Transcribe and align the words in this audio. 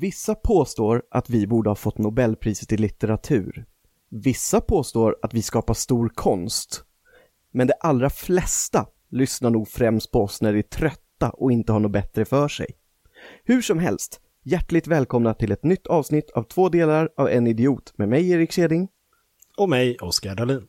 Vissa 0.00 0.34
påstår 0.34 1.02
att 1.10 1.30
vi 1.30 1.46
borde 1.46 1.70
ha 1.70 1.74
fått 1.74 1.98
Nobelpriset 1.98 2.72
i 2.72 2.76
litteratur. 2.76 3.64
Vissa 4.10 4.60
påstår 4.60 5.16
att 5.22 5.34
vi 5.34 5.42
skapar 5.42 5.74
stor 5.74 6.08
konst. 6.08 6.84
Men 7.50 7.66
de 7.66 7.72
allra 7.80 8.10
flesta 8.10 8.86
lyssnar 9.10 9.50
nog 9.50 9.68
främst 9.68 10.10
på 10.10 10.22
oss 10.22 10.42
när 10.42 10.52
de 10.52 10.58
är 10.58 10.62
trötta 10.62 11.30
och 11.30 11.52
inte 11.52 11.72
har 11.72 11.80
något 11.80 11.92
bättre 11.92 12.24
för 12.24 12.48
sig. 12.48 12.66
Hur 13.44 13.62
som 13.62 13.78
helst, 13.78 14.20
hjärtligt 14.42 14.86
välkomna 14.86 15.34
till 15.34 15.52
ett 15.52 15.64
nytt 15.64 15.86
avsnitt 15.86 16.30
av 16.30 16.42
två 16.42 16.68
delar 16.68 17.08
av 17.16 17.28
En 17.28 17.46
Idiot 17.46 17.92
med 17.96 18.08
mig 18.08 18.30
Erik 18.30 18.52
Keding. 18.52 18.88
Och 19.56 19.68
mig, 19.68 19.96
Oskar 20.00 20.34
Dahlin. 20.34 20.66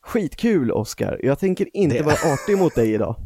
Skitkul 0.00 0.70
Oskar, 0.72 1.20
jag 1.22 1.38
tänker 1.38 1.76
inte 1.76 1.96
Det- 1.98 2.02
vara 2.02 2.32
artig 2.32 2.58
mot 2.58 2.74
dig 2.74 2.92
idag. 2.94 3.16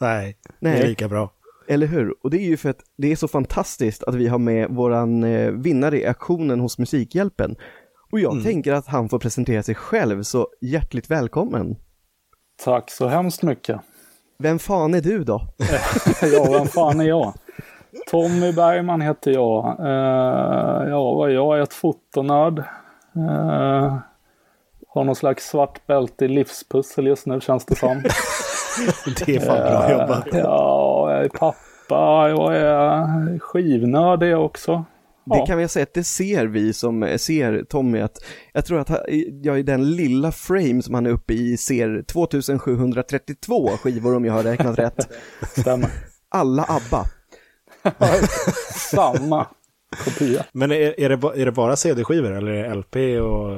Nej, 0.00 0.38
Nej. 0.58 0.72
det 0.78 0.82
är 0.84 0.88
lika 0.88 1.08
bra. 1.08 1.32
Eller 1.70 1.86
hur? 1.86 2.14
Och 2.22 2.30
det 2.30 2.38
är 2.38 2.46
ju 2.46 2.56
för 2.56 2.70
att 2.70 2.80
det 2.96 3.12
är 3.12 3.16
så 3.16 3.28
fantastiskt 3.28 4.04
att 4.04 4.14
vi 4.14 4.28
har 4.28 4.38
med 4.38 4.70
våran 4.70 5.24
eh, 5.24 5.50
vinnare 5.50 6.00
i 6.00 6.06
aktionen 6.06 6.60
hos 6.60 6.78
Musikhjälpen. 6.78 7.56
Och 8.12 8.20
jag 8.20 8.44
tänker 8.44 8.72
att 8.72 8.86
han 8.86 9.08
får 9.08 9.18
presentera 9.18 9.62
sig 9.62 9.74
själv, 9.74 10.22
så 10.22 10.48
hjärtligt 10.60 11.10
välkommen. 11.10 11.76
Tack 12.64 12.90
så 12.90 13.08
hemskt 13.08 13.42
mycket. 13.42 13.80
Vem 14.38 14.58
fan 14.58 14.94
är 14.94 15.00
du 15.00 15.24
då? 15.24 15.42
Ja, 16.32 16.52
vem 16.52 16.66
fan 16.66 17.00
är 17.00 17.04
jag? 17.04 17.34
Tommy 18.10 18.52
Bergman 18.52 19.00
heter 19.00 19.30
jag. 19.30 19.80
Eh, 19.80 20.88
ja, 20.90 21.14
vad 21.14 21.30
är 21.30 21.34
jag? 21.34 21.50
Jag 21.52 21.58
är 21.58 21.62
ett 21.62 21.74
fotonörd. 21.74 22.58
Uh, 23.16 23.98
har 24.88 25.04
någon 25.04 25.16
slags 25.16 25.48
svart 25.48 25.86
bälte 25.86 26.24
i 26.24 26.28
livspussel 26.28 27.06
just 27.06 27.26
nu 27.26 27.40
känns 27.40 27.64
det 27.64 27.76
som. 27.76 28.02
Det 29.26 29.36
är 29.36 29.40
fan 29.40 29.56
bra 29.56 29.90
jobbat. 29.92 30.34
Eh, 30.34 30.40
ja, 30.40 31.12
jag 31.12 31.24
är 31.24 31.28
pappa. 31.28 31.56
Jag 31.94 32.56
är 32.56 33.38
skivnörd 33.38 34.22
är 34.22 34.26
jag 34.26 34.44
också. 34.44 34.84
Det 35.24 35.36
Ja. 35.36 35.46
kan 35.46 35.58
vi 35.58 35.68
säga 35.68 35.82
att 35.82 35.94
det 35.94 36.04
ser 36.04 36.46
vi 36.46 36.72
som 36.72 37.08
ser 37.18 37.64
Tommy 37.68 38.00
att 38.00 38.16
jag 38.52 38.64
tror 38.64 38.78
att 38.80 38.90
jag 39.42 39.58
i 39.58 39.62
den 39.62 39.90
lilla 39.90 40.32
frame 40.32 40.82
som 40.82 40.94
han 40.94 41.06
är 41.06 41.10
uppe 41.10 41.32
i 41.34 41.56
ser 41.56 42.02
2732 42.02 43.68
skivor 43.68 44.16
om 44.16 44.24
jag 44.24 44.32
har 44.32 44.42
räknat 44.42 44.78
rätt. 44.78 45.08
Stämmer. 45.60 45.88
Alla 46.28 46.62
ABBA. 46.68 47.04
Samma 48.90 49.46
kopia. 50.04 50.44
Men 50.52 50.70
är, 50.72 51.00
är, 51.00 51.08
det, 51.08 51.42
är 51.42 51.44
det 51.44 51.52
bara 51.52 51.76
CD-skivor 51.76 52.32
eller 52.32 52.52
är 52.52 52.68
det 52.68 52.74
LP 52.74 52.96
och 53.22 53.50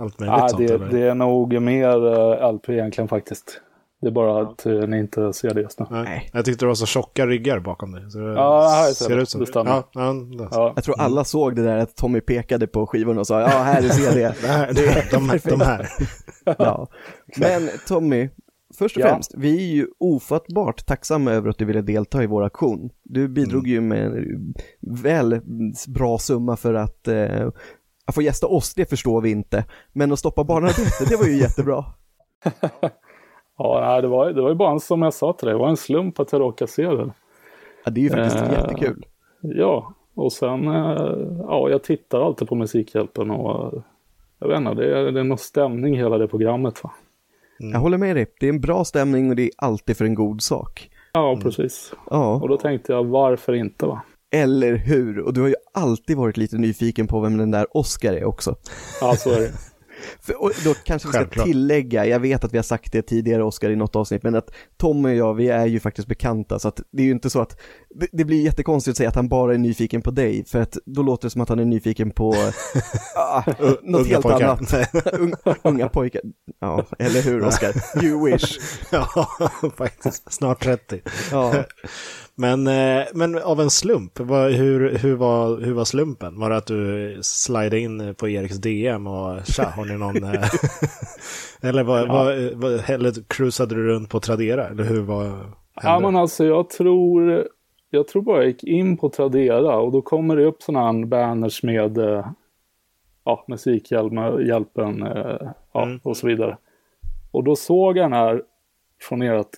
allt 0.00 0.20
möjligt 0.20 0.36
Ja, 0.38 0.48
sånt? 0.48 0.68
det, 0.68 0.74
eller? 0.74 0.86
det 0.90 1.00
är 1.08 1.14
nog 1.14 1.62
mer 1.62 2.06
eh, 2.42 2.52
LP 2.52 2.68
egentligen 2.68 3.08
faktiskt. 3.08 3.60
Det 4.04 4.10
är 4.10 4.12
bara 4.12 4.42
att 4.42 4.66
eh, 4.66 4.72
ni 4.72 4.98
inte 4.98 5.32
ser 5.32 5.54
det 5.54 5.60
just 5.60 5.80
nu. 5.80 5.86
Nej. 5.90 6.30
Jag 6.32 6.44
tyckte 6.44 6.64
det 6.64 6.68
var 6.68 6.74
så 6.74 6.86
tjocka 6.86 7.26
ryggar 7.26 7.58
bakom 7.58 7.92
dig. 7.92 8.10
Så 8.10 8.18
det 8.18 8.32
Ja, 8.32 8.82
det 8.84 8.88
är 8.90 8.92
ser 8.92 9.18
ut 9.18 9.28
som 9.28 9.40
Det 9.40 9.46
stämmer. 9.46 9.70
Ja, 9.70 9.88
ja, 9.92 10.12
det, 10.12 10.48
Ja. 10.50 10.72
Jag 10.76 10.84
tror 10.84 11.00
alla 11.00 11.24
såg 11.24 11.56
det 11.56 11.62
där 11.62 11.76
att 11.78 11.96
Tommy 11.96 12.20
pekade 12.20 12.66
på 12.66 12.86
skivorna 12.86 13.20
och 13.20 13.26
sa 13.26 13.40
ja, 13.40 13.46
här 13.48 13.82
är 13.82 13.88
CD. 13.88 14.20
det 14.40 14.46
här, 14.48 14.72
det, 14.72 15.10
de, 15.10 15.38
de 15.44 15.60
här. 15.60 15.88
Ja. 16.58 16.88
Men 17.36 17.70
Tommy, 17.88 18.28
först 18.74 18.96
och 18.96 19.02
Ja. 19.02 19.08
främst, 19.08 19.34
vi 19.36 19.56
är 19.70 19.74
ju 19.74 19.86
ofattbart 20.00 20.86
tacksamma 20.86 21.32
över 21.32 21.48
att 21.50 21.58
du 21.58 21.64
ville 21.64 21.82
delta 21.82 22.22
i 22.22 22.26
vår 22.26 22.44
aktion. 22.44 22.90
Du 23.04 23.28
bidrog 23.28 23.66
ju 23.66 23.80
med 23.80 24.06
en 24.06 24.54
väl 24.80 25.40
bra 25.88 26.18
summa 26.18 26.56
för 26.56 26.74
att 26.74 27.08
eh, 27.08 27.48
att 28.06 28.14
få 28.14 28.22
gästa 28.22 28.46
oss, 28.46 28.74
det 28.74 28.90
förstår 28.90 29.20
vi 29.20 29.30
inte. 29.30 29.64
Men 29.92 30.12
att 30.12 30.18
stoppa 30.18 30.44
barnarbete, 30.44 31.04
det 31.08 31.16
var 31.16 31.26
ju 31.26 31.36
jättebra. 31.36 31.84
Ja, 33.58 34.00
det 34.00 34.08
var, 34.08 34.30
det 34.32 34.42
var 34.42 34.48
ju 34.48 34.54
bara 34.54 34.70
en, 34.72 34.80
som 34.80 35.02
jag 35.02 35.14
sa 35.14 35.32
till 35.32 35.46
dig, 35.46 35.54
det 35.54 35.58
var 35.60 35.68
en 35.68 35.76
slump 35.76 36.20
att 36.20 36.32
jag 36.32 36.40
råkade 36.40 36.70
se 36.70 36.82
det. 36.86 37.10
Ja, 37.84 37.90
det 37.90 38.00
är 38.00 38.02
ju 38.02 38.10
faktiskt 38.10 38.36
Eh. 38.44 38.52
jättekul. 38.52 39.06
Ja, 39.40 39.94
och 40.14 40.32
sen, 40.32 40.68
eh, 40.68 41.16
ja, 41.38 41.68
jag 41.70 41.82
tittar 41.82 42.20
alltid 42.26 42.48
på 42.48 42.54
Musikhjälpen 42.54 43.30
och 43.30 43.72
eh, 43.74 43.80
jag 44.38 44.48
vet 44.48 44.56
inte, 44.58 44.74
det 44.74 44.98
är, 44.98 45.12
det 45.12 45.20
är 45.20 45.24
någon 45.24 45.38
stämning 45.38 45.94
i 45.94 45.98
hela 45.98 46.18
det 46.18 46.28
programmet 46.28 46.84
va. 46.84 46.90
Jag 47.58 47.78
håller 47.78 47.98
med 47.98 48.16
dig, 48.16 48.26
det 48.40 48.46
är 48.46 48.50
en 48.50 48.60
bra 48.60 48.84
stämning 48.84 49.30
och 49.30 49.36
det 49.36 49.42
är 49.42 49.50
alltid 49.56 49.96
för 49.96 50.04
en 50.04 50.14
god 50.14 50.42
sak. 50.42 50.90
Ja, 51.12 51.38
precis. 51.42 51.92
Ja, 52.10 52.34
Och 52.42 52.48
då 52.48 52.56
tänkte 52.56 52.92
jag, 52.92 53.04
varför 53.04 53.52
inte 53.52 53.86
va? 53.86 54.00
eller 54.30 54.74
hur? 54.76 55.18
Och 55.20 55.34
du 55.34 55.40
har 55.40 55.48
ju 55.48 55.54
alltid 55.74 56.16
varit 56.16 56.36
lite 56.36 56.56
nyfiken 56.56 57.06
på 57.06 57.20
vem 57.20 57.36
den 57.36 57.50
där 57.50 57.66
Oscar 57.76 58.12
är 58.12 58.24
också. 58.24 58.54
Ja, 59.00 59.14
så 59.16 59.30
är 59.30 59.40
det. 59.40 59.50
Och 60.36 60.52
då 60.64 60.74
kanske 60.74 61.08
vi 61.08 61.12
ska 61.12 61.18
Självklart. 61.18 61.46
tillägga, 61.46 62.06
jag 62.06 62.20
vet 62.20 62.44
att 62.44 62.52
vi 62.52 62.58
har 62.58 62.62
sagt 62.62 62.92
det 62.92 63.02
tidigare 63.02 63.44
Oskar 63.44 63.70
i 63.70 63.76
något 63.76 63.96
avsnitt, 63.96 64.22
men 64.22 64.34
att 64.34 64.50
Tommy 64.76 65.08
och 65.08 65.16
jag, 65.16 65.34
vi 65.34 65.48
är 65.48 65.66
ju 65.66 65.80
faktiskt 65.80 66.08
bekanta, 66.08 66.58
så 66.58 66.68
att 66.68 66.80
det 66.90 67.02
är 67.02 67.06
ju 67.06 67.12
inte 67.12 67.30
så 67.30 67.40
att, 67.40 67.60
det, 67.94 68.08
det 68.12 68.24
blir 68.24 68.42
jättekonstigt 68.42 68.92
att 68.92 68.96
säga 68.96 69.08
att 69.08 69.14
han 69.16 69.28
bara 69.28 69.54
är 69.54 69.58
nyfiken 69.58 70.02
på 70.02 70.10
dig, 70.10 70.44
för 70.44 70.60
att 70.62 70.76
då 70.86 71.02
låter 71.02 71.26
det 71.26 71.30
som 71.30 71.40
att 71.40 71.48
han 71.48 71.58
är 71.58 71.64
nyfiken 71.64 72.10
på 72.10 72.34
ah, 73.16 73.42
något 73.82 74.06
helt 74.06 74.22
pojkar. 74.22 74.48
annat. 74.48 74.74
unga 75.62 75.88
pojkar. 75.88 76.22
Ja, 76.60 76.84
eller 76.98 77.22
hur 77.22 77.44
Oskar? 77.44 77.74
You 78.04 78.24
wish. 78.24 78.58
Ja, 78.90 79.28
faktiskt. 79.76 80.32
Snart 80.32 80.62
30. 80.64 81.00
Ja. 81.30 81.64
Men, 82.36 82.66
eh, 82.66 83.04
men 83.14 83.42
av 83.42 83.60
en 83.60 83.70
slump, 83.70 84.20
hur, 84.20 84.98
hur, 84.98 85.14
var, 85.14 85.60
hur 85.60 85.72
var 85.74 85.84
slumpen? 85.84 86.40
Var 86.40 86.50
det 86.50 86.56
att 86.56 86.66
du 86.66 87.18
slidade 87.22 87.78
in 87.78 88.14
på 88.14 88.28
Eriks 88.28 88.56
DM 88.56 89.06
och 89.06 89.46
tja, 89.46 89.64
har 89.64 89.84
ni 89.84 89.98
någon... 89.98 90.24
eh, 90.24 90.50
eller, 91.68 91.82
vad, 91.84 92.08
vad, 92.08 92.52
vad, 92.54 92.90
eller 92.90 93.28
cruisade 93.28 93.74
du 93.74 93.86
runt 93.86 94.10
på 94.10 94.20
Tradera? 94.20 94.68
Eller 94.68 94.84
hur 94.84 95.00
var... 95.02 95.38
Ja, 95.82 96.00
men 96.00 96.16
alltså 96.16 96.44
jag 96.44 96.70
tror, 96.70 97.48
jag 97.90 98.08
tror 98.08 98.22
bara 98.22 98.36
jag 98.36 98.46
gick 98.46 98.64
in 98.64 98.96
på 98.96 99.08
Tradera 99.08 99.76
och 99.76 99.92
då 99.92 100.02
kommer 100.02 100.36
det 100.36 100.44
upp 100.44 100.62
sådana 100.62 100.92
här 100.92 101.06
banners 101.06 101.62
med 101.62 101.98
eh, 101.98 102.26
ja, 103.24 103.44
Musikhjälpen 103.48 104.46
hjälpen, 104.46 104.98
ja, 105.72 105.82
Mm. 105.82 106.00
och 106.02 106.16
så 106.16 106.26
vidare. 106.26 106.56
Och 107.30 107.44
då 107.44 107.56
såg 107.56 107.96
jag 107.96 108.04
den 108.04 108.12
här 108.12 108.42
från 109.00 109.22
ert, 109.22 109.48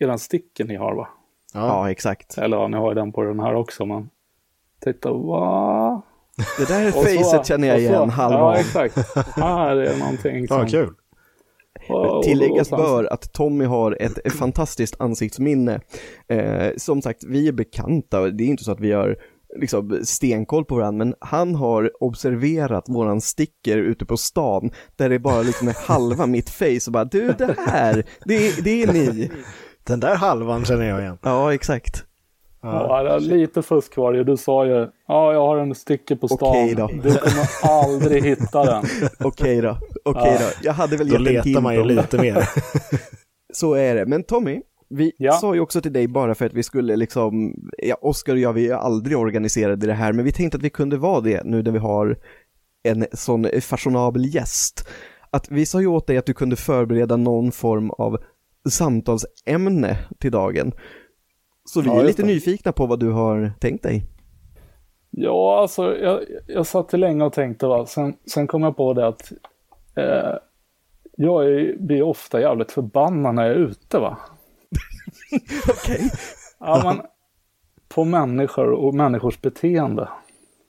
eran 0.00 0.18
sticken 0.18 0.66
ni 0.66 0.76
har 0.76 0.94
va? 0.94 1.08
Ja, 1.52 1.90
exakt. 1.90 2.38
Eller 2.38 2.56
ja, 2.56 2.68
ni 2.68 2.76
har 2.76 2.88
ju 2.90 2.94
den 2.94 3.12
på 3.12 3.22
den 3.22 3.40
här 3.40 3.54
också 3.54 3.86
men 3.86 4.08
titta, 4.84 5.12
va? 5.12 6.02
Det 6.58 6.68
där 6.68 6.88
Och 6.88 7.04
facet 7.04 7.46
känner 7.46 7.68
jag 7.68 7.76
och 7.76 7.82
igen 7.82 8.10
halva 8.10 8.38
Ja, 8.38 8.56
exakt. 8.56 8.96
Här 9.36 9.76
är 9.76 9.98
någonting 9.98 10.46
Ja, 10.50 10.58
som... 10.58 10.66
kul. 10.66 10.94
Och- 11.88 12.16
och- 12.16 12.22
Tilläggas 12.24 12.72
och 12.72 12.78
bör 12.78 13.04
att 13.12 13.32
Tommy 13.32 13.64
har 13.64 13.96
ett, 14.00 14.32
fantastiskt 14.32 15.00
ansiktsminne. 15.00 15.80
Eh, 16.28 16.68
som 16.76 17.02
sagt, 17.02 17.24
vi 17.24 17.48
är 17.48 17.52
bekanta, 17.52 18.20
det 18.20 18.44
är 18.44 18.48
inte 18.48 18.64
så 18.64 18.72
att 18.72 18.80
vi 18.80 18.92
har 18.92 19.16
liksom 19.60 20.00
stenkoll 20.04 20.64
på 20.64 20.74
varandra, 20.74 21.04
men 21.04 21.14
han 21.20 21.54
har 21.54 21.90
observerat 22.00 22.84
våran 22.88 23.20
sticker 23.20 23.78
ute 23.78 24.04
på 24.06 24.16
stan, 24.16 24.70
där 24.96 25.08
det 25.08 25.18
bara 25.18 25.42
liksom 25.42 25.68
är 25.68 25.76
halva 25.88 26.26
mitt 26.26 26.50
face 26.50 26.80
och 26.86 26.92
bara 26.92 27.04
du 27.04 27.32
det 27.38 27.56
här, 27.66 28.04
det, 28.24 28.64
det 28.64 28.82
är 28.82 28.92
ni. 28.92 29.30
Den 29.84 30.00
där 30.00 30.14
halvan 30.16 30.64
känner 30.64 30.84
jag 30.88 31.00
igen. 31.00 31.18
Ja, 31.22 31.54
exakt. 31.54 32.04
Ja, 32.62 33.02
det 33.02 33.10
är 33.10 33.20
lite 33.20 33.62
fusk 33.62 33.96
var 33.96 34.12
det 34.12 34.18
ju. 34.18 34.24
Du 34.24 34.36
sa 34.36 34.66
ju, 34.66 34.88
ja 35.08 35.32
jag 35.32 35.46
har 35.46 35.56
en 35.56 35.74
sticker 35.74 36.16
på 36.16 36.28
stan. 36.28 36.48
Okej 36.48 36.74
då. 36.74 36.86
Du 36.86 37.14
kommer 37.18 37.48
aldrig 37.82 38.24
hitta 38.24 38.64
den. 38.64 38.84
Okej 39.20 39.60
då, 39.60 39.78
okej 40.04 40.36
då. 40.40 40.46
Jag 40.62 40.72
hade 40.72 40.96
väl 40.96 41.08
Då 41.08 41.12
gett 41.14 41.18
en 41.18 41.24
letar 41.34 41.44
hint 41.44 41.62
man 41.62 41.74
ju 41.74 41.80
om 41.80 41.88
det. 41.88 41.94
lite 41.94 42.18
mer. 42.22 42.48
Så 43.52 43.74
är 43.74 43.94
det. 43.94 44.06
Men 44.06 44.22
Tommy, 44.22 44.60
vi 44.90 45.12
Ja. 45.18 45.32
sa 45.32 45.54
ju 45.54 45.60
också 45.60 45.80
till 45.80 45.92
dig 45.92 46.08
bara 46.08 46.34
för 46.34 46.46
att 46.46 46.54
vi 46.54 46.62
skulle 46.62 46.96
liksom, 46.96 47.54
ja, 47.78 47.96
Oskar 48.00 48.32
och 48.32 48.38
jag, 48.38 48.52
vi 48.52 48.68
är 48.68 48.74
aldrig 48.74 49.18
organiserade 49.18 49.84
i 49.84 49.88
det 49.88 49.94
här, 49.94 50.12
men 50.12 50.24
vi 50.24 50.32
tänkte 50.32 50.56
att 50.56 50.62
vi 50.64 50.70
kunde 50.70 50.96
vara 50.96 51.20
det 51.20 51.44
nu 51.44 51.62
när 51.62 51.70
vi 51.70 51.78
har 51.78 52.16
en 52.82 53.06
sån 53.12 53.46
fashionabel 53.60 54.34
gäst. 54.34 54.88
Att 55.30 55.50
vi 55.50 55.66
sa 55.66 55.80
ju 55.80 55.86
åt 55.86 56.06
dig 56.06 56.16
att 56.18 56.26
du 56.26 56.34
kunde 56.34 56.56
förbereda 56.56 57.16
någon 57.16 57.52
form 57.52 57.90
av 57.90 58.18
samtalsämne 58.70 59.98
till 60.18 60.32
dagen. 60.32 60.72
Så 61.64 61.80
vi 61.80 61.88
Ja, 61.88 62.00
är 62.00 62.04
lite 62.04 62.22
det. 62.22 62.28
nyfikna 62.28 62.72
på 62.72 62.86
vad 62.86 63.00
du 63.00 63.10
har 63.10 63.52
tänkt 63.60 63.82
dig. 63.82 64.06
Ja, 65.10 65.60
alltså 65.60 65.96
jag, 65.96 66.20
jag 66.46 66.66
satt 66.66 66.92
länge 66.92 67.24
och 67.24 67.32
tänkte 67.32 67.66
va. 67.66 67.86
Sen, 67.86 68.14
sen 68.32 68.46
kom 68.46 68.62
jag 68.62 68.76
på 68.76 68.92
det 68.94 69.06
att 69.06 69.32
eh, 69.96 70.34
jag 71.16 71.44
är, 71.46 71.76
blir 71.78 72.02
ofta 72.02 72.40
jävligt 72.40 72.72
förbannad 72.72 73.34
när 73.34 73.42
jag 73.42 73.52
är 73.52 73.56
ute 73.60 73.98
va. 73.98 74.18
Okej. 75.68 76.10
Ja, 76.60 76.80
men 76.84 77.00
på 77.94 78.04
människor 78.04 78.70
och 78.72 78.94
människors 78.94 79.40
beteende. 79.40 80.08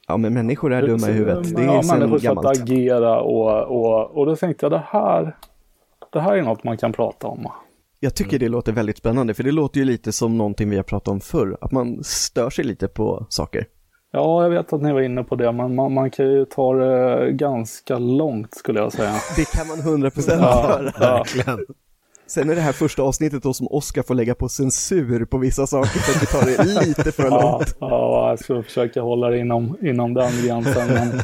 Ja, 0.07 0.17
men 0.17 0.33
människor 0.33 0.73
är 0.73 0.81
dumma 0.87 1.09
i 1.09 1.11
huvudet. 1.11 1.55
Det 1.55 1.61
är 1.61 1.65
ja, 1.65 1.81
människors 1.93 2.21
sätt 2.21 2.31
att 2.31 2.35
gammalt. 2.35 2.61
agera 2.61 3.21
och, 3.21 3.63
och, 3.63 4.11
och 4.17 4.25
då 4.25 4.35
tänkte 4.35 4.65
jag 4.65 4.71
det 4.71 4.83
här, 4.87 5.35
det 6.11 6.19
här 6.19 6.37
är 6.37 6.41
något 6.41 6.63
man 6.63 6.77
kan 6.77 6.93
prata 6.93 7.27
om. 7.27 7.47
Jag 8.03 8.15
tycker 8.15 8.39
det 8.39 8.49
låter 8.49 8.71
väldigt 8.71 8.97
spännande, 8.97 9.33
för 9.33 9.43
det 9.43 9.51
låter 9.51 9.79
ju 9.79 9.85
lite 9.85 10.11
som 10.11 10.37
någonting 10.37 10.69
vi 10.69 10.75
har 10.75 10.83
pratat 10.83 11.07
om 11.07 11.21
förr, 11.21 11.57
att 11.61 11.71
man 11.71 12.03
stör 12.03 12.49
sig 12.49 12.65
lite 12.65 12.87
på 12.87 13.25
saker. 13.29 13.65
Ja, 14.11 14.43
jag 14.43 14.49
vet 14.49 14.73
att 14.73 14.81
ni 14.81 14.93
var 14.93 15.01
inne 15.01 15.23
på 15.23 15.35
det, 15.35 15.51
men 15.51 15.75
man, 15.75 15.93
man 15.93 16.11
kan 16.11 16.25
ju 16.31 16.45
ta 16.45 16.73
det 16.73 17.31
ganska 17.31 17.97
långt 17.99 18.53
skulle 18.55 18.79
jag 18.79 18.91
säga. 18.93 19.13
Det 19.35 19.51
kan 19.51 19.67
man 19.67 19.77
100% 19.77 20.23
Ja, 20.27 20.35
göra. 20.35 20.91
ja. 20.99 21.17
Verkligen. 21.17 21.59
Sen 22.27 22.49
är 22.49 22.55
det 22.55 22.61
här 22.61 22.71
första 22.71 23.03
avsnittet 23.03 23.43
då 23.43 23.53
som 23.53 23.67
Oskar 23.67 24.03
får 24.03 24.15
lägga 24.15 24.35
på 24.35 24.49
censur 24.49 25.25
på 25.25 25.37
vissa 25.37 25.67
saker 25.67 25.99
för 25.99 26.11
att 26.13 26.21
vi 26.23 26.25
tar 26.25 26.65
det 26.65 26.85
lite 26.87 27.11
för 27.11 27.23
Ja, 27.23 27.41
långt. 27.51 27.75
ja, 27.79 28.29
jag 28.29 28.39
ska 28.39 28.63
försöka 28.63 29.01
hålla 29.01 29.29
det 29.29 29.37
inom, 29.37 29.77
inom 29.81 30.13
den 30.13 30.31
gränsen. 30.45 30.87
Men, 30.87 31.11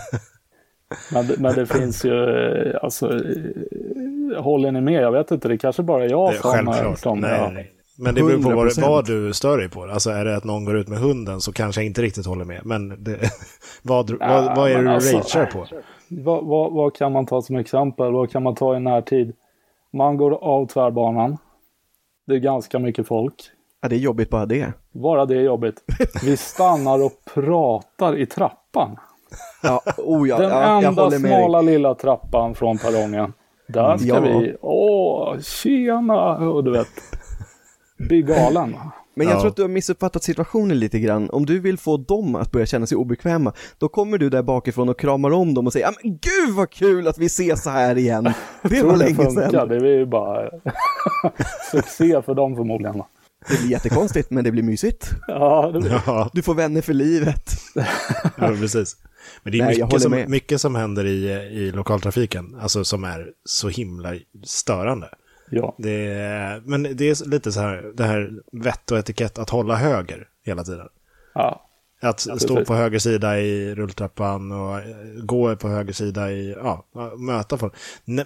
men, 1.13 1.27
det- 1.27 1.39
men 1.39 1.55
det 1.55 1.65
finns 1.65 2.05
ju, 2.05 2.13
eh, 2.13 2.75
alltså, 2.83 3.07
eh, 3.09 4.41
håller 4.43 4.71
ni 4.71 4.81
med? 4.81 4.93
Jag 5.03 5.11
vet 5.11 5.31
inte, 5.31 5.47
det 5.47 5.57
kanske 5.57 5.83
bara 5.83 6.03
är 6.05 6.09
jag 6.09 6.31
Det 6.31 6.37
är 6.37 6.41
som... 6.41 6.51
självklart. 6.51 6.99
som 6.99 7.19
nej, 7.19 7.39
ja. 7.39 7.49
nej. 7.49 7.71
Men 8.01 8.15
det 8.15 8.21
beror 8.23 8.43
på 8.43 8.49
vad, 8.55 8.67
100%. 8.67 8.81
vad 8.81 9.05
du 9.05 9.33
stör 9.33 9.57
dig 9.57 9.69
på. 9.69 9.83
Alltså 9.83 10.09
är 10.09 10.25
det 10.25 10.35
att 10.35 10.43
någon 10.43 10.65
går 10.65 10.77
ut 10.77 10.87
med 10.87 10.99
hunden 10.99 11.41
så 11.41 11.51
kanske 11.53 11.81
jag 11.81 11.85
inte 11.85 12.01
riktigt 12.01 12.25
håller 12.25 12.45
med. 12.45 12.61
Men 12.65 13.03
det, 13.03 13.19
vad, 13.83 14.09
vad, 14.11 14.55
vad 14.57 14.71
är 14.71 14.75
det 14.75 14.81
men 14.81 14.85
du 14.85 14.91
alltså- 14.91 15.17
ragear 15.39 15.45
på? 15.51 15.65
Vad, 16.09 16.45
vad, 16.45 16.73
vad 16.73 16.95
kan 16.95 17.11
man 17.11 17.25
ta 17.25 17.41
som 17.41 17.55
exempel? 17.55 18.11
Vad 18.11 18.31
kan 18.31 18.43
man 18.43 18.55
ta 18.55 18.77
i 18.77 18.79
närtid? 18.79 19.33
Man 19.93 20.17
går 20.17 20.31
av 20.43 20.67
tvärbanan. 20.67 21.37
Det 22.27 22.33
är 22.35 22.39
ganska 22.39 22.79
mycket 22.79 23.07
folk. 23.07 23.35
Ja, 23.81 23.89
det 23.89 23.95
är 23.95 23.99
jobbigt 23.99 24.29
bara 24.29 24.45
det. 24.45 24.73
Bara 24.91 25.25
det 25.25 25.35
är 25.35 25.41
jobbigt. 25.41 25.83
Vi 26.23 26.37
stannar 26.37 27.05
och 27.05 27.11
pratar 27.33 28.17
i 28.17 28.25
trappan. 28.25 28.95
Ja, 29.63 29.81
oh 29.97 30.29
ja, 30.29 30.37
Den 30.37 30.49
ja 30.49 30.81
jag 30.81 30.83
enda 30.83 31.11
smala 31.11 31.61
lilla 31.61 31.95
trappan 31.95 32.55
från 32.55 32.77
perrongen. 32.77 33.33
Där 33.67 33.97
ska 33.97 34.07
Ja. 34.07 34.19
vi, 34.19 34.55
åh, 34.61 35.39
tjena, 35.39 36.37
och 36.37 36.63
du 36.63 36.71
vet. 36.71 36.87
Bli 37.97 38.21
galen. 38.21 38.75
Men 39.15 39.27
jag 39.27 39.35
Ja. 39.35 39.39
tror 39.39 39.49
att 39.49 39.55
du 39.55 39.61
har 39.61 39.69
missuppfattat 39.69 40.23
situationen 40.23 40.79
lite 40.79 40.99
grann. 40.99 41.29
Om 41.29 41.45
du 41.45 41.59
vill 41.59 41.77
få 41.77 41.97
dem 41.97 42.35
att 42.35 42.51
börja 42.51 42.65
känna 42.65 42.85
sig 42.87 42.97
obekväma, 42.97 43.53
då 43.77 43.87
kommer 43.89 44.17
du 44.17 44.29
där 44.29 44.41
bakifrån 44.43 44.89
och 44.89 44.99
kramar 44.99 45.31
om 45.31 45.53
dem 45.53 45.67
och 45.67 45.73
säger 45.73 45.89
men 46.03 46.11
gud 46.11 46.55
vad 46.55 46.69
kul 46.69 47.07
att 47.07 47.17
vi 47.17 47.25
ses 47.25 47.63
så 47.63 47.69
här 47.69 47.97
igen. 47.97 48.23
Det 48.61 48.69
Tror 48.79 48.89
var 48.89 48.97
länge 48.97 49.15
funkar, 49.15 49.49
sedan. 49.49 49.67
det 49.69 49.75
är 49.75 49.85
ju 49.85 50.05
bara 50.05 50.49
succé 51.71 52.21
för 52.21 52.33
dem 52.35 52.55
förmodligen. 52.55 53.03
Det 53.49 53.59
blir 53.61 53.71
jättekonstigt 53.71 54.29
men 54.31 54.43
det 54.43 54.51
blir 54.51 54.63
mysigt. 54.63 55.09
Ja, 55.27 55.69
det 55.73 55.79
blir... 55.79 56.01
Ja, 56.05 56.29
Du 56.33 56.41
får 56.41 56.53
vänner 56.53 56.81
för 56.81 56.93
livet. 56.93 57.51
ja 58.37 58.47
precis. 58.59 58.97
Men 59.43 59.51
det 59.51 59.59
är 59.59 59.65
Nej, 59.65 59.83
mycket, 59.83 60.01
som, 60.01 60.23
mycket 60.27 60.61
som 60.61 60.75
händer 60.75 61.05
i, 61.05 61.29
i 61.51 61.71
lokaltrafiken, 61.71 62.55
alltså 62.61 62.83
som 62.83 63.03
är 63.03 63.27
så 63.45 63.69
himla 63.69 64.15
störande. 64.43 65.09
ja. 65.49 65.75
Det 65.77 66.05
är, 66.11 66.61
men 66.65 66.83
det 66.83 67.09
är 67.09 67.29
lite 67.29 67.51
så 67.51 67.59
här, 67.59 67.91
det 67.95 68.03
här 68.03 68.31
vett 68.51 68.91
och 68.91 68.97
etikett 68.97 69.37
att 69.39 69.49
hålla 69.49 69.75
höger 69.75 70.27
hela 70.45 70.63
tiden. 70.63 70.87
ja. 71.33 71.65
Att 72.01 72.19
stå 72.19 72.37
precis. 72.37 72.67
på 72.67 72.73
höger 72.73 72.99
sida 72.99 73.39
i 73.39 73.75
rulltrappan 73.75 74.51
och 74.51 74.79
eh, 74.79 74.85
gå 75.23 75.55
på 75.55 75.69
höger 75.69 75.93
sida 75.93 76.31
i, 76.31 76.55
ja, 76.57 76.85
möta 77.17 77.57
folk. 77.57 77.73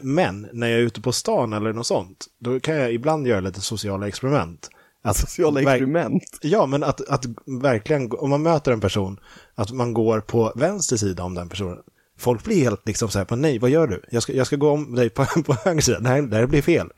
Men 0.02 0.48
när 0.54 0.68
jag 0.68 0.80
är 0.80 0.84
ute 0.84 1.02
på 1.02 1.12
stan 1.12 1.54
eller 1.54 1.74
något 1.74 1.88
sånt, 1.88 2.26
då 2.40 2.60
kan 2.60 2.76
jag 2.76 2.94
ibland 2.94 3.28
göra 3.28 3.40
lite 3.40 3.62
sociala 3.62 4.08
experiment. 4.08 4.70
Att 5.04 5.18
Sociala 5.18 5.62
experiment. 5.62 6.24
Ja, 6.42 6.66
men 6.66 6.84
att, 6.84 7.10
att 7.10 7.26
verkligen, 7.62 8.12
om 8.12 8.30
man 8.30 8.42
möter 8.44 8.72
en 8.72 8.82
person, 8.82 9.20
att 9.56 9.72
man 9.72 9.94
går 9.94 10.20
på 10.20 10.52
vänster 10.56 10.98
sida 10.98 11.24
om 11.24 11.36
den 11.36 11.50
personen. 11.50 11.78
Folk 12.18 12.44
blir 12.44 12.64
helt 12.64 12.88
liksom 12.88 13.10
så 13.10 13.18
här, 13.18 13.26
på, 13.26 13.36
nej, 13.36 13.60
vad 13.60 13.70
gör 13.70 13.88
du? 13.88 14.02
Jag 14.12 14.24
ska, 14.24 14.34
jag 14.34 14.48
ska 14.48 14.56
gå 14.56 14.70
om 14.70 14.96
dig 14.96 15.10
på, 15.10 15.26
på 15.46 15.54
höger 15.54 15.82
sida. 15.82 15.98
Nej, 16.02 16.22
det 16.22 16.36
här 16.36 16.46
blir 16.46 16.62
fel. 16.62 16.90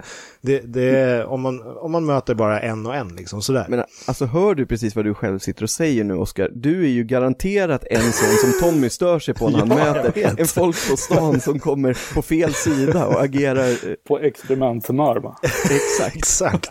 Det, 0.41 0.59
det, 0.59 1.25
om, 1.25 1.41
man, 1.41 1.61
om 1.77 1.91
man 1.91 2.05
möter 2.05 2.35
bara 2.35 2.59
en 2.59 2.85
och 2.85 2.95
en, 2.95 3.15
liksom 3.15 3.41
sådär. 3.41 3.65
Men 3.69 3.83
alltså 4.05 4.25
hör 4.25 4.55
du 4.55 4.65
precis 4.65 4.95
vad 4.95 5.05
du 5.05 5.13
själv 5.13 5.39
sitter 5.39 5.63
och 5.63 5.69
säger 5.69 6.03
nu 6.03 6.13
Oskar? 6.13 6.49
Du 6.53 6.83
är 6.83 6.89
ju 6.89 7.03
garanterat 7.03 7.83
en 7.89 8.01
sån 8.01 8.37
som 8.41 8.59
Tommy 8.61 8.89
stör 8.89 9.19
sig 9.19 9.33
på 9.33 9.49
när 9.49 9.59
han 9.65 9.69
Ja, 9.69 9.75
möter 9.75 10.39
en 10.39 10.47
folk 10.47 10.89
på 10.89 10.97
stan 10.97 11.41
som 11.41 11.59
kommer 11.59 12.13
på 12.13 12.21
fel 12.21 12.53
sida 12.53 13.07
och 13.07 13.23
agerar 13.23 13.95
På 14.07 14.19
experimenthumör 14.19 15.15
va? 15.19 15.35
exakt. 15.69 16.15
Exakt. 16.15 16.69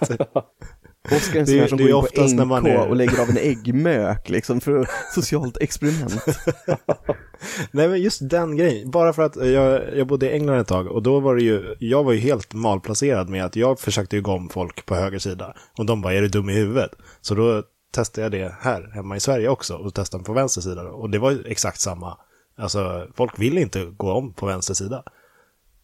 Oskar 1.11 1.35
är 1.37 1.41
en 1.41 1.45
Det 1.45 1.47
sån 1.47 1.57
är- 1.57 1.61
här 1.61 1.69
som 1.69 1.79
går 1.79 1.87
in 1.87 1.93
på 1.93 1.99
oftast 1.99 2.35
när 2.35 2.45
NK 2.45 2.49
man 2.49 2.67
är- 2.67 2.89
och 2.89 2.97
lägger 2.97 3.23
av 3.23 3.31
en 3.31 3.37
äggmök 3.37 4.29
liksom 4.29 4.61
för 4.61 4.89
socialt 5.15 5.57
experiment. 5.57 6.25
Nej 7.71 7.89
men 7.89 8.03
just 8.03 8.31
den 8.31 8.57
grejen, 8.57 8.91
bara 8.91 9.13
för 9.13 9.23
att 9.23 9.37
jag, 9.37 9.97
jag 9.99 10.07
bodde 10.07 10.27
i 10.31 10.33
England 10.33 10.59
ett 10.61 10.67
tag 10.69 10.87
och 10.87 11.03
då 11.03 11.21
var 11.21 11.35
det 11.37 11.43
ju, 11.43 11.75
jag 11.79 12.05
var 12.05 12.13
ju 12.13 12.19
helt 12.19 12.55
malplacerad 12.55 13.29
med 13.29 13.45
att 13.45 13.57
jag 13.57 13.81
försökte 13.81 14.17
ju 14.17 14.23
gå 14.23 14.33
om 14.33 14.49
folk 14.49 14.87
på 14.87 14.95
höger 14.95 15.19
sida 15.19 15.55
och 15.79 15.87
de 15.87 16.01
bara, 16.03 16.15
är 16.15 16.21
du 16.23 16.29
dum 16.29 16.51
i 16.51 16.55
huvudet? 16.55 16.91
Så 17.21 17.35
då 17.35 17.63
testade 17.95 18.23
jag 18.25 18.33
det 18.33 18.55
här 18.61 18.91
hemma 18.95 19.17
i 19.17 19.21
Sverige 19.21 19.49
också 19.49 19.75
och 19.75 19.95
testade 19.95 20.25
på 20.25 20.33
vänster 20.33 20.61
sida 20.61 20.83
och 20.83 21.11
det 21.11 21.19
var 21.19 21.31
ju 21.31 21.45
exakt 21.47 21.81
samma. 21.81 22.19
Alltså 22.57 23.07
folk 23.15 23.39
vill 23.39 23.59
inte 23.59 23.85
gå 23.85 24.13
om 24.13 24.33
på 24.33 24.47
vänster 24.47 24.75
sida. 24.75 25.03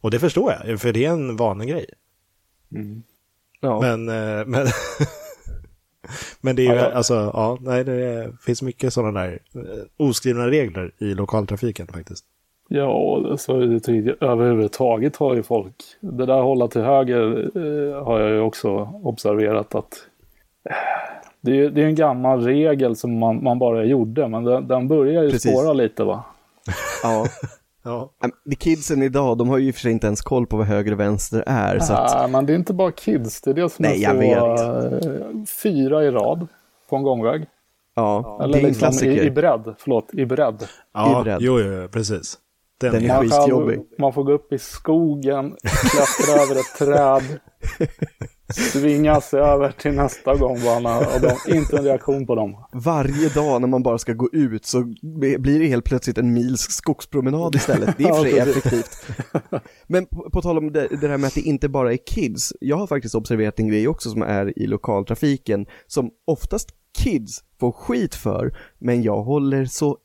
Och 0.00 0.10
det 0.10 0.18
förstår 0.18 0.52
jag, 0.66 0.80
för 0.80 0.92
det 0.92 1.04
är 1.04 1.10
en 1.10 1.36
vanlig 1.36 1.68
grej. 1.68 1.86
Ja. 3.60 3.80
Men, 3.80 4.08
eh, 4.08 4.46
men, 4.46 4.66
men 6.40 6.56
det 6.56 6.62
är 6.62 6.72
ju, 6.72 6.74
Ja, 6.74 6.88
ja. 6.90 6.92
alltså, 6.92 7.14
ja, 7.14 7.58
nej, 7.60 7.84
det 7.84 8.32
finns 8.46 8.62
mycket 8.62 8.92
sådana 8.92 9.20
där 9.20 9.38
eh, 9.54 10.06
oskrivna 10.06 10.46
regler 10.48 10.92
i 10.98 11.14
lokaltrafiken 11.14 11.86
faktiskt. 11.86 12.24
Ja, 12.68 13.36
så 13.38 13.60
är 13.60 13.66
det 13.66 13.80
tydligt. 13.80 14.22
överhuvudtaget 14.22 15.16
har 15.16 15.34
ju 15.34 15.42
folk, 15.42 15.74
det 16.00 16.26
där 16.26 16.40
hålla 16.42 16.68
till 16.68 16.80
höger 16.82 17.50
eh, 17.56 18.04
har 18.04 18.20
jag 18.20 18.30
ju 18.30 18.40
också 18.40 18.68
observerat 19.02 19.74
att 19.74 19.92
eh, 20.70 20.74
det 21.40 21.58
är, 21.60 21.70
det 21.70 21.82
är 21.82 21.86
en 21.86 21.94
gammal 21.94 22.44
regel 22.44 22.96
som 22.96 23.18
man, 23.18 23.42
man 23.44 23.58
bara 23.58 23.84
gjorde, 23.84 24.28
men 24.28 24.44
den, 24.44 24.68
den 24.68 24.88
börjar 24.88 25.22
ju 25.22 25.30
Precis. 25.30 25.52
spåra 25.52 25.72
lite 25.72 26.04
va? 26.04 26.24
ja. 27.02 27.26
Ja, 27.82 28.12
de 28.44 28.56
Kidsen 28.56 29.02
idag, 29.02 29.38
de 29.38 29.48
har 29.48 29.58
ju 29.58 29.68
i 29.68 29.70
och 29.70 29.74
för 29.74 29.80
sig 29.80 29.92
inte 29.92 30.06
ens 30.06 30.20
koll 30.20 30.46
på 30.46 30.56
vad 30.56 30.66
höger 30.66 30.92
och 30.92 31.00
vänster 31.00 31.44
är. 31.46 31.78
Så 31.78 31.92
att, 31.92 32.14
Nej, 32.14 32.28
men 32.30 32.46
det 32.46 32.52
är 32.52 32.54
inte 32.54 32.74
bara 32.74 32.92
kids, 32.92 33.40
det 33.40 33.50
är 33.50 33.54
det 33.54 33.68
som 33.72 33.82
Nej, 33.82 34.04
är 34.04 34.22
jag 34.24 34.58
så 34.58 34.96
eh, 35.08 35.44
fyra 35.62 36.04
i 36.04 36.10
rad 36.10 36.46
på 36.90 36.96
en 36.96 37.02
gångväg. 37.02 37.46
ja, 37.94 38.36
det 38.38 38.44
Eller 38.44 38.58
är 38.58 38.62
en 38.62 38.66
liksom 38.68 38.86
i, 38.88 38.90
klassiker. 38.90 39.24
i 39.24 39.30
bredd, 39.30 39.74
förlåt, 39.78 40.14
i 40.14 40.26
bredd. 40.26 40.64
ja 40.94 41.20
bredd. 41.24 41.38
jo, 41.40 41.60
jo, 41.60 41.88
precis. 41.88 42.38
Den, 42.80 42.92
Den 42.92 43.04
är 43.04 43.08
Man, 43.08 43.22
skitjobbig. 43.22 43.80
man 43.98 44.12
får 44.12 44.24
gå 44.24 44.32
upp 44.32 44.52
i 44.52 44.58
skogen, 44.58 45.56
klättra 45.62 46.42
över 46.42 46.54
ett 46.60 46.78
träd, 46.78 47.38
svinga 48.52 49.20
sig 49.20 49.40
över 49.40 49.72
till 49.72 49.92
nästa 49.92 50.34
gångbana 50.34 50.98
och 50.98 51.20
de, 51.20 51.56
inte 51.56 51.76
en 51.76 51.84
reaktion 51.84 52.26
på 52.26 52.34
dem. 52.34 52.64
Varje 52.72 53.28
dag 53.28 53.60
när 53.60 53.68
man 53.68 53.82
bara 53.82 53.98
ska 53.98 54.12
gå 54.12 54.28
ut 54.32 54.66
så 54.66 54.82
blir 55.38 55.58
det 55.58 55.66
helt 55.66 55.84
plötsligt 55.84 56.18
en 56.18 56.32
mils 56.32 56.60
skogspromenad 56.60 57.54
istället. 57.54 57.98
Det 57.98 58.04
är 58.04 58.14
för 58.14 58.22
sig 58.22 58.38
effektivt. 58.38 59.06
Men 59.86 60.06
på, 60.06 60.30
på 60.30 60.42
tal 60.42 60.58
om 60.58 60.72
det, 60.72 60.88
det 61.00 61.08
här 61.08 61.18
med 61.18 61.28
att 61.28 61.34
det 61.34 61.40
inte 61.40 61.68
bara 61.68 61.92
är 61.92 61.98
kids. 62.06 62.52
Jag 62.60 62.76
har 62.76 62.86
faktiskt 62.86 63.14
observerat 63.14 63.58
en 63.58 63.68
grej 63.68 63.88
också 63.88 64.10
som 64.10 64.22
är 64.22 64.58
i 64.58 64.66
lokaltrafiken 64.66 65.66
som 65.86 66.10
oftast 66.24 66.68
kids 66.98 67.44
får 67.60 67.72
skit 67.72 68.14
för, 68.14 68.56
men 68.78 69.02
jag 69.02 69.22
håller 69.22 69.64
så 69.64 69.98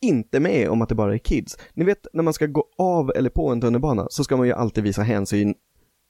inte 0.00 0.40
med 0.40 0.68
om 0.68 0.82
att 0.82 0.88
det 0.88 0.94
bara 0.94 1.14
är 1.14 1.18
kids. 1.18 1.58
Ni 1.74 1.84
vet 1.84 2.06
när 2.12 2.22
man 2.22 2.34
ska 2.34 2.46
gå 2.46 2.64
av 2.78 3.12
eller 3.16 3.30
på 3.30 3.48
en 3.48 3.60
tunnelbana 3.60 4.06
så 4.10 4.24
ska 4.24 4.36
man 4.36 4.46
ju 4.46 4.52
alltid 4.52 4.84
visa 4.84 5.02
hänsyn 5.02 5.54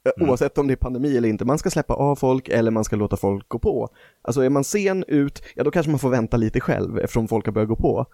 eh, 0.04 0.28
Oavsett 0.28 0.58
om 0.58 0.66
det 0.66 0.74
är 0.74 0.76
pandemi 0.76 1.16
eller 1.16 1.28
inte, 1.28 1.44
man 1.44 1.58
ska 1.58 1.70
släppa 1.70 1.94
av 1.94 2.16
folk 2.16 2.48
eller 2.48 2.70
man 2.70 2.84
ska 2.84 2.96
låta 2.96 3.16
folk 3.16 3.48
gå 3.48 3.58
på. 3.58 3.88
Alltså 4.22 4.40
är 4.40 4.50
man 4.50 4.64
sen 4.64 5.04
ut, 5.08 5.42
ja 5.54 5.64
då 5.64 5.70
kanske 5.70 5.90
man 5.90 5.98
får 5.98 6.10
vänta 6.10 6.36
lite 6.36 6.60
själv 6.60 6.98
eftersom 6.98 7.28
folk 7.28 7.46
har 7.46 7.52
börjat 7.52 7.68
gå 7.68 7.76
på. 7.76 8.06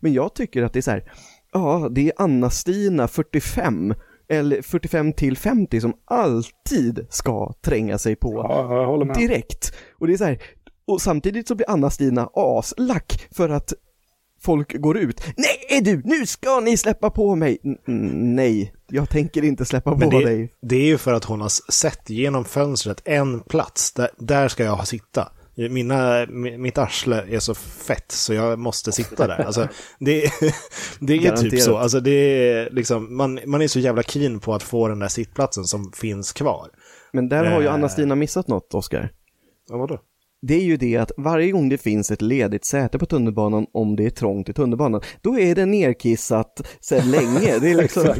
Men 0.00 0.12
jag 0.12 0.34
tycker 0.34 0.62
att 0.62 0.72
det 0.72 0.78
är 0.78 0.82
så 0.82 0.90
här, 0.90 1.12
ja 1.52 1.88
det 1.90 2.08
är 2.08 2.12
Anna-Stina 2.16 3.08
45 3.08 3.94
eller 4.28 4.62
45 4.62 5.12
till 5.12 5.36
50 5.36 5.80
som 5.80 5.94
alltid 6.04 7.06
ska 7.10 7.52
tränga 7.52 7.98
sig 7.98 8.16
på 8.16 8.34
Ja, 8.34 9.14
direkt. 9.14 9.74
Och 9.98 10.06
det 10.06 10.12
är 10.12 10.16
så 10.16 10.24
här, 10.24 10.42
och 10.86 11.00
samtidigt 11.00 11.48
så 11.48 11.54
blir 11.54 11.70
Anna-Stina 11.70 12.30
aslack 12.34 13.28
för 13.30 13.48
att 13.48 13.72
folk 14.40 14.74
går 14.80 14.98
ut. 14.98 15.20
Nej 15.36 15.80
du, 15.82 16.02
nu 16.04 16.26
ska 16.26 16.60
ni 16.60 16.76
släppa 16.76 17.10
på 17.10 17.34
mig! 17.34 17.58
N- 17.64 17.76
nej, 18.36 18.74
jag 18.88 19.10
tänker 19.10 19.44
inte 19.44 19.64
släppa 19.64 19.96
men 19.96 20.10
på 20.10 20.18
det, 20.18 20.24
dig. 20.24 20.52
det 20.62 20.76
är 20.76 20.86
ju 20.86 20.98
för 20.98 21.12
att 21.14 21.24
hon 21.24 21.40
har 21.40 21.72
sett 21.72 22.10
genom 22.10 22.44
fönstret 22.44 23.02
en 23.04 23.40
plats. 23.40 23.92
Där, 23.92 24.08
där 24.18 24.48
ska 24.48 24.64
jag 24.64 24.86
sitta. 24.88 25.32
Mina, 25.70 26.26
mi- 26.26 26.58
mitt 26.58 26.78
arsle 26.78 27.24
är 27.28 27.38
så 27.38 27.54
fett 27.54 28.12
så 28.12 28.34
jag 28.34 28.58
måste 28.58 28.92
sitta 28.92 29.26
där. 29.26 29.44
Alltså, 29.44 29.68
det, 29.98 30.20
det 31.00 31.12
är 31.12 31.18
typ 31.18 31.22
Garanterat. 31.22 31.62
så. 31.62 31.76
Alltså, 31.76 32.00
det 32.00 32.10
är 32.10 32.70
liksom, 32.70 33.16
man, 33.16 33.40
man 33.46 33.62
är 33.62 33.68
så 33.68 33.78
jävla 33.80 34.02
keen 34.02 34.40
på 34.40 34.54
att 34.54 34.62
få 34.62 34.88
den 34.88 34.98
där 34.98 35.08
sittplatsen 35.08 35.64
som 35.64 35.92
finns 35.92 36.32
kvar. 36.32 36.68
Men 37.12 37.28
där 37.28 37.44
har 37.44 37.60
ju 37.60 37.66
Eh. 37.66 37.74
Anna-Stina 37.74 38.14
missat 38.14 38.48
något, 38.48 38.74
Oskar. 38.74 39.12
Ja, 39.68 39.76
vadå? 39.76 39.98
Det 40.42 40.54
är 40.54 40.64
ju 40.64 40.76
det 40.76 40.96
att 40.96 41.12
varje 41.16 41.50
gång 41.50 41.68
det 41.68 41.78
finns 41.78 42.10
ett 42.10 42.22
ledigt 42.22 42.64
säte 42.64 42.98
på 42.98 43.06
tunnelbanan, 43.06 43.66
om 43.72 43.96
det 43.96 44.06
är 44.06 44.10
trångt 44.10 44.48
i 44.48 44.52
tunnelbanan, 44.52 45.00
då 45.20 45.38
är 45.38 45.54
det 45.54 45.66
nerkissat 45.66 46.68
sedan 46.80 47.10
länge. 47.10 47.58
Det 47.58 47.70
är 47.70 47.74
liksom, 47.82 48.14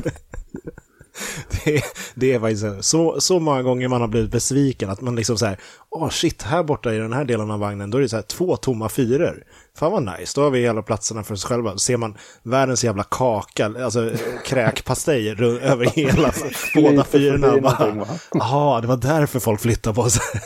det, 1.64 1.82
det 2.14 2.32
är 2.32 2.40
faktiskt 2.40 2.88
så, 2.88 3.20
så 3.20 3.40
många 3.40 3.62
gånger 3.62 3.88
man 3.88 4.00
har 4.00 4.08
blivit 4.08 4.30
besviken 4.30 4.90
att 4.90 5.00
man 5.00 5.16
liksom 5.16 5.38
så 5.38 5.46
här, 5.46 5.58
åh 5.90 6.04
oh 6.04 6.10
shit, 6.10 6.42
här 6.42 6.62
borta 6.62 6.94
i 6.94 6.98
den 6.98 7.12
här 7.12 7.24
delen 7.24 7.50
av 7.50 7.60
vagnen, 7.60 7.90
då 7.90 7.98
är 7.98 8.02
det 8.02 8.08
så 8.08 8.16
här 8.16 8.22
två 8.22 8.56
tomma 8.56 8.88
fyror. 8.88 9.44
Fan 9.78 9.92
vad 9.92 10.18
nice, 10.18 10.32
då 10.34 10.42
har 10.42 10.50
vi 10.50 10.60
hela 10.60 10.82
platserna 10.82 11.24
för 11.24 11.34
oss 11.34 11.44
själva. 11.44 11.72
Då 11.72 11.78
ser 11.78 11.96
man 11.96 12.16
världens 12.42 12.84
jävla 12.84 13.02
kaka, 13.02 13.66
alltså 13.84 14.12
kräkpastej 14.44 15.28
över 15.62 15.86
hela, 15.86 16.32
båda 16.74 17.04
fyrorna. 17.04 18.06
Jaha, 18.32 18.80
det 18.80 18.86
var 18.86 18.96
därför 18.96 19.40
folk 19.40 19.60
flyttade 19.60 19.94
på 19.94 20.10
sig. 20.10 20.40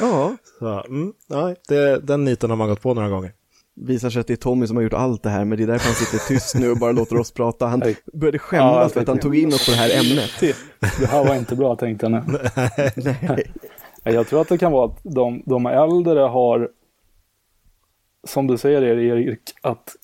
Ja. 0.00 0.36
Så, 0.62 0.84
mm, 0.88 1.12
nej, 1.28 1.56
det, 1.68 1.98
den 1.98 2.24
niten 2.24 2.50
har 2.50 2.56
man 2.56 2.68
gått 2.68 2.82
på 2.82 2.94
några 2.94 3.08
gånger 3.08 3.32
visar 3.74 4.10
sig 4.10 4.20
att 4.20 4.26
det 4.26 4.32
är 4.32 4.36
Tommy 4.36 4.66
som 4.66 4.76
har 4.76 4.82
gjort 4.82 4.92
allt 4.92 5.22
det 5.22 5.30
här, 5.30 5.44
men 5.44 5.58
det 5.58 5.64
är 5.64 5.66
därför 5.66 5.86
han 5.86 5.94
sitter 5.94 6.28
tyst 6.28 6.54
nu 6.54 6.70
och 6.70 6.76
bara 6.76 6.92
låter 6.92 7.18
oss 7.18 7.32
prata. 7.32 7.66
Han 7.66 7.82
började 8.12 8.38
skämmas 8.38 8.82
ja, 8.82 8.88
för 8.88 9.00
att 9.00 9.08
han 9.08 9.18
tog 9.18 9.36
in 9.36 9.48
oss 9.48 9.66
på 9.66 9.70
det 9.70 9.76
här 9.76 10.00
ämnet. 10.00 10.30
Det 11.00 11.06
här 11.06 11.24
var 11.24 11.34
inte 11.34 11.56
bra 11.56 11.76
tänkte 11.76 12.06
jag 12.06 12.12
nu. 12.12 12.38
Nej. 13.28 13.52
Jag 14.04 14.26
tror 14.26 14.40
att 14.40 14.48
det 14.48 14.58
kan 14.58 14.72
vara 14.72 14.86
att 14.86 15.00
de, 15.02 15.42
de 15.46 15.66
äldre 15.66 16.20
har, 16.20 16.68
som 18.24 18.46
du 18.46 18.58
säger 18.58 18.82
Erik, 18.82 19.40
att 19.62 19.96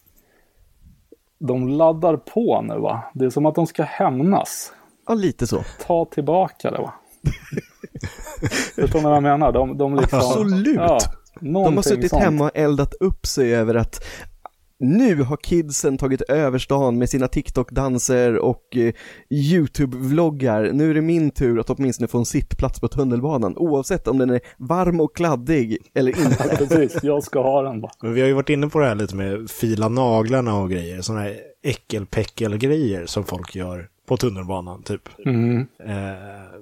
de 1.39 1.69
laddar 1.69 2.17
på 2.17 2.63
nu 2.63 2.79
va? 2.79 3.03
Det 3.15 3.25
är 3.25 3.31
som 3.31 3.47
att 3.47 3.55
de 3.55 3.67
ska 3.67 3.83
hämnas. 3.83 4.73
Ja, 5.07 5.15
lite 5.15 5.47
så. 5.47 5.65
Ta 5.87 6.05
tillbaka 6.05 6.71
det 6.71 6.79
va? 6.79 6.95
Förstår 8.75 8.99
ni 8.99 9.05
vad 9.05 9.17
jag 9.17 9.23
menar? 9.23 9.53
De, 9.53 9.79
de 9.79 9.97
liksom, 9.97 10.19
Absolut! 10.19 10.77
Ja, 10.77 10.99
de 11.41 11.77
har 11.77 11.83
suttit 11.83 12.11
sånt. 12.11 12.23
hemma 12.23 12.45
och 12.45 12.51
eldat 12.55 12.95
upp 12.95 13.27
sig 13.27 13.55
över 13.55 13.75
att 13.75 14.05
nu 14.81 15.23
har 15.23 15.37
kidsen 15.37 15.99
tagit 15.99 16.23
över 16.23 16.59
stan 16.59 16.99
med 16.99 17.11
sina 17.11 17.29
TikTok-danser 17.29 18.37
och 18.37 18.77
eh, 18.77 18.93
YouTube-vloggar. 19.31 20.73
Nu 20.73 20.91
är 20.91 20.95
det 20.95 21.01
min 21.01 21.31
tur 21.31 21.61
att 21.61 21.71
åtminstone 21.71 22.09
få 22.09 22.19
en 22.19 22.25
sittplats 22.25 22.81
på 22.81 22.89
tunnelbanan, 22.89 23.57
oavsett 23.57 24.09
om 24.09 24.19
den 24.19 24.31
är 24.31 24.41
varm 24.59 25.01
och 25.01 25.17
kladdig 25.17 25.79
eller 25.95 26.19
inte. 26.19 26.57
Precis, 26.69 27.03
jag 27.03 27.23
ska 27.23 27.43
ha 27.43 27.63
den 27.63 27.81
bara. 27.81 27.93
Men 28.03 28.15
vi 28.15 28.21
har 28.21 28.29
ju 28.29 28.35
varit 28.35 28.49
inne 28.49 28.69
på 28.69 28.79
det 28.79 28.87
här 28.87 28.95
lite 28.95 29.17
med 29.17 29.51
fila 29.51 29.89
naglarna 29.89 30.55
och 30.59 30.71
grejer, 30.71 31.01
sådana 31.01 31.23
här 31.23 31.37
äckelpäckel-grejer 31.65 33.07
som 33.07 33.25
folk 33.25 33.57
gör 33.57 33.89
på 34.09 34.17
tunnelbanan, 34.17 34.83
typ. 34.83 35.09
Mm. 35.27 35.67
Eh, 35.79 36.61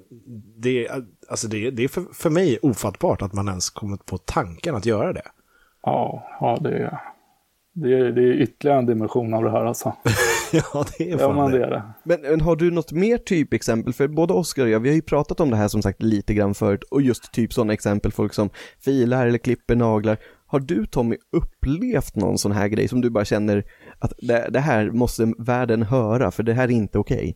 det, 0.57 0.89
alltså 1.29 1.49
det, 1.49 1.71
det 1.71 1.85
är 1.85 1.89
för, 1.89 2.05
för 2.15 2.31
mig 2.31 2.59
ofattbart 2.63 3.23
att 3.23 3.33
man 3.33 3.49
ens 3.49 3.71
kommit 3.71 4.07
på 4.07 4.19
tanken 4.19 4.75
att 4.75 4.87
göra 4.87 5.13
det. 5.13 5.23
Ja, 5.83 6.29
ja 6.41 6.59
det, 6.61 6.79
är, 6.79 7.01
det, 7.73 7.95
är, 7.95 8.13
det 8.13 8.23
är 8.23 8.33
ytterligare 8.33 8.79
en 8.79 8.87
dimension 8.87 9.35
av 9.35 9.45
det 9.45 9.51
här 9.51 9.65
alltså. 9.65 9.93
ja, 10.53 10.85
det 10.99 11.11
är 11.11 11.19
fan 11.19 11.37
ja, 11.53 11.59
det. 11.59 11.65
Är 11.65 11.71
det. 11.71 11.83
Men, 12.05 12.21
men, 12.21 12.41
har 12.41 12.57
du 12.57 12.71
något 12.71 12.93
mer 12.93 13.19
typexempel? 13.19 13.93
För 13.93 14.09
både 14.09 14.33
Oskar 14.33 14.63
och 14.63 14.69
jag, 14.69 14.81
vi 14.81 14.89
har 14.89 14.97
ju 14.97 15.03
pratat 15.03 15.41
om 15.41 15.51
det 15.51 15.57
här 15.57 15.69
som 15.69 15.83
sagt 15.83 16.03
lite 16.03 16.35
grann 16.35 16.55
förut 16.55 16.83
och 16.91 17.03
just 17.03 17.33
typ 17.33 17.53
sådana 17.53 17.73
exempel, 17.73 18.13
folk 18.13 18.35
som 18.35 18.51
filar 18.81 19.27
eller 19.27 19.39
klipper 19.39 19.77
naglar. 19.77 20.19
Har 20.47 20.61
du 20.61 20.87
Tommy 20.87 21.17
upplevt 21.33 22.17
någon 22.17 22.39
sån 22.39 22.53
här 22.53 22.69
grej 22.69 22.89
som 22.89 23.01
du 23.01 23.11
bara 23.11 23.25
känner 23.25 23.65
att 24.07 24.13
det, 24.19 24.49
det 24.51 24.61
här 24.61 24.91
måste 24.91 25.33
världen 25.39 25.83
höra 25.83 26.31
för 26.31 26.43
det 26.43 26.55
här 26.55 26.65
är 26.65 26.71
inte 26.71 26.99
okej? 26.99 27.17
Okay? 27.17 27.35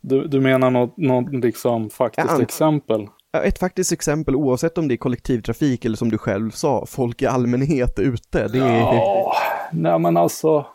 Du, 0.00 0.28
du 0.28 0.40
menar 0.40 0.70
något, 0.70 0.96
något 0.96 1.44
liksom 1.44 1.90
faktiskt 1.90 2.28
ja, 2.30 2.42
exempel? 2.42 3.06
Ett 3.44 3.58
faktiskt 3.58 3.92
exempel 3.92 4.36
oavsett 4.36 4.78
om 4.78 4.88
det 4.88 4.94
är 4.94 4.96
kollektivtrafik 4.96 5.84
eller 5.84 5.96
som 5.96 6.10
du 6.10 6.18
själv 6.18 6.50
sa, 6.50 6.86
folk 6.86 7.22
i 7.22 7.26
allmänhet 7.26 7.98
ute. 7.98 8.48
Det 8.48 8.58
är... 8.58 8.78
Ja, 8.78 9.32
nej 9.72 9.98
men 9.98 10.16
alltså, 10.16 10.66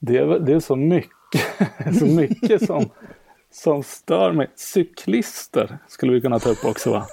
det 0.00 0.18
är, 0.18 0.38
det 0.38 0.52
är 0.52 0.60
så 0.60 0.76
mycket, 0.76 1.42
så 1.98 2.06
mycket 2.06 2.66
som, 2.66 2.90
som 3.50 3.82
stör 3.82 4.32
mig. 4.32 4.50
Cyklister 4.56 5.78
skulle 5.88 6.12
vi 6.12 6.20
kunna 6.20 6.38
ta 6.38 6.50
upp 6.50 6.64
också 6.64 6.90
va? 6.90 7.06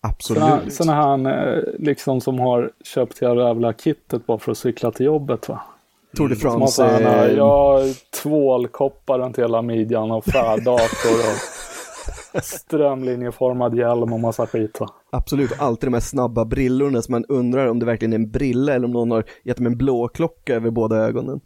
Absolut. 0.00 0.74
Sådana 0.74 1.24
här 1.24 1.56
eh, 1.56 1.62
liksom 1.78 2.20
som 2.20 2.38
har 2.38 2.70
köpt 2.84 3.22
hela 3.22 3.48
jävla 3.48 3.72
kittet 3.72 4.26
bara 4.26 4.38
för 4.38 4.52
att 4.52 4.58
cykla 4.58 4.90
till 4.90 5.06
jobbet 5.06 5.48
va? 5.48 5.62
Tour 6.16 6.28
de 6.28 6.36
France. 6.36 6.72
Som 6.72 6.84
har 6.84 6.98
såna, 6.98 7.28
ja, 7.28 7.80
tvålkoppar 8.22 9.18
runt 9.18 9.38
hela 9.38 9.62
midjan 9.62 10.10
och 10.10 10.24
färddator 10.24 11.18
och 12.34 12.42
strömlinjeformad 12.42 13.78
hjälm 13.78 14.12
och 14.12 14.20
massa 14.20 14.46
skit 14.46 14.80
va. 14.80 14.88
Absolut, 15.10 15.50
alltid 15.58 15.86
de 15.86 15.94
här 15.94 16.00
snabba 16.00 16.44
brillorna 16.44 17.02
som 17.02 17.12
man 17.12 17.24
undrar 17.28 17.66
om 17.66 17.78
det 17.78 17.86
verkligen 17.86 18.12
är 18.12 18.16
en 18.16 18.30
brille 18.30 18.74
eller 18.74 18.86
om 18.86 18.92
någon 18.92 19.10
har 19.10 19.24
gett 19.44 19.56
dem 19.56 19.66
en 19.66 19.76
blå 19.76 20.08
klocka 20.08 20.54
över 20.54 20.70
båda 20.70 20.96
ögonen. 20.96 21.40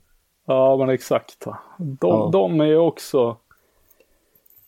Ja, 0.46 0.76
men 0.76 0.88
exakt. 0.88 1.46
Va? 1.46 1.58
De, 1.78 2.10
ja. 2.10 2.30
de 2.32 2.60
är 2.60 2.64
ju 2.64 2.78
också, 2.78 3.37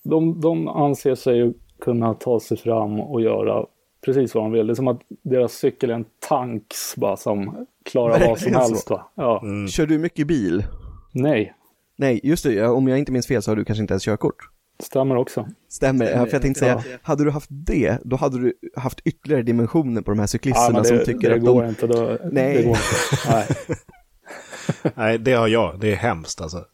de, 0.02 0.40
de 0.40 0.68
anser 0.68 1.14
sig 1.14 1.54
kunna 1.80 2.14
ta 2.14 2.40
sig 2.40 2.56
fram 2.56 3.00
och 3.00 3.20
göra 3.20 3.66
precis 4.04 4.34
vad 4.34 4.44
de 4.44 4.52
vill. 4.52 4.66
Det 4.66 4.72
är 4.72 4.74
som 4.74 4.88
att 4.88 5.00
deras 5.22 5.52
cykel 5.52 5.90
är 5.90 5.94
en 5.94 6.04
tanks 6.28 6.96
bara 6.96 7.16
som 7.16 7.66
klarar 7.84 8.18
Verkligen 8.18 8.30
vad 8.30 8.40
som 8.40 8.52
helst. 8.54 8.90
Va? 8.90 9.10
Ja. 9.14 9.40
Mm. 9.42 9.68
Kör 9.68 9.86
du 9.86 9.98
mycket 9.98 10.26
bil? 10.26 10.64
Nej. 11.12 11.54
Nej, 11.96 12.20
just 12.22 12.44
det. 12.44 12.66
Om 12.66 12.88
jag 12.88 12.98
inte 12.98 13.12
minns 13.12 13.26
fel 13.26 13.42
så 13.42 13.50
har 13.50 13.56
du 13.56 13.64
kanske 13.64 13.82
inte 13.82 13.92
ens 13.92 14.04
körkort. 14.04 14.36
Stämmer 14.78 15.16
också. 15.16 15.48
Stämmer, 15.68 16.10
ja, 16.10 16.26
för 16.26 16.32
jag 16.32 16.42
tänkte 16.42 16.60
säga, 16.60 16.82
ja. 16.90 16.98
hade 17.02 17.24
du 17.24 17.30
haft 17.30 17.48
det, 17.50 17.98
då 18.04 18.16
hade 18.16 18.38
du 18.38 18.54
haft 18.76 19.00
ytterligare 19.00 19.42
dimensioner 19.42 20.02
på 20.02 20.10
de 20.10 20.18
här 20.18 20.26
cyklisterna 20.26 20.78
ja, 20.78 20.82
det, 20.82 20.88
som 20.88 20.98
tycker 20.98 21.28
det 21.28 21.34
att 21.34 21.40
går 21.40 21.62
de... 21.62 21.68
Inte, 21.68 21.86
då, 21.86 22.18
Nej. 22.32 22.56
Det 22.56 22.62
går 22.62 22.76
inte. 22.76 23.28
Nej. 23.30 23.46
Nej, 24.94 25.18
det 25.18 25.32
har 25.32 25.48
jag. 25.48 25.80
Det 25.80 25.92
är 25.92 25.96
hemskt 25.96 26.40
alltså. 26.40 26.64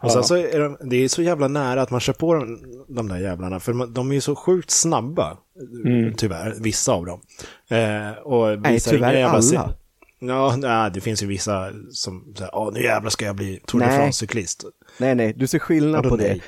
Och 0.00 0.12
sen 0.12 0.24
så 0.24 0.36
är 0.36 0.60
de, 0.60 0.76
det 0.90 0.96
är 0.96 1.08
så 1.08 1.22
jävla 1.22 1.48
nära 1.48 1.82
att 1.82 1.90
man 1.90 2.00
kör 2.00 2.12
på 2.12 2.34
de, 2.34 2.58
de 2.88 3.08
där 3.08 3.18
jävlarna, 3.18 3.60
för 3.60 3.86
de 3.86 4.10
är 4.10 4.14
ju 4.14 4.20
så 4.20 4.36
sjukt 4.36 4.70
snabba, 4.70 5.36
mm. 5.84 6.14
tyvärr, 6.14 6.54
vissa 6.60 6.92
av 6.92 7.06
dem. 7.06 7.20
Eh, 7.68 8.10
och 8.22 8.60
Nej, 8.60 8.80
tyvärr 8.80 9.24
alla. 9.24 9.74
Ja, 10.18 10.56
nej, 10.56 10.90
det 10.94 11.00
finns 11.00 11.22
ju 11.22 11.26
vissa 11.26 11.70
som 11.90 12.34
säger, 12.38 12.54
åh 12.54 12.72
nu 12.72 12.82
jävlar 12.82 13.10
ska 13.10 13.24
jag 13.24 13.36
bli 13.36 13.60
Tour 13.66 13.80
de 13.80 13.86
France-cyklist. 13.86 14.64
Nej, 14.98 15.14
nej, 15.14 15.34
du 15.36 15.46
ser 15.46 15.58
skillnad 15.58 16.08
på 16.08 16.16
det. 16.16 16.40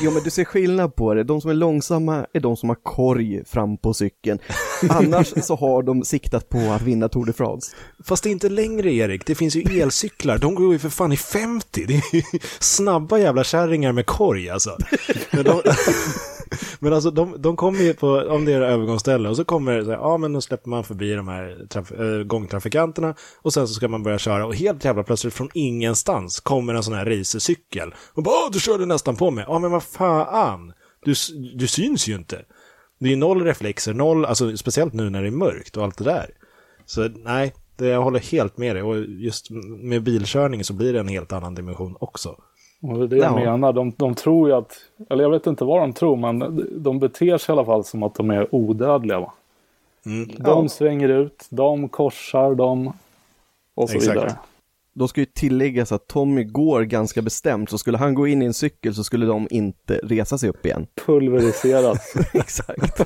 Jo 0.00 0.10
men 0.10 0.22
du 0.22 0.30
ser 0.30 0.44
skillnad 0.44 0.96
på 0.96 1.14
det, 1.14 1.24
de 1.24 1.40
som 1.40 1.50
är 1.50 1.54
långsamma 1.54 2.26
är 2.32 2.40
de 2.40 2.56
som 2.56 2.68
har 2.68 2.76
korg 2.82 3.44
fram 3.44 3.76
på 3.76 3.94
cykeln. 3.94 4.38
Annars 4.88 5.32
så 5.44 5.56
har 5.56 5.82
de 5.82 6.04
siktat 6.04 6.48
på 6.48 6.58
att 6.58 6.82
vinna 6.82 7.08
Tour 7.08 7.24
de 7.24 7.32
France. 7.32 7.76
Fast 8.04 8.22
det 8.22 8.28
är 8.28 8.32
inte 8.32 8.48
längre 8.48 8.92
Erik, 8.92 9.26
det 9.26 9.34
finns 9.34 9.56
ju 9.56 9.80
elcyklar, 9.80 10.38
de 10.38 10.54
går 10.54 10.72
ju 10.72 10.78
för 10.78 10.88
fan 10.88 11.12
i 11.12 11.16
50. 11.16 11.84
Det 11.86 11.94
är 11.94 12.14
ju 12.14 12.22
snabba 12.58 13.18
jävla 13.18 13.44
kärringar 13.44 13.92
med 13.92 14.06
korg 14.06 14.50
alltså. 14.50 14.78
Men, 15.30 15.44
de, 15.44 15.62
men 16.78 16.92
alltså 16.92 17.10
de, 17.10 17.42
de 17.42 17.56
kommer 17.56 17.80
ju 17.80 17.94
på, 17.94 18.08
om 18.08 18.44
det 18.44 18.52
är 18.52 18.60
övergångsställe 18.60 19.28
och 19.28 19.36
så 19.36 19.44
kommer 19.44 19.76
det 19.76 19.84
så 19.84 19.90
här, 19.90 19.98
ja 19.98 20.16
men 20.16 20.32
då 20.32 20.40
släpper 20.40 20.70
man 20.70 20.84
förbi 20.84 21.14
de 21.14 21.28
här 21.28 21.66
traf, 21.68 21.92
äh, 21.92 22.22
gångtrafikanterna 22.22 23.14
och 23.42 23.52
sen 23.52 23.68
så 23.68 23.74
ska 23.74 23.88
man 23.88 24.02
börja 24.02 24.18
köra 24.18 24.46
och 24.46 24.54
helt 24.54 24.84
jävla 24.84 25.02
plötsligt 25.02 25.34
från 25.34 25.50
ingenstans 25.54 26.40
kommer 26.40 26.74
en 26.74 26.82
sån 26.82 26.94
här 26.94 27.04
racercykel 27.04 27.94
och 28.14 28.22
bara, 28.22 28.50
du 28.52 28.60
körde 28.60 28.86
nästan 28.86 29.16
på 29.16 29.30
mig. 29.30 29.44
Ja 29.48 29.58
men 29.58 29.70
vad 29.70 29.82
fan, 29.82 30.72
du, 31.04 31.14
du 31.54 31.66
syns 31.66 32.08
ju 32.08 32.14
inte. 32.14 32.44
Det 33.00 33.12
är 33.12 33.16
noll 33.16 33.44
reflexer, 33.44 33.94
noll, 33.94 34.24
alltså 34.24 34.56
speciellt 34.56 34.92
nu 34.92 35.10
när 35.10 35.22
det 35.22 35.28
är 35.28 35.32
mörkt 35.32 35.76
och 35.76 35.84
allt 35.84 35.98
det 35.98 36.04
där. 36.04 36.30
Så 36.86 37.08
nej, 37.08 37.54
det, 37.76 37.86
jag 37.86 38.02
håller 38.02 38.20
helt 38.20 38.58
med 38.58 38.76
dig 38.76 38.82
och 38.82 39.04
just 39.04 39.50
med 39.82 40.02
bilkörning 40.02 40.64
så 40.64 40.72
blir 40.72 40.92
det 40.92 41.00
en 41.00 41.08
helt 41.08 41.32
annan 41.32 41.54
dimension 41.54 41.96
också. 42.00 42.36
Och 42.88 42.98
det 42.98 43.04
är 43.04 43.08
det 43.08 43.16
jag 43.16 43.34
menar, 43.34 43.72
de, 43.72 43.92
de 43.96 44.14
tror 44.14 44.48
ju 44.48 44.54
att, 44.54 44.76
eller 45.10 45.22
jag 45.24 45.30
vet 45.30 45.46
inte 45.46 45.64
vad 45.64 45.80
de 45.80 45.92
tror, 45.92 46.16
men 46.16 46.66
de 46.82 46.98
beter 46.98 47.38
sig 47.38 47.52
i 47.52 47.58
alla 47.58 47.64
fall 47.64 47.84
som 47.84 48.02
att 48.02 48.14
de 48.14 48.30
är 48.30 48.54
odödliga. 48.54 49.20
Va? 49.20 49.32
Mm. 50.06 50.28
De 50.28 50.62
ja. 50.62 50.68
svänger 50.68 51.08
ut, 51.08 51.46
de 51.50 51.88
korsar, 51.88 52.54
de 52.54 52.92
och 53.74 53.90
så 53.90 53.96
Exakt. 53.96 54.16
vidare. 54.16 54.36
Då 54.94 55.08
ska 55.08 55.20
ju 55.20 55.26
tilläggas 55.26 55.92
att 55.92 56.06
Tommy 56.06 56.44
går 56.44 56.82
ganska 56.82 57.22
bestämt, 57.22 57.70
så 57.70 57.78
skulle 57.78 57.98
han 57.98 58.14
gå 58.14 58.26
in 58.26 58.42
i 58.42 58.44
en 58.44 58.54
cykel 58.54 58.94
så 58.94 59.04
skulle 59.04 59.26
de 59.26 59.48
inte 59.50 60.00
resa 60.02 60.38
sig 60.38 60.48
upp 60.48 60.66
igen. 60.66 60.86
Pulveriseras. 61.06 62.14
Exakt. 62.34 63.00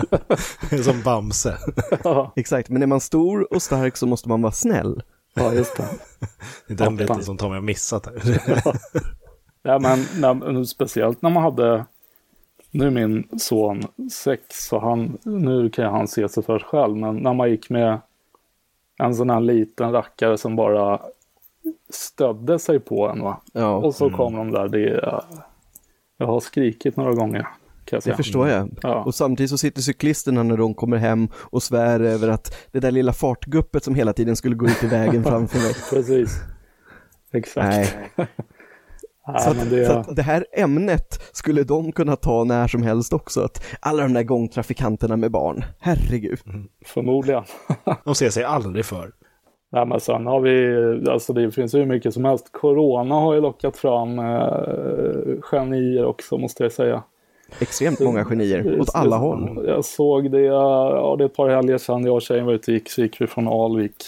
Som 0.85 1.02
Bamse. 1.02 1.58
ja. 2.04 2.32
Exakt, 2.37 2.68
men 2.68 2.82
är 2.82 2.87
man 2.87 3.00
stor 3.00 3.54
och 3.54 3.62
stark 3.62 3.97
så 3.97 4.06
måste 4.06 4.28
man 4.28 4.42
vara 4.42 4.52
snäll. 4.52 5.02
Ja, 5.35 5.54
just 5.54 5.76
det. 5.76 5.88
det 6.66 6.75
är 6.75 6.78
den 6.78 6.97
biten 6.97 7.25
som 7.25 7.37
Tommy 7.37 7.54
har 7.54 7.62
missat 7.62 8.06
här. 8.06 8.62
ja. 9.62 9.78
men 9.78 9.98
när, 10.20 10.64
speciellt 10.64 11.22
när 11.22 11.30
man 11.30 11.42
hade, 11.42 11.84
nu 12.70 12.86
är 12.86 12.90
min 12.90 13.28
son 13.38 13.82
sex, 14.10 14.42
så 14.50 14.78
han, 14.78 15.18
nu 15.22 15.70
kan 15.70 15.92
han 15.92 16.08
se 16.08 16.28
sig 16.28 16.42
för 16.42 16.58
själv, 16.58 16.96
men 16.96 17.16
när 17.16 17.34
man 17.34 17.50
gick 17.50 17.70
med 17.70 18.00
en 18.98 19.14
sån 19.14 19.30
här 19.30 19.40
liten 19.40 19.92
rackare 19.92 20.38
som 20.38 20.56
bara 20.56 21.00
stödde 21.90 22.58
sig 22.58 22.80
på 22.80 23.08
en. 23.08 23.22
Va? 23.22 23.40
Ja. 23.52 23.76
Och 23.76 23.94
så 23.94 24.10
kom 24.10 24.34
mm. 24.34 24.52
de 24.52 24.58
där. 24.58 24.68
Det, 24.68 25.20
jag 26.16 26.26
har 26.26 26.40
skrikit 26.40 26.96
några 26.96 27.14
gånger. 27.14 27.48
Jag 27.90 28.02
det 28.04 28.16
förstår 28.16 28.48
jag. 28.48 28.68
Ja. 28.82 29.04
Och 29.04 29.14
samtidigt 29.14 29.50
så 29.50 29.58
sitter 29.58 29.82
cyklisterna 29.82 30.42
när 30.42 30.56
de 30.56 30.74
kommer 30.74 30.96
hem 30.96 31.28
och 31.34 31.62
svär 31.62 32.00
över 32.00 32.28
att 32.28 32.56
det 32.72 32.80
där 32.80 32.90
lilla 32.90 33.12
fartguppet 33.12 33.84
som 33.84 33.94
hela 33.94 34.12
tiden 34.12 34.36
skulle 34.36 34.56
gå 34.56 34.66
ut 34.66 34.84
i 34.84 34.86
vägen 34.86 35.24
framför 35.24 35.58
mig. 35.58 35.74
Precis. 35.90 36.40
Exakt. 37.32 37.66
Nej. 38.16 38.28
Nej, 39.32 39.40
så, 39.42 39.50
att, 39.50 39.70
det- 39.70 39.87
så 39.87 39.92
att 39.92 40.16
det 40.16 40.23
här 40.23 40.47
ämnet 40.52 41.20
skulle 41.32 41.62
de 41.62 41.92
kunna 41.92 42.16
ta 42.16 42.44
när 42.44 42.66
som 42.68 42.82
helst 42.82 43.12
också. 43.12 43.40
Att 43.40 43.64
alla 43.80 44.02
de 44.02 44.12
där 44.12 44.23
gångtrafikanterna 44.23 45.16
med 45.16 45.30
barn, 45.30 45.64
herregud. 45.78 46.38
Förmodligen. 46.87 47.42
De 48.04 48.14
ser 48.14 48.30
sig 48.30 48.44
aldrig 48.44 48.85
för. 48.85 49.12
Nej, 49.73 49.87
men 49.87 50.00
sen 50.00 50.26
har 50.26 50.40
vi, 50.40 51.11
alltså 51.11 51.32
det 51.32 51.50
finns 51.50 51.75
ju 51.75 51.78
hur 51.78 51.87
mycket 51.87 52.14
som 52.14 52.25
helst. 52.25 52.52
Corona 52.52 53.14
har 53.14 53.35
ju 53.35 53.40
lockat 53.40 53.76
fram 53.76 54.18
eh, 54.18 55.40
genier 55.42 56.04
också 56.04 56.38
måste 56.38 56.62
jag 56.62 56.73
säga. 56.73 57.02
Extremt 57.61 58.00
många 58.00 58.25
genier, 58.25 58.80
åt 58.80 58.94
alla 58.94 59.16
håll. 59.16 59.64
Jag 59.66 59.85
såg 59.85 60.30
det, 60.30 60.40
ja 60.40 61.14
det 61.18 61.25
är 61.25 61.26
ett 61.26 61.37
par 61.37 61.49
helger 61.49 61.78
sedan 61.78 62.04
jag 62.04 62.14
och 62.14 62.23
tjejen 62.23 62.47
var 62.47 62.52
ute 62.52 62.70
och 62.70 62.75
gick, 62.75 62.90
så 62.90 63.00
gick 63.02 63.20
vi 63.20 63.26
från 63.26 63.49
Alvik 63.49 64.04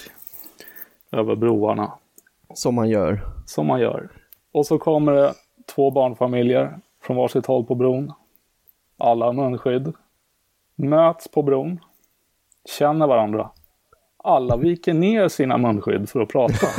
över 1.13 1.37
broarna. 1.37 1.93
Som 2.55 2.75
man 2.75 2.89
gör. 2.89 3.21
Som 3.47 3.67
man 3.67 3.81
gör. 3.81 4.09
Och 4.53 4.67
så 4.67 4.79
kommer 4.79 5.13
det 5.13 5.35
två 5.75 5.91
barnfamiljer 5.91 6.79
från 7.03 7.17
varsitt 7.17 7.47
håll 7.47 7.65
på 7.67 7.75
bron. 7.75 8.13
Alla 8.99 9.27
har 9.27 9.33
munskydd. 9.33 9.93
Möts 10.77 11.29
på 11.29 11.43
bron. 11.43 11.81
Känner 12.79 13.07
varandra. 13.07 13.51
Alla 14.17 14.57
viker 14.57 14.95
ner 14.95 15.29
sina 15.29 15.59
munskydd 15.59 16.09
för 16.09 16.21
att 16.21 16.29
prata. 16.29 16.67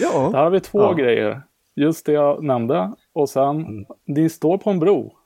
Ja, 0.00 0.30
Där 0.32 0.38
har 0.42 0.50
vi 0.50 0.60
två 0.60 0.80
Ja. 0.82 0.92
grejer. 0.92 1.42
Just 1.74 2.06
det 2.06 2.12
jag 2.12 2.44
nämnde. 2.44 2.92
Och 3.12 3.28
sen, 3.28 3.86
ni 4.04 4.28
står 4.28 4.58
på 4.58 4.70
en 4.70 4.78
bro. 4.78 5.16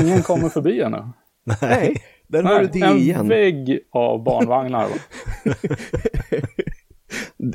Ingen 0.00 0.22
kommer 0.22 0.48
förbi 0.48 0.80
ännu. 0.80 1.08
nej, 1.62 1.96
där 2.26 2.42
har 2.42 2.60
du 2.60 2.66
det 2.66 2.80
en 2.80 2.96
igen. 2.96 3.28
vägg 3.28 3.80
av 3.90 4.22
barnvagnar. 4.22 4.88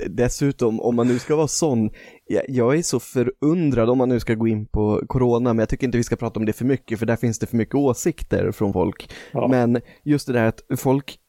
Dessutom, 0.10 0.80
om 0.80 0.96
man 0.96 1.08
nu 1.08 1.20
ska 1.20 1.36
vara 1.36 1.48
sån, 1.48 1.90
jag, 2.28 2.44
jag 2.48 2.78
är 2.78 2.82
så 2.82 3.00
förundrad 3.00 3.90
om 3.90 3.98
man 3.98 4.10
nu 4.10 4.20
ska 4.20 4.34
gå 4.34 4.48
in 4.48 4.66
på 4.66 5.02
corona, 5.08 5.54
men 5.54 5.60
jag 5.60 5.70
tycker 5.70 5.86
inte 5.86 5.98
vi 5.98 6.04
ska 6.04 6.16
prata 6.16 6.40
om 6.40 6.46
det 6.46 6.54
för 6.54 6.66
mycket, 6.66 7.00
för 7.00 7.06
där 7.06 7.16
finns 7.16 7.40
det 7.40 7.48
för 7.48 7.58
mycket 7.58 7.76
åsikter 7.76 8.52
från 8.52 8.74
folk. 8.74 9.10
Ja. 9.32 9.48
Men 9.48 9.82
just 10.04 10.28
det 10.28 10.34
där 10.34 10.46
att 10.46 10.62
folk 10.78 11.20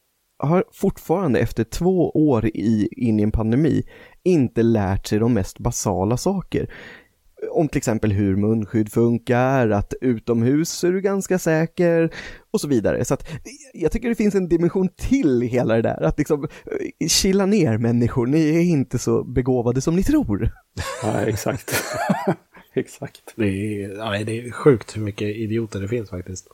har 0.43 0.65
fortfarande 0.73 1.39
efter 1.39 1.65
två 1.65 2.11
år 2.11 2.47
i, 2.47 2.89
in 2.97 3.21
i 3.21 3.23
en 3.23 3.33
pandemi 3.33 3.83
inte 4.25 4.63
lärt 4.63 5.07
sig 5.07 5.19
de 5.19 5.35
mest 5.35 5.59
basala 5.59 6.17
saker. 6.17 6.71
Om 7.51 7.69
till 7.69 7.79
exempel 7.79 8.13
hur 8.13 8.37
munskydd 8.37 8.93
funkar, 8.93 9.69
att 9.71 9.95
utomhus 10.01 10.85
är 10.85 10.93
du 10.93 11.01
ganska 11.01 11.39
säker 11.39 12.11
och 12.51 12.61
så 12.61 12.69
vidare. 12.69 13.05
Så 13.05 13.15
att 13.15 13.29
jag 13.75 13.93
tycker 13.93 14.09
det 14.09 14.15
finns 14.15 14.35
en 14.35 14.49
dimension 14.49 14.89
till 14.97 15.43
i 15.43 15.47
hela 15.47 15.75
det 15.77 15.83
där, 15.83 16.03
att 16.03 16.19
liksom 16.19 16.45
eh, 16.45 17.09
chilla 17.09 17.47
ner 17.47 17.79
människor, 17.79 18.27
ni 18.27 18.57
är 18.57 18.61
inte 18.61 18.99
så 18.99 19.25
begåvade 19.25 19.81
som 19.81 19.97
ni 19.97 20.03
tror. 20.03 20.51
ja, 21.03 21.21
exakt. 21.21 21.75
exakt. 22.75 23.33
Det 23.37 23.45
är, 23.85 23.91
ja, 23.97 24.25
det 24.25 24.39
är 24.41 24.51
sjukt 24.51 24.97
hur 24.97 25.03
mycket 25.03 25.37
idioter 25.37 25.81
det 25.81 25.89
finns 25.89 26.11
faktiskt. 26.11 26.47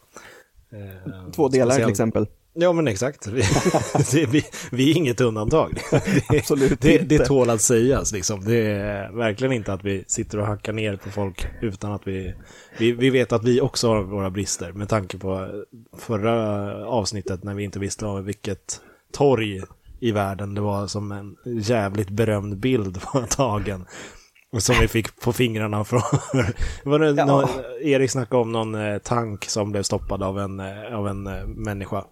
Eh, 0.72 1.30
Två 1.32 1.48
delar 1.48 1.64
till 1.66 1.72
speciellt- 1.72 1.90
exempel. 1.90 2.26
Ja 2.58 2.72
men 2.72 2.88
exakt. 2.88 3.26
Vi, 3.26 3.42
det, 4.12 4.26
vi, 4.26 4.44
vi 4.70 4.90
är 4.90 4.96
inget 4.96 5.20
undantag. 5.20 5.80
Det, 6.30 6.38
Absolut 6.38 6.80
det, 6.80 6.92
inte. 6.92 7.04
det 7.04 7.24
tål 7.24 7.50
att 7.50 7.60
sägas 7.60 8.12
liksom. 8.12 8.44
Det 8.44 8.56
är 8.66 9.12
verkligen 9.12 9.52
inte 9.52 9.72
att 9.72 9.84
vi 9.84 10.04
sitter 10.06 10.38
och 10.38 10.46
hackar 10.46 10.72
ner 10.72 10.96
på 10.96 11.10
folk 11.10 11.46
utan 11.60 11.92
att 11.92 12.06
vi, 12.06 12.34
vi... 12.78 12.92
Vi 12.92 13.10
vet 13.10 13.32
att 13.32 13.44
vi 13.44 13.60
också 13.60 13.88
har 13.88 14.02
våra 14.02 14.30
brister 14.30 14.72
med 14.72 14.88
tanke 14.88 15.18
på 15.18 15.48
förra 15.98 16.32
avsnittet 16.86 17.44
när 17.44 17.54
vi 17.54 17.64
inte 17.64 17.78
visste 17.78 18.06
av 18.06 18.24
vilket 18.24 18.80
torg 19.12 19.62
i 20.00 20.12
världen 20.12 20.54
det 20.54 20.60
var 20.60 20.86
som 20.86 21.12
en 21.12 21.36
jävligt 21.44 22.10
berömd 22.10 22.56
bild 22.56 23.00
var 23.14 23.22
tagen. 23.22 23.86
Som 24.58 24.74
vi 24.80 24.88
fick 24.88 25.20
på 25.20 25.32
fingrarna 25.32 25.84
från... 25.84 26.00
var 26.84 26.98
det 26.98 27.10
Ja. 27.10 27.26
någon, 27.26 27.48
Erik 27.82 28.10
snackade 28.10 28.42
om 28.42 28.52
någon 28.52 28.74
eh, 28.74 28.98
tank 28.98 29.44
som 29.44 29.72
blev 29.72 29.82
stoppad 29.82 30.22
av 30.22 30.38
en, 30.38 30.60
eh, 30.60 30.98
av 30.98 31.08
en 31.08 31.26
eh, 31.26 31.46
människa. 31.46 32.04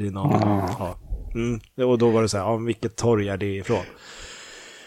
I 0.00 0.10
någon, 0.10 0.32
Ah. 0.34 0.68
ja. 0.78 0.96
mm. 1.34 1.88
Och 1.90 1.98
då 1.98 2.10
var 2.10 2.22
det 2.22 2.28
så 2.28 2.36
här, 2.38 2.44
ja, 2.44 2.56
vilket 2.56 2.96
torg 2.96 3.28
är 3.28 3.36
det 3.36 3.56
ifrån? 3.56 3.82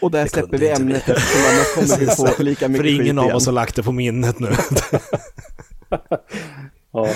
Och 0.00 0.10
där 0.10 0.22
Det 0.22 0.28
släpper 0.30 0.58
vi 0.58 0.68
inte 0.70 0.82
ämnet 0.82 1.08
eftersom 1.08 1.40
annars 1.50 1.74
kommer 1.74 2.00
vi 2.28 2.34
få 2.36 2.42
lika 2.42 2.68
mycket 2.68 2.86
För 2.86 3.02
ingen 3.02 3.18
av 3.18 3.24
igen. 3.24 3.36
oss 3.36 3.46
har 3.46 3.52
lagt 3.52 3.76
det 3.76 3.82
på 3.82 3.92
minnet 3.92 4.38
nu. 4.40 4.48
Ja, 6.92 7.08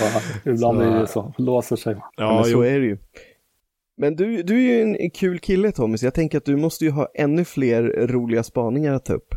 ibland 0.45 0.59
Så- 0.59 0.73
blir 0.83 0.99
det 0.99 1.07
så. 1.07 1.33
Låser 1.37 1.75
sig. 1.75 1.95
Ja, 2.17 2.33
men 2.35 2.43
så 2.43 2.49
jo. 2.49 2.61
är 2.61 2.79
det 2.79 2.85
ju. 2.85 2.97
Men 3.97 4.15
du, 4.15 4.43
du 4.43 4.55
är 4.55 4.59
ju 4.59 4.81
en 4.81 5.09
kul 5.11 5.39
kille 5.39 5.71
Tommy, 5.71 5.97
så 5.97 6.05
jag 6.05 6.13
tänker 6.13 6.37
att 6.37 6.45
du 6.45 6.55
måste 6.55 6.85
ju 6.85 6.91
ha 6.91 7.07
ännu 7.15 7.45
fler 7.45 8.07
roliga 8.07 8.43
spaningar 8.43 8.93
att 8.93 9.05
ta 9.05 9.13
upp. 9.13 9.33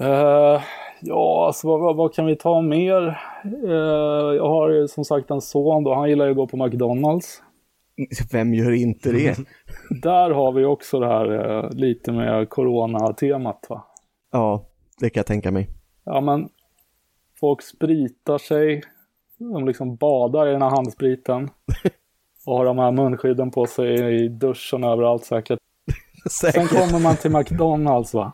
Eh, 0.00 0.62
ja, 1.00 1.46
alltså 1.46 1.78
vad, 1.78 1.96
vad, 1.96 2.14
kan 2.14 2.26
vi 2.26 2.36
ta 2.36 2.60
mer? 2.60 3.20
Eh, 3.64 4.34
jag 4.36 4.48
har 4.48 4.70
ju 4.70 4.88
som 4.88 5.04
sagt 5.04 5.30
en 5.30 5.40
son 5.40 5.84
då, 5.84 5.94
han 5.94 6.08
gillar 6.08 6.24
ju 6.24 6.30
att 6.30 6.36
gå 6.36 6.46
på 6.46 6.56
McDonalds. 6.56 7.42
Vem 8.32 8.54
gör 8.54 8.72
inte 8.72 9.12
det? 9.12 9.38
Där 10.02 10.30
har 10.30 10.52
vi 10.52 10.64
också 10.64 11.00
det 11.00 11.06
här 11.06 11.58
eh, 11.64 11.70
lite 11.70 12.12
med 12.12 12.48
corona-temat 12.48 13.66
va. 13.68 13.84
Ja, 14.32 14.64
det 15.00 15.10
kan 15.10 15.20
jag 15.20 15.26
tänka 15.26 15.50
mig. 15.50 15.68
Ja 16.04 16.20
men, 16.20 16.48
folk 17.40 17.62
spritar 17.62 18.38
sig, 18.38 18.82
de 19.38 19.66
liksom 19.66 19.96
badar 19.96 20.48
i 20.48 20.52
den 20.52 20.62
här 20.62 20.70
handspriten. 20.70 21.50
Och 22.46 22.56
har 22.56 22.64
de 22.64 22.78
här 22.78 22.92
munskydden 22.92 23.50
på 23.50 23.66
sig 23.66 24.14
i 24.24 24.28
duschen 24.28 24.84
överallt 24.84 25.24
säkert. 25.24 25.58
Sen 26.30 26.52
Säkert. 26.52 26.70
kommer 26.70 26.98
man 26.98 27.16
till 27.16 27.30
McDonalds 27.30 28.14
va. 28.14 28.32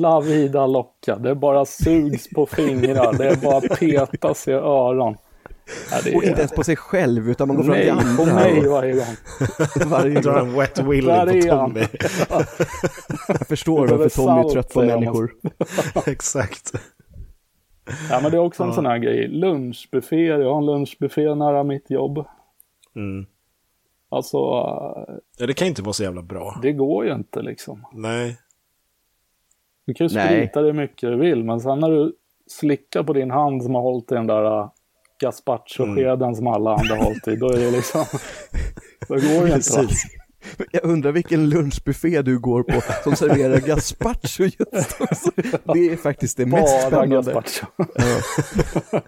La 0.00 0.20
vida 0.20 0.66
locka. 0.66 1.16
Det 1.16 1.34
bara 1.34 1.64
sugs 1.64 2.28
på 2.30 2.46
fingrar. 2.46 3.12
Det 3.18 3.28
är 3.28 3.36
bara 3.36 3.60
petas 3.60 4.48
i 4.48 4.52
öron. 4.52 5.16
Ja, 5.90 5.96
det 6.04 6.10
är... 6.10 6.16
Och 6.16 6.24
inte 6.24 6.38
ens 6.40 6.52
på 6.52 6.64
sig 6.64 6.76
själv, 6.76 7.30
utan 7.30 7.48
man 7.48 7.56
går 7.56 7.64
fram 7.64 7.74
till 7.74 7.94
Nej, 7.94 8.16
på 8.16 8.22
andra. 8.22 8.34
mig 8.34 8.68
varje 8.68 8.92
gång. 8.92 9.16
varje 9.90 10.20
Drar 10.20 10.40
gång. 10.40 10.48
en 10.48 10.54
wet 10.58 10.78
willy 10.78 11.42
på. 11.42 11.48
Tommy. 11.56 11.80
Jag 13.28 13.46
förstår 13.48 13.88
varför 13.96 14.08
Tommy 14.08 14.40
är 14.40 14.48
trött 14.52 14.72
på 14.74 14.82
människor. 14.82 15.32
Exakt. 16.06 16.72
Ja, 18.10 18.20
men 18.22 18.30
det 18.30 18.36
är 18.36 18.40
också 18.42 18.62
en 18.62 18.68
Ja. 18.68 18.74
sån 18.74 18.86
här 18.86 18.98
grej. 18.98 19.28
Lunchbuffé. 19.28 20.16
Jag 20.26 20.50
har 20.50 20.58
en 20.58 20.66
lunchbuffé 20.66 21.34
nära 21.34 21.64
mitt 21.64 21.90
jobb. 21.90 22.24
Mm. 22.96 23.26
Alltså, 24.10 24.36
Ja, 25.38 25.46
det 25.46 25.54
kan 25.54 25.68
inte 25.68 25.82
vara 25.82 25.92
så 25.92 26.02
jävla 26.02 26.22
bra. 26.22 26.58
det 26.62 26.72
går 26.72 27.04
ju 27.06 27.12
inte 27.14 27.42
liksom. 27.42 27.86
Nej. 27.92 28.36
Du 29.86 29.94
kan 29.94 30.06
ju 30.06 30.08
sprita 30.08 30.62
det 30.62 30.72
mycket 30.72 31.10
du 31.10 31.16
vill, 31.16 31.44
men 31.44 31.60
sen 31.60 31.78
när 31.78 31.90
du 31.90 32.12
slickar 32.46 33.02
på 33.02 33.12
din 33.12 33.30
hand 33.30 33.62
som 33.62 33.74
har 33.74 33.82
hållit 33.82 34.12
i 34.12 34.14
den 34.14 34.26
där 34.26 34.44
uh, 34.44 34.70
gazpacho-skeden 35.22 36.34
som 36.34 36.46
alla 36.46 36.70
andra 36.70 36.94
har 36.96 37.04
hållit 37.04 37.28
i, 37.28 37.36
då 37.36 37.48
är 37.48 37.58
det 37.58 37.70
liksom... 37.70 38.04
då 39.08 39.14
går 39.14 39.46
det 39.46 39.54
inte. 39.54 39.82
Va? 39.82 39.88
Jag 40.72 40.84
undrar 40.84 41.12
vilken 41.12 41.48
lunchbuffé 41.48 42.22
du 42.22 42.38
går 42.38 42.62
på 42.62 42.82
som 43.04 43.16
serverar 43.16 43.58
gazpacho 43.58 44.42
just 44.42 45.00
också. 45.00 45.30
Det 45.74 45.92
är 45.92 45.96
faktiskt 45.96 46.36
det 46.36 46.46
mest 46.46 46.62
Bara 46.62 46.86
spännande. 46.86 47.16
gazpacho. 47.16 47.66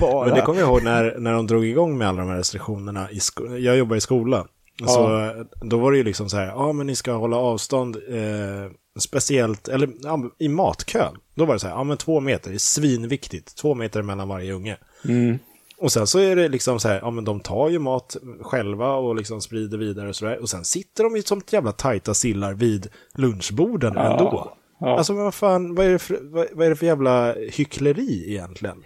Bara. 0.00 0.26
Men 0.26 0.34
det 0.34 0.40
kommer 0.40 0.60
jag 0.60 0.68
ihåg 0.68 0.82
när, 0.82 1.18
när 1.18 1.32
de 1.32 1.46
drog 1.46 1.64
igång 1.66 1.98
med 1.98 2.08
alla 2.08 2.20
de 2.20 2.28
här 2.30 2.36
restriktionerna. 2.36 3.10
I 3.10 3.18
jag 3.58 3.76
jobbar 3.76 3.96
i 3.96 4.00
skola. 4.00 4.46
Så 4.86 5.30
då 5.60 5.78
var 5.78 5.92
det 5.92 5.98
ju 5.98 6.04
liksom 6.04 6.28
så 6.28 6.36
här, 6.36 6.46
ja 6.46 6.72
men 6.72 6.86
ni 6.86 6.94
ska 6.94 7.12
hålla 7.12 7.36
avstånd 7.36 7.96
eh, 7.96 8.70
speciellt, 8.98 9.68
eller 9.68 9.88
ja, 10.02 10.30
i 10.38 10.48
matkön. 10.48 11.16
Då 11.34 11.44
var 11.44 11.54
det 11.54 11.60
så 11.60 11.66
här, 11.66 11.74
ja 11.74 11.84
men 11.84 11.96
två 11.96 12.20
meter, 12.20 12.50
det 12.50 12.56
är 12.56 12.58
svinviktigt. 12.58 13.56
Två 13.56 13.74
meter 13.74 14.02
mellan 14.02 14.28
varje 14.28 14.52
unge. 14.52 14.76
Mm. 15.04 15.38
Och 15.78 15.92
sen 15.92 16.06
så 16.06 16.18
är 16.18 16.36
det 16.36 16.48
liksom 16.48 16.80
så 16.80 16.88
här, 16.88 16.98
ja 17.02 17.10
men 17.10 17.24
de 17.24 17.40
tar 17.40 17.68
ju 17.68 17.78
mat 17.78 18.16
själva 18.40 18.94
och 18.94 19.16
liksom 19.16 19.40
sprider 19.40 19.78
vidare 19.78 20.08
och 20.08 20.16
sådär. 20.16 20.38
Och 20.42 20.50
sen 20.50 20.64
sitter 20.64 21.04
de 21.04 21.16
ju 21.16 21.22
som 21.22 21.40
jävla 21.50 21.72
tajta 21.72 22.14
sillar 22.14 22.54
vid 22.54 22.88
lunchborden 23.14 23.92
Ja. 23.96 24.12
ändå. 24.12 24.52
Ja. 24.80 24.98
Alltså 24.98 25.12
vad 25.12 25.34
fan, 25.34 25.74
vad 25.74 25.86
är, 25.86 25.90
det 25.90 25.98
för, 25.98 26.18
vad, 26.22 26.46
vad 26.52 26.66
är 26.66 26.70
det 26.70 26.76
för 26.76 26.86
jävla 26.86 27.34
hyckleri 27.34 28.24
egentligen? 28.30 28.82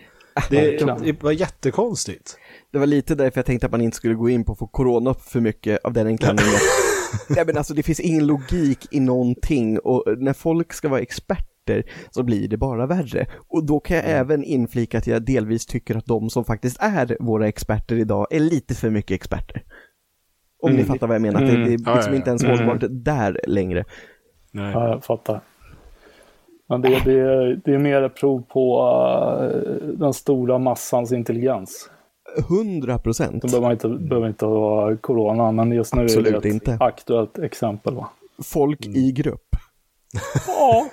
Det, 0.51 0.79
det 1.05 1.23
var 1.23 1.33
jättekonstigt. 1.33 2.37
Det 2.73 2.79
var 2.79 2.87
lite 2.87 3.15
därför 3.15 3.39
jag 3.39 3.47
tänkte 3.47 3.67
att 3.67 3.73
man 3.73 3.81
inte 3.81 3.97
skulle 3.97 4.15
gå 4.15 4.29
in 4.31 4.45
på 4.45 4.55
få 4.55 4.67
corona 4.67 5.15
för 5.15 5.41
mycket 5.41 5.85
av 5.85 5.93
den 5.93 6.07
enkla 6.07 6.29
anledningen. 6.29 6.61
Nej 7.29 7.45
men 7.47 7.57
alltså 7.57 7.75
det 7.75 7.83
finns 7.83 8.01
ingen 8.01 8.27
logik 8.27 8.87
i 8.91 9.01
någonting 9.01 9.79
och 9.79 10.05
när 10.19 10.33
folk 10.33 10.73
ska 10.73 10.89
vara 10.89 11.01
experter 11.01 11.83
så 12.11 12.23
blir 12.23 12.49
det 12.49 12.57
bara 12.57 12.87
värre. 12.87 13.27
Och 13.49 13.67
då 13.67 13.81
kan 13.81 13.97
jag 13.97 14.07
även 14.07 14.45
inflika 14.45 14.99
att 14.99 15.07
jag 15.07 15.23
delvis 15.25 15.67
tycker 15.67 15.97
att 15.97 16.07
de 16.07 16.31
som 16.31 16.45
faktiskt 16.45 16.77
är 16.81 17.17
våra 17.21 17.49
experter 17.49 17.97
idag 17.97 18.27
är 18.31 18.41
lite 18.41 18.75
för 18.75 18.91
mycket 18.91 19.15
experter. 19.15 19.63
Om 20.63 20.71
ni 20.73 20.77
Mm. 20.77 20.87
fattar 20.87 21.07
vad 21.07 21.15
jag 21.15 21.23
menar, 21.23 21.43
att 21.43 21.49
det, 21.51 21.57
det 21.57 21.75
är 21.75 21.79
Ja, 21.87 21.95
liksom 21.95 21.95
ja, 21.95 22.09
ja. 22.11 22.15
inte 22.15 22.31
ens 22.31 22.45
Mm. 22.45 22.57
hållbart 22.59 22.89
där 22.91 23.41
längre. 23.47 23.85
Nej. 24.53 24.73
Ja, 24.73 24.89
jag 24.89 25.05
fattar. 25.05 25.41
Men 26.69 26.81
det, 26.81 26.89
det, 27.05 27.57
det 27.57 27.75
är 27.75 27.79
mer 27.79 28.03
ett 28.03 28.17
prov 28.17 28.43
på 28.43 28.83
uh, 29.43 29.99
den 29.99 30.13
stora 30.13 30.59
massans 30.59 31.13
intelligens. 31.13 31.91
100 32.39 32.99
procent. 32.99 33.43
Det 33.43 33.49
behöver 33.49 33.73
inte, 33.73 33.89
behöver 33.89 34.29
inte 34.29 34.47
vara 34.47 34.97
corona, 34.97 35.53
men 35.53 35.73
just 35.73 35.95
nu 35.95 36.01
är 36.01 36.05
Absolut 36.05 36.33
det 36.33 36.39
ett 36.39 36.45
inte. 36.55 36.77
aktuellt 36.81 37.39
exempel. 37.39 37.95
Va? 37.95 38.09
Folk 38.43 38.87
i 38.87 39.13
grupp. 39.13 39.57
Ja, 40.47 40.87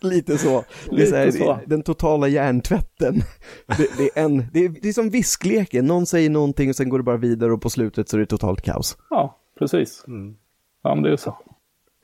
Lite 0.00 0.38
så. 0.38 0.58
Är 0.58 0.64
Lite 0.90 1.06
så, 1.10 1.16
här, 1.16 1.30
så. 1.30 1.58
Den 1.66 1.82
totala 1.82 2.28
hjärntvätten. 2.28 3.14
Det, 3.66 3.88
det, 3.98 4.18
är 4.20 4.24
en, 4.24 4.44
det, 4.52 4.64
är, 4.64 4.68
det 4.82 4.88
är 4.88 4.92
som 4.92 5.10
viskleken, 5.10 5.86
någon 5.86 6.06
säger 6.06 6.30
någonting 6.30 6.68
och 6.68 6.76
sen 6.76 6.88
går 6.88 6.98
det 6.98 7.04
bara 7.04 7.16
vidare 7.16 7.52
och 7.52 7.62
på 7.62 7.70
slutet 7.70 8.08
så 8.08 8.16
är 8.16 8.20
det 8.20 8.26
totalt 8.26 8.62
kaos. 8.62 8.96
ja 9.10 9.38
precis. 9.58 10.04
Mm. 10.06 10.36
Ja, 10.82 10.94
men 10.94 11.04
det 11.04 11.12
är 11.12 11.16
så. 11.16 11.36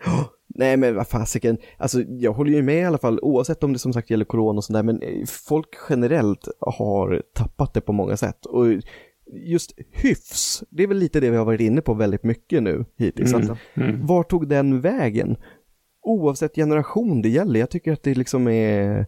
Nej 0.59 0.77
men 0.77 0.95
vad 0.97 1.09
fasiken, 1.09 1.59
alltså 1.77 2.01
jag 2.03 2.33
håller 2.33 2.51
ju 2.53 2.63
med 2.63 2.81
i 2.83 2.85
alla 2.85 2.99
fall 2.99 3.19
oavsett 3.23 3.65
om 3.65 3.73
det 3.73 3.79
som 3.79 3.93
sagt 3.93 4.11
gäller 4.11 4.25
corona 4.25 4.57
och 4.57 4.65
sådär 4.65 4.83
men 4.83 5.03
eh, 5.03 5.25
folk 5.49 5.69
generellt 5.91 6.49
har 6.61 7.23
tappat 7.35 7.75
det 7.75 7.81
på 7.81 7.93
många 7.93 8.17
sätt 8.17 8.47
och 8.47 8.67
just 9.33 9.73
hyfs, 9.93 10.63
det 10.71 10.83
är 10.83 10.87
väl 10.87 10.97
lite 10.99 11.21
det 11.21 11.31
vi 11.31 11.37
har 11.37 11.45
varit 11.45 11.61
inne 11.61 11.81
på 11.81 11.95
väldigt 11.95 12.25
mycket 12.25 12.63
nu 12.63 12.85
hittills. 12.99 13.33
Mm. 13.35 13.51
Att, 13.51 13.59
Mm. 13.75 14.07
var 14.07 14.23
tog 14.23 14.49
den 14.49 14.81
vägen? 14.81 15.37
Oavsett 16.03 16.55
generation 16.55 17.23
det 17.23 17.29
gäller, 17.29 17.61
jag 17.61 17.71
tycker 17.71 17.93
att 17.93 18.03
det 18.03 18.15
liksom 18.15 18.49
är 18.49 19.07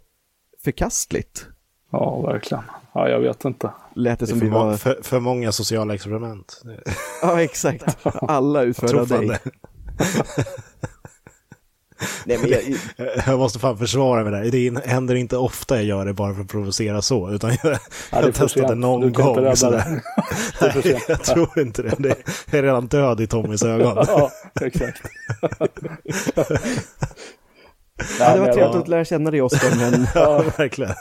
förkastligt. 0.64 1.46
Ja, 1.92 2.20
verkligen. 2.20 2.64
Ja, 2.94 3.08
jag 3.08 3.20
vet 3.20 3.44
inte. 3.44 3.70
Lät 3.94 4.18
det 4.18 4.24
Det 4.24 4.30
som 4.30 4.38
för, 4.38 4.46
vi 4.46 4.52
må- 4.52 4.58
var... 4.64 4.76
för, 4.76 4.98
för 5.02 5.20
många 5.20 5.52
sociala 5.52 5.94
experiment. 5.94 6.62
Ja 7.22 7.42
exakt, 7.42 7.96
alla 8.04 8.62
utförda 8.62 9.00
av 9.00 9.08
dig. 9.08 9.38
Nej 12.24 12.38
men 12.38 12.50
jag, 12.50 12.62
Jag 13.26 13.38
måste 13.38 13.58
fan 13.58 13.78
försvara 13.78 14.24
mig 14.24 14.32
där. 14.32 14.50
Det 14.50 14.86
händer 14.86 15.14
inte 15.14 15.36
ofta 15.36 15.76
jag 15.76 15.84
gör 15.84 16.06
det 16.06 16.12
bara 16.12 16.34
för 16.34 16.40
att 16.42 16.48
provocera 16.48 17.02
så. 17.02 17.30
Utan 17.30 17.50
jag, 17.62 17.72
Ja, 17.72 17.78
jag 18.22 18.34
testade 18.34 18.74
någon 18.74 19.00
Du 19.10 19.10
gång. 19.10 19.36
det. 19.36 20.00
Nej, 20.60 21.00
jag 21.08 21.22
tror 21.24 21.58
inte 21.60 21.82
det. 21.82 21.94
det. 21.98 22.16
Är 22.58 22.62
redan 22.62 22.86
död 22.86 23.20
i 23.20 23.26
Tommys 23.26 23.62
ögon. 23.62 23.96
Ja, 24.08 24.30
exakt. 24.60 25.02
ja, 28.18 28.34
det 28.34 28.40
var 28.40 28.46
trevligt 28.46 28.56
jag- 28.56 28.76
att 28.76 28.88
lära 28.88 29.04
känna 29.04 29.30
dig 29.30 29.42
Oskar 29.42 29.76
men 29.76 30.06
Ja, 30.14 30.44
verkligen. 30.58 30.94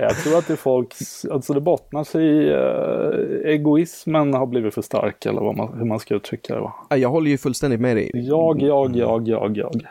Jag 0.00 0.16
tror 0.16 0.38
att 0.38 0.46
det 0.46 0.52
är 0.52 0.56
folks, 0.56 1.24
alltså 1.24 1.54
det 1.54 1.60
bottnar 1.60 2.04
sig 2.04 2.24
i 2.26 2.48
eh, 2.52 3.50
egoismen 3.54 4.34
har 4.34 4.46
blivit 4.46 4.74
för 4.74 4.82
stark 4.82 5.26
eller 5.26 5.40
vad 5.40 5.56
man, 5.56 5.78
hur 5.78 5.84
man 5.84 5.98
ska 5.98 6.14
uttrycka 6.14 6.54
det 6.54 6.60
va. 6.60 6.74
ja, 6.90 6.96
jag 6.96 7.08
håller 7.08 7.30
ju 7.30 7.38
fullständigt 7.38 7.80
med 7.80 7.96
dig. 7.96 8.10
Jag, 8.14 8.62
jag, 8.62 8.96
jag, 8.96 9.28
jag, 9.28 9.56
jag. 9.56 9.82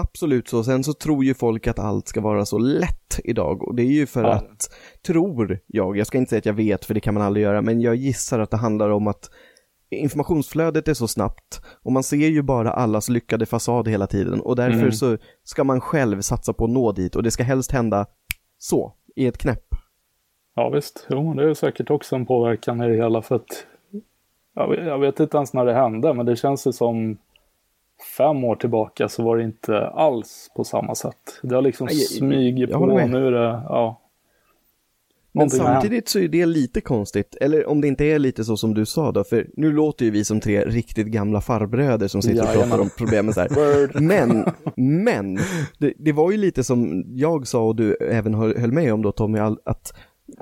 Absolut 0.00 0.48
så. 0.48 0.64
Sen 0.64 0.84
så 0.84 0.92
tror 0.92 1.24
ju 1.24 1.34
folk 1.34 1.66
att 1.66 1.78
allt 1.78 2.08
ska 2.08 2.20
vara 2.20 2.44
så 2.44 2.58
lätt 2.58 3.20
idag 3.24 3.62
och 3.62 3.74
det 3.74 3.82
är 3.82 3.92
ju 3.92 4.06
för 4.06 4.22
Ja. 4.22 4.32
att, 4.32 4.70
tror 5.06 5.58
jag, 5.66 5.96
jag 5.96 6.06
ska 6.06 6.18
inte 6.18 6.28
säga 6.30 6.38
att 6.38 6.46
jag 6.46 6.52
vet 6.54 6.84
för 6.84 6.94
det 6.94 7.00
kan 7.00 7.14
man 7.14 7.22
aldrig 7.22 7.44
göra, 7.44 7.62
men 7.62 7.80
jag 7.80 7.94
gissar 7.96 8.40
att 8.40 8.50
det 8.50 8.56
handlar 8.56 8.90
om 8.90 9.06
att 9.06 9.30
informationsflödet 9.90 10.88
är 10.88 10.94
så 10.94 11.08
snabbt 11.08 11.60
och 11.84 11.92
man 11.92 12.02
ser 12.02 12.16
ju 12.16 12.42
bara 12.42 12.72
allas 12.72 13.08
lyckade 13.08 13.46
fasad 13.46 13.88
hela 13.88 14.06
tiden 14.06 14.40
och 14.40 14.56
därför 14.56 14.78
Mm. 14.78 14.92
så 14.92 15.16
ska 15.44 15.64
man 15.64 15.80
själv 15.80 16.20
satsa 16.20 16.52
på 16.52 16.64
att 16.64 16.70
nå 16.70 16.92
dit 16.92 17.16
och 17.16 17.22
det 17.22 17.30
ska 17.30 17.42
helst 17.42 17.72
hända 17.72 18.06
så, 18.58 18.92
i 19.16 19.26
ett 19.26 19.38
knäpp. 19.38 19.74
Ja 20.54 20.68
visst, 20.68 21.06
jo 21.10 21.34
det 21.34 21.50
är 21.50 21.54
säkert 21.54 21.90
också 21.90 22.16
en 22.16 22.26
påverkan 22.26 22.82
i 22.82 22.88
det 22.88 22.96
hela 22.96 23.22
för 23.22 23.36
att 23.36 23.66
jag 24.54 24.68
vet, 24.68 24.86
jag 24.86 24.98
vet 24.98 25.20
inte 25.20 25.36
ens 25.36 25.52
när 25.52 25.64
det 25.64 25.74
hände 25.74 26.14
men 26.14 26.26
det 26.26 26.36
känns 26.36 26.66
ju 26.66 26.72
som 26.72 27.18
fem 28.16 28.44
år 28.44 28.56
tillbaka 28.56 29.08
så 29.08 29.22
var 29.22 29.36
det 29.36 29.42
inte 29.42 29.88
alls 29.88 30.50
på 30.56 30.64
samma 30.64 30.94
sätt. 30.94 31.40
Det 31.42 31.54
har 31.54 31.62
liksom 31.62 31.88
smugit 31.88 32.72
på 32.72 32.86
nu 32.86 33.26
är 33.26 33.32
det, 33.32 33.62
ja. 33.68 34.00
Men 35.36 35.50
samtidigt 35.50 36.08
så 36.08 36.18
är 36.18 36.28
det 36.28 36.46
lite 36.46 36.80
konstigt, 36.80 37.36
eller 37.40 37.68
om 37.68 37.80
det 37.80 37.88
inte 37.88 38.04
är 38.04 38.18
lite 38.18 38.44
så 38.44 38.56
som 38.56 38.74
du 38.74 38.86
sa 38.86 39.12
då, 39.12 39.24
för 39.24 39.46
nu 39.56 39.72
låter 39.72 40.04
ju 40.04 40.10
vi 40.10 40.24
som 40.24 40.40
tre 40.40 40.64
riktigt 40.64 41.06
gamla 41.06 41.40
farbröder 41.40 42.08
som 42.08 42.22
sitter 42.22 42.42
och 42.42 42.46
Jajamän. 42.46 42.68
pratar 42.68 42.82
om 42.82 42.90
problemen 42.98 43.34
så 43.34 43.40
här. 43.40 44.00
Men, 44.00 44.44
men, 44.76 45.38
det, 45.78 45.92
det 45.98 46.12
var 46.12 46.30
ju 46.30 46.36
lite 46.36 46.64
som 46.64 47.04
jag 47.08 47.46
sa 47.46 47.62
och 47.62 47.76
du 47.76 47.94
även 47.94 48.34
höll, 48.34 48.72
med 48.72 48.94
om 48.94 49.02
då 49.02 49.12
Tommy, 49.12 49.38
att 49.38 49.92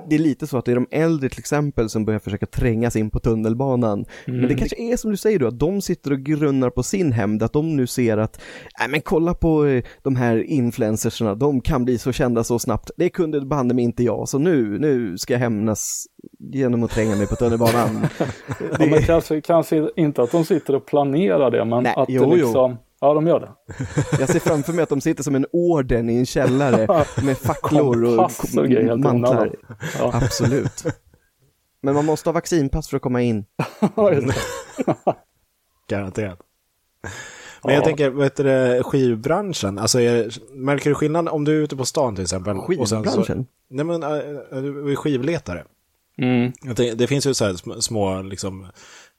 det 0.09 0.15
är 0.15 0.19
lite 0.19 0.47
så 0.47 0.57
att 0.57 0.65
det 0.65 0.71
är 0.71 0.75
de 0.75 0.87
äldre 0.91 1.29
till 1.29 1.39
exempel 1.39 1.89
som 1.89 2.05
börjar 2.05 2.19
försöka 2.19 2.45
tränga 2.45 2.91
sig 2.91 3.01
in 3.01 3.09
på 3.09 3.19
tunnelbanan. 3.19 4.05
Men 4.25 4.47
det 4.47 4.55
kanske 4.55 4.81
är 4.81 4.97
som 4.97 5.11
du 5.11 5.17
säger 5.17 5.39
då, 5.39 5.47
att 5.47 5.59
de 5.59 5.81
sitter 5.81 6.11
och 6.11 6.19
grunnar 6.19 6.69
på 6.69 6.83
sin 6.83 7.11
hämnd, 7.11 7.43
att 7.43 7.53
de 7.53 7.75
nu 7.75 7.87
ser 7.87 8.17
att, 8.17 8.41
nej 8.79 8.89
men 8.89 9.01
kolla 9.01 9.33
på 9.33 9.65
eh, 9.65 9.83
de 10.01 10.15
här 10.15 10.43
influencersna, 10.43 11.35
de 11.35 11.61
kan 11.61 11.85
bli 11.85 11.97
så 11.97 12.11
kända 12.11 12.43
så 12.43 12.59
snabbt. 12.59 12.91
Det 12.97 13.09
kunde 13.09 13.41
banne 13.41 13.73
mig 13.73 13.83
inte 13.83 14.03
jag, 14.03 14.29
så 14.29 14.39
nu, 14.39 14.79
nu 14.79 15.17
ska 15.17 15.33
jag 15.33 15.39
hämnas 15.39 16.05
genom 16.39 16.83
att 16.83 16.91
tränga 16.91 17.15
mig 17.15 17.27
på 17.27 17.35
tunnelbanan. 17.35 18.07
Ja, 18.79 18.85
men 18.85 19.01
kanske, 19.01 19.41
kanske 19.41 19.89
inte 19.95 20.23
att 20.23 20.31
de 20.31 20.45
sitter 20.45 20.75
och 20.75 20.85
planerar 20.85 21.51
det 21.51 21.65
men 21.65 21.83
Nej, 21.83 21.93
att 21.97 22.09
jo, 22.09 22.31
det 22.31 22.37
jo. 22.37 22.77
Ja 23.01 23.13
de 23.13 23.27
gör 23.27 23.39
det. 23.39 23.51
Jag 24.19 24.29
ser 24.29 24.39
framför 24.39 24.73
mig 24.73 24.83
att 24.83 24.89
de 24.89 25.01
sitter 25.01 25.23
som 25.23 25.35
en 25.35 25.45
orden 25.51 26.09
i 26.09 26.15
en 26.17 26.25
källare 26.25 27.05
med 27.23 27.37
facklor 27.37 28.03
och 28.03 28.31
och 28.91 28.99
mantlar. 28.99 29.55
Ja. 29.99 30.11
Absolut. 30.13 30.83
Men 31.81 31.93
man 31.95 32.05
måste 32.05 32.29
ha 32.29 32.33
vaccinpass 32.33 32.89
för 32.89 32.95
att 32.97 33.03
komma 33.03 33.21
in. 33.21 33.45
Det. 33.95 34.35
Garanterat. 35.89 36.39
Men 37.63 37.73
jag 37.73 37.81
Ja. 37.81 37.85
tänker, 37.85 38.09
vad 38.09 38.23
heter 38.23 38.43
det, 38.43 38.83
skivbranschen? 38.83 39.79
Alltså, 39.79 39.99
är, 39.99 40.31
märker 40.53 40.89
du 40.89 40.95
skillnad 40.95 41.29
om 41.29 41.43
du 41.43 41.57
är 41.59 41.63
ute 41.63 41.75
på 41.75 41.85
stan 41.85 42.15
till 42.15 42.23
exempel? 42.23 42.57
och 42.57 42.65
sen 42.67 42.77
Så, 42.87 42.95
Skivbranschen? 42.95 43.45
nej 43.69 43.85
men, 43.85 44.03
äh, 44.03 44.09
du 44.51 44.91
är 44.91 44.95
skivletare. 44.95 45.63
Mm. 46.17 46.51
Tänker, 46.51 46.95
det 46.95 47.07
finns 47.07 47.25
ju 47.27 47.33
så 47.33 47.45
här 47.45 47.53
små, 47.53 47.81
små 47.81 48.21
liksom, 48.21 48.67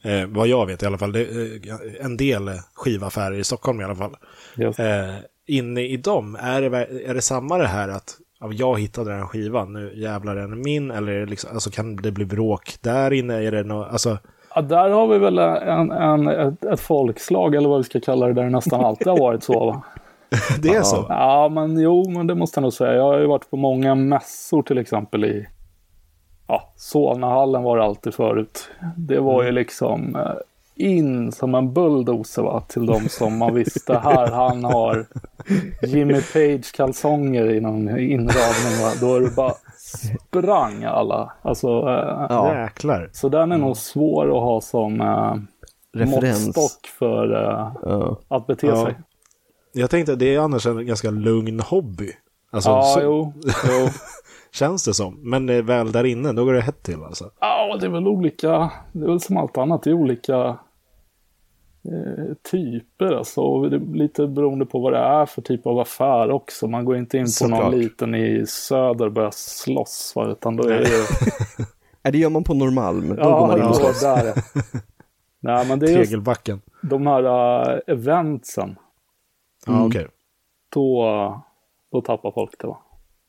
eh, 0.07 0.27
vad 0.29 0.47
jag 0.49 0.67
vet 0.67 0.83
i 0.83 0.87
alla 0.87 0.99
fall, 0.99 1.13
det, 1.13 1.21
eh, 1.21 2.05
en 2.05 2.17
del 2.17 2.51
skivaffärer 2.75 3.39
i 3.39 3.45
Stockholm 3.45 3.81
i 3.81 3.85
alla 3.85 3.95
fall. 3.95 4.17
Eh, 4.59 5.15
inne 5.47 5.81
i 5.81 5.97
dem, 5.97 6.37
är 6.41 6.63
det, 6.63 6.79
är 7.07 7.15
det 7.15 7.23
samma 7.23 7.59
det 7.59 7.67
här 7.67 7.89
att 7.89 8.17
ja, 8.41 8.53
jag 8.53 8.81
hittade 8.81 9.11
den 9.11 9.19
här 9.19 9.27
skivan, 9.27 9.73
nu 9.73 9.93
jävlar 9.95 10.37
är 10.37 10.41
den 10.41 10.63
min, 10.63 10.91
eller 10.91 11.13
är 11.13 11.27
liksom, 11.27 11.51
alltså, 11.53 11.71
kan 11.71 11.97
det 11.97 12.11
bli 12.11 12.25
bråk 12.25 12.75
där 12.81 13.13
inne? 13.13 13.35
Är 13.35 13.53
det 13.53 13.63
no, 13.63 13.83
alltså, 13.83 14.19
Ja, 14.57 14.63
där 14.63 14.91
har 14.91 15.07
vi 15.07 15.19
väl 15.19 15.39
en, 15.39 15.93
en, 15.93 16.29
ett, 16.29 16.65
ett 16.65 16.81
folkslag 16.81 17.55
eller 17.55 17.69
vad 17.69 17.79
vi 17.79 17.85
ska 17.85 18.01
kalla 18.01 18.27
det 18.27 18.33
där 18.33 18.43
det 18.43 18.51
nästan 18.51 18.85
alltid 18.85 19.07
har 19.07 19.19
varit 19.19 19.43
så 19.43 19.67
va? 19.67 19.83
det 20.63 20.69
är 20.69 20.83
så? 20.83 21.07
Ja, 21.09 21.49
men 21.49 21.81
jo, 21.81 22.11
men 22.11 22.27
det 22.27 22.35
måste 22.35 22.59
jag 22.59 22.63
nog 22.63 22.73
säga. 22.73 22.93
Jag 22.93 23.03
har 23.03 23.19
ju 23.19 23.27
varit 23.27 23.51
på 23.51 23.57
många 23.57 23.95
mässor 23.95 24.63
till 24.63 24.79
exempel 24.79 25.25
i 25.25 25.47
ja, 26.47 26.73
Solnahallen 26.77 27.63
var 27.63 27.77
det 27.79 27.85
alltid 27.85 28.15
förut. 28.15 28.71
Det 28.97 29.21
var 29.21 29.43
ju 29.43 29.53
liksom 29.53 30.17
eh, 30.17 30.33
in 30.79 31.33
som 31.33 31.55
en 31.55 31.73
bulldozer 31.73 32.43
va, 32.43 32.61
till 32.69 32.87
de 32.87 33.09
som 33.09 33.39
man 33.39 33.55
visste 33.55 33.99
här, 33.99 34.31
han 34.31 34.65
har 34.65 35.07
Jimmy 35.83 36.15
Page 36.33 36.73
kalsonger 36.75 37.51
i 37.51 37.61
någon 37.61 37.89
inramning. 37.99 38.83
Va? 38.83 38.93
Då 39.01 39.15
är 39.15 39.21
det 39.21 39.37
bara 39.37 39.55
sprang 40.29 40.85
alla. 40.85 41.33
Alltså, 41.43 41.69
eh, 41.69 42.27
Ja. 42.29 42.59
Jäklar. 42.63 43.11
Så 43.13 43.29
den 43.29 43.53
är 43.53 43.59
nog 43.59 43.77
svår 43.77 44.27
att 44.37 44.43
ha 44.43 44.61
som 44.61 45.01
eh, 45.01 46.07
måttstock 46.07 46.87
för 46.99 47.35
eh, 47.35 47.73
Ja. 47.83 48.17
att 48.29 48.47
bete 48.47 48.67
Ja. 48.67 48.85
sig. 48.85 48.95
Jag 49.73 49.91
tänkte, 49.91 50.17
det 50.17 50.35
är 50.35 50.39
annars 50.41 50.67
en 50.67 50.87
ganska 50.87 51.11
lugn 51.11 51.61
hobby. 51.61 52.13
Alltså, 52.51 52.71
Ja, 52.71 52.83
så, 52.83 53.01
jo. 53.03 53.33
jo. 53.69 53.89
känns 54.57 54.85
det 54.85 54.95
som. 54.95 55.31
Men 55.31 55.67
väl 55.67 55.93
där 55.93 56.05
inne, 56.05 56.33
då 56.33 56.45
går 56.45 56.53
det 56.53 56.61
hett 56.61 56.83
till 56.83 57.03
alltså. 57.05 57.31
Ja, 57.41 57.77
det 57.81 57.87
är 57.87 57.91
väl 57.91 58.09
olika. 58.09 58.71
Det 58.93 59.05
är 59.05 59.09
väl 59.09 59.21
som 59.21 59.37
allt 59.37 59.59
annat. 59.59 59.83
Det 59.83 59.91
är 59.91 59.95
olika 59.95 60.59
eh, 61.85 62.35
typer 62.51 63.13
alltså. 63.13 63.63
Lite 63.95 64.27
beroende 64.27 64.67
på 64.67 64.79
vad 64.81 64.93
det 64.93 64.99
är 64.99 65.27
för 65.27 65.43
typ 65.43 65.67
av 65.67 65.79
affär 65.79 66.31
också. 66.31 66.69
Man 66.69 66.85
går 66.85 66.97
inte 66.97 67.19
in 67.19 67.25
på 67.25 67.29
Såklart. 67.31 67.61
någon 67.63 67.79
liten 67.79 68.15
i 68.15 68.45
söder 68.47 69.07
och 69.07 69.13
börjar 69.13 69.31
slåss. 69.35 70.13
Va? 70.17 70.27
Utan 70.31 70.57
då 70.57 70.63
är 70.69 70.79
det 70.79 70.89
ju... 70.89 71.05
Ja, 72.03 72.11
det 72.13 72.19
gör 72.19 72.31
man 72.31 72.45
på 72.45 72.55
Norrmalm. 72.55 73.09
Då 73.09 73.15
går 73.15 73.25
ja, 73.25 73.47
man 73.47 73.59
in 73.59 73.65
och 73.65 73.77
slåss. 73.77 74.01
där 74.01 74.25
är. 74.27 74.35
Nej, 75.41 75.67
men 75.69 75.79
det 75.79 75.87
är 75.87 75.99
just 75.99 76.11
Tegelbacken. 76.11 76.61
de 76.83 77.07
här 77.07 77.23
uh, 77.75 77.81
eventsen. 77.87 78.77
Ja, 79.67 79.73
Mm. 79.73 79.87
okej. 79.87 80.07
Då, 80.75 81.43
då 81.93 82.01
tappar 82.01 82.31
folk 82.31 82.51
det 82.61 82.67
va. 82.67 82.79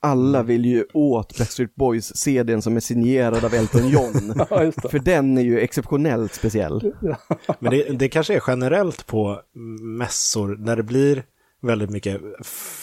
Alla 0.08 0.44
vill 0.44 0.66
ju 0.66 0.86
åt 0.94 1.38
Backstreet 1.38 1.76
Boys-CDn 1.76 2.62
som 2.62 2.76
är 2.76 2.80
signerad 2.80 3.46
av 3.46 3.54
Elton 3.54 3.90
John. 3.90 4.34
Ja, 4.50 4.64
just 4.64 4.82
det. 4.82 4.90
För 4.90 5.00
den 5.00 5.38
är 5.38 5.42
ju 5.42 5.60
exceptionellt 5.60 6.34
speciell. 6.34 6.94
Men 7.60 7.72
det, 7.72 7.84
det 7.84 8.10
kanske 8.10 8.36
är 8.36 8.44
generellt 8.48 9.08
på 9.08 9.42
mässor 9.82 10.58
när 10.60 10.76
det 10.76 10.84
blir 10.84 11.24
väldigt 11.62 11.90
mycket 11.90 12.22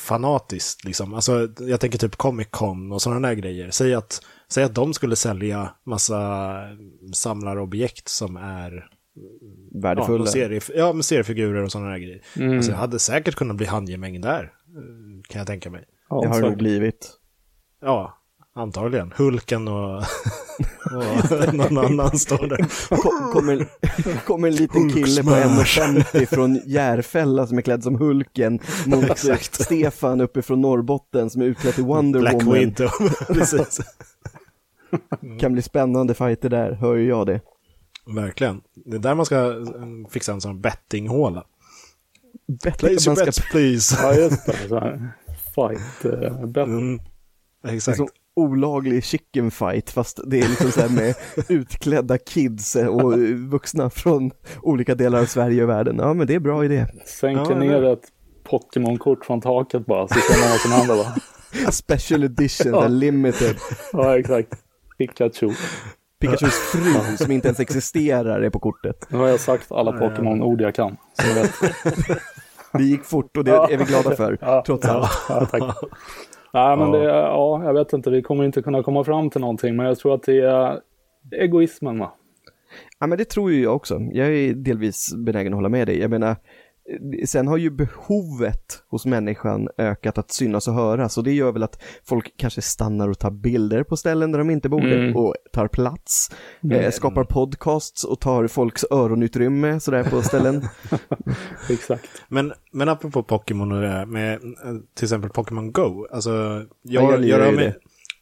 fanatiskt. 0.06 0.84
Liksom. 0.84 1.14
Alltså, 1.14 1.48
jag 1.58 1.80
tänker 1.80 1.98
typ 1.98 2.16
Comic 2.16 2.48
Con 2.50 2.92
och 2.92 3.02
sådana 3.02 3.28
där 3.28 3.34
grejer. 3.34 3.70
Säg 3.70 3.94
att, 3.94 4.20
säg 4.48 4.64
att 4.64 4.74
de 4.74 4.94
skulle 4.94 5.16
sälja 5.16 5.70
massa 5.86 6.54
samlarobjekt 7.12 8.08
som 8.08 8.36
är 8.36 8.88
ja, 9.14 9.80
Värdefulla. 9.80 10.18
någon 10.18 10.26
serie, 10.26 10.60
ja, 10.74 10.92
med 10.92 11.04
seriefigurer 11.04 11.62
och 11.62 11.72
sådana 11.72 11.90
där 11.90 11.98
grejer. 11.98 12.22
Mm. 12.36 12.56
Alltså, 12.56 12.70
jag 12.70 12.78
hade 12.78 12.98
säkert 12.98 13.34
kunnat 13.34 13.56
bli 13.56 13.66
handgemäng 13.66 14.20
där, 14.20 14.52
kan 15.28 15.38
jag 15.38 15.46
tänka 15.46 15.70
mig. 15.70 15.84
Ja, 16.14 16.20
det 16.22 16.28
har 16.28 16.42
det 16.42 16.48
nog 16.48 16.58
blivit. 16.58 17.10
Ja, 17.82 18.18
antagligen. 18.54 19.12
Hulken 19.16 19.68
och, 19.68 19.96
och 19.96 21.54
någon 21.54 21.78
annan 21.78 22.18
står 22.18 22.46
där. 22.46 22.88
Kom, 22.96 23.32
kommer, 23.32 23.68
kommer 24.24 24.48
en 24.48 24.54
liten 24.54 24.90
kille 24.90 25.22
på 25.22 25.30
1,50 25.30 26.26
från 26.26 26.60
Järfälla 26.66 27.46
som 27.46 27.58
är 27.58 27.62
klädd 27.62 27.82
som 27.82 27.98
Hulken 27.98 28.58
mot 28.86 29.04
Exakt. 29.10 29.54
Stefan 29.54 30.20
uppifrån 30.20 30.60
Norrbotten 30.60 31.30
som 31.30 31.42
är 31.42 31.46
utklädd 31.46 31.74
till 31.74 31.84
Wonder 31.84 32.20
Black 32.20 32.34
Woman. 32.34 32.54
Widow. 32.54 32.90
Precis. 33.26 33.80
Kan 35.40 35.52
bli 35.52 35.62
spännande 35.62 36.14
fighter 36.14 36.48
där, 36.48 36.72
hör 36.72 36.94
ju 36.94 37.08
jag 37.08 37.26
det. 37.26 37.40
Verkligen. 38.06 38.60
Det 38.74 38.96
är 38.96 39.00
där 39.00 39.14
man 39.14 39.26
ska 39.26 39.36
mm, 39.36 40.06
fixa 40.10 40.32
en 40.32 40.40
sån 40.40 40.60
bettinghåla. 40.60 41.44
Bättre 42.64 42.88
Place 42.88 43.10
your 43.10 43.16
ska 43.16 43.24
bets 43.24 43.50
please. 43.50 43.96
Ja, 44.02 44.14
just 44.14 44.46
det. 44.46 45.12
Så 45.54 45.68
här. 45.68 45.74
Fight. 45.74 46.12
Uh, 46.22 46.46
bet. 46.46 46.66
Mm. 46.66 47.00
Exakt. 47.68 47.96
som 47.96 48.08
olaglig 48.36 49.04
chicken 49.04 49.50
fight 49.50 49.90
fast 49.90 50.20
det 50.26 50.40
är 50.40 50.48
liksom 50.48 50.70
så 50.70 50.80
här 50.80 50.88
med 50.88 51.14
utklädda 51.48 52.18
kids 52.18 52.76
och 52.76 53.12
vuxna 53.50 53.90
från 53.90 54.30
olika 54.62 54.94
delar 54.94 55.20
av 55.20 55.24
Sverige 55.26 55.62
och 55.62 55.68
världen. 55.68 55.96
Ja 55.98 56.14
men 56.14 56.26
det 56.26 56.34
är 56.34 56.40
bra 56.40 56.64
idé. 56.64 56.86
Sänker 57.06 57.52
Ja, 57.52 57.58
ner 57.58 57.84
ett 57.84 58.02
Pokémon-kort 58.44 59.24
från 59.24 59.40
taket 59.40 59.86
bara, 59.86 60.08
så 60.08 60.14
ser 60.14 60.40
man 60.40 60.50
vad 60.50 60.60
som 60.60 60.72
händer 60.72 60.94
va? 60.94 61.14
Special 61.72 62.24
edition, 62.24 62.72
Ja. 62.72 62.86
limited. 62.88 63.56
Ja, 63.92 64.18
exakt. 64.18 64.48
Pikachu. 64.98 65.50
Pikachus 66.20 66.54
fru 66.54 67.16
som 67.16 67.32
inte 67.32 67.48
ens 67.48 67.60
existerar 67.60 68.40
är 68.40 68.50
på 68.50 68.58
kortet. 68.58 69.06
Nu 69.08 69.18
har 69.18 69.28
jag 69.28 69.40
sagt 69.40 69.72
alla 69.72 69.92
Pokémon-ord 69.92 70.60
jag 70.60 70.74
kan. 70.74 70.96
Så 71.12 71.26
ni 71.26 71.34
vet. 71.34 71.50
Det 72.78 72.84
gick 72.84 73.04
fort 73.04 73.36
och 73.36 73.44
det 73.44 73.50
är 73.50 73.78
vi 73.78 73.84
glada 73.84 74.16
för, 74.16 74.38
Ja. 74.40 74.62
trots 74.66 74.88
allt. 74.88 75.10
Ja, 75.28 75.46
tack. 75.50 75.62
Nej, 76.52 76.76
men 76.76 76.90
det 76.90 77.04
ja, 77.04 77.64
jag 77.64 77.74
vet 77.74 77.92
inte, 77.92 78.10
vi 78.10 78.22
kommer 78.22 78.44
inte 78.44 78.62
kunna 78.62 78.82
komma 78.82 79.04
fram 79.04 79.30
till 79.30 79.40
någonting, 79.40 79.76
men 79.76 79.86
jag 79.86 79.98
tror 79.98 80.14
att 80.14 80.22
det 80.22 80.40
är 80.40 80.80
egoismen 81.36 81.98
va? 81.98 82.12
Ja 82.98 83.06
men 83.06 83.18
det 83.18 83.24
tror 83.24 83.52
ju 83.52 83.62
jag 83.62 83.76
också. 83.76 84.00
Jag 84.12 84.28
är 84.28 84.54
delvis 84.54 85.14
benägen 85.16 85.52
att 85.52 85.56
hålla 85.56 85.68
med 85.68 85.86
dig. 85.88 86.00
Jag 86.00 86.10
menar, 86.10 86.36
sen 87.26 87.48
har 87.48 87.56
ju 87.56 87.70
behovet 87.70 88.82
hos 88.88 89.06
människan 89.06 89.68
ökat 89.78 90.18
att 90.18 90.30
synas 90.30 90.68
och 90.68 90.74
höras 90.74 91.18
och 91.18 91.24
det 91.24 91.32
gör 91.32 91.52
väl 91.52 91.62
att 91.62 91.82
folk 92.04 92.34
kanske 92.36 92.62
stannar 92.62 93.08
och 93.08 93.18
tar 93.18 93.30
bilder 93.30 93.82
på 93.82 93.96
ställen 93.96 94.32
där 94.32 94.38
de 94.38 94.50
inte 94.50 94.68
borde 94.68 94.94
Mm. 94.98 95.16
och 95.16 95.34
tar 95.52 95.68
plats. 95.68 96.30
Eh, 96.72 96.90
skapar 96.90 97.24
podcasts 97.24 98.04
och 98.04 98.20
tar 98.20 98.46
folks 98.46 98.84
öronutrymme 98.90 99.80
sådär 99.80 100.04
på 100.04 100.22
ställen. 100.22 100.68
Exakt. 101.70 102.08
Men, 102.28 102.52
men 102.72 102.88
apropå 102.88 103.22
Pokémon 103.22 103.72
och 103.72 103.80
det 103.82 103.88
här 103.88 104.06
med 104.06 104.32
eh, 104.34 104.40
till 104.94 105.04
exempel 105.04 105.30
Pokémon 105.30 105.72
Go. 105.72 106.06
Alltså, 106.12 106.30
Ja, 106.82 107.02
jag, 107.02 107.12
jag 107.12 107.24
jag 107.24 107.40
rör 107.40 107.52
mig, 107.52 107.64
det. 107.66 107.74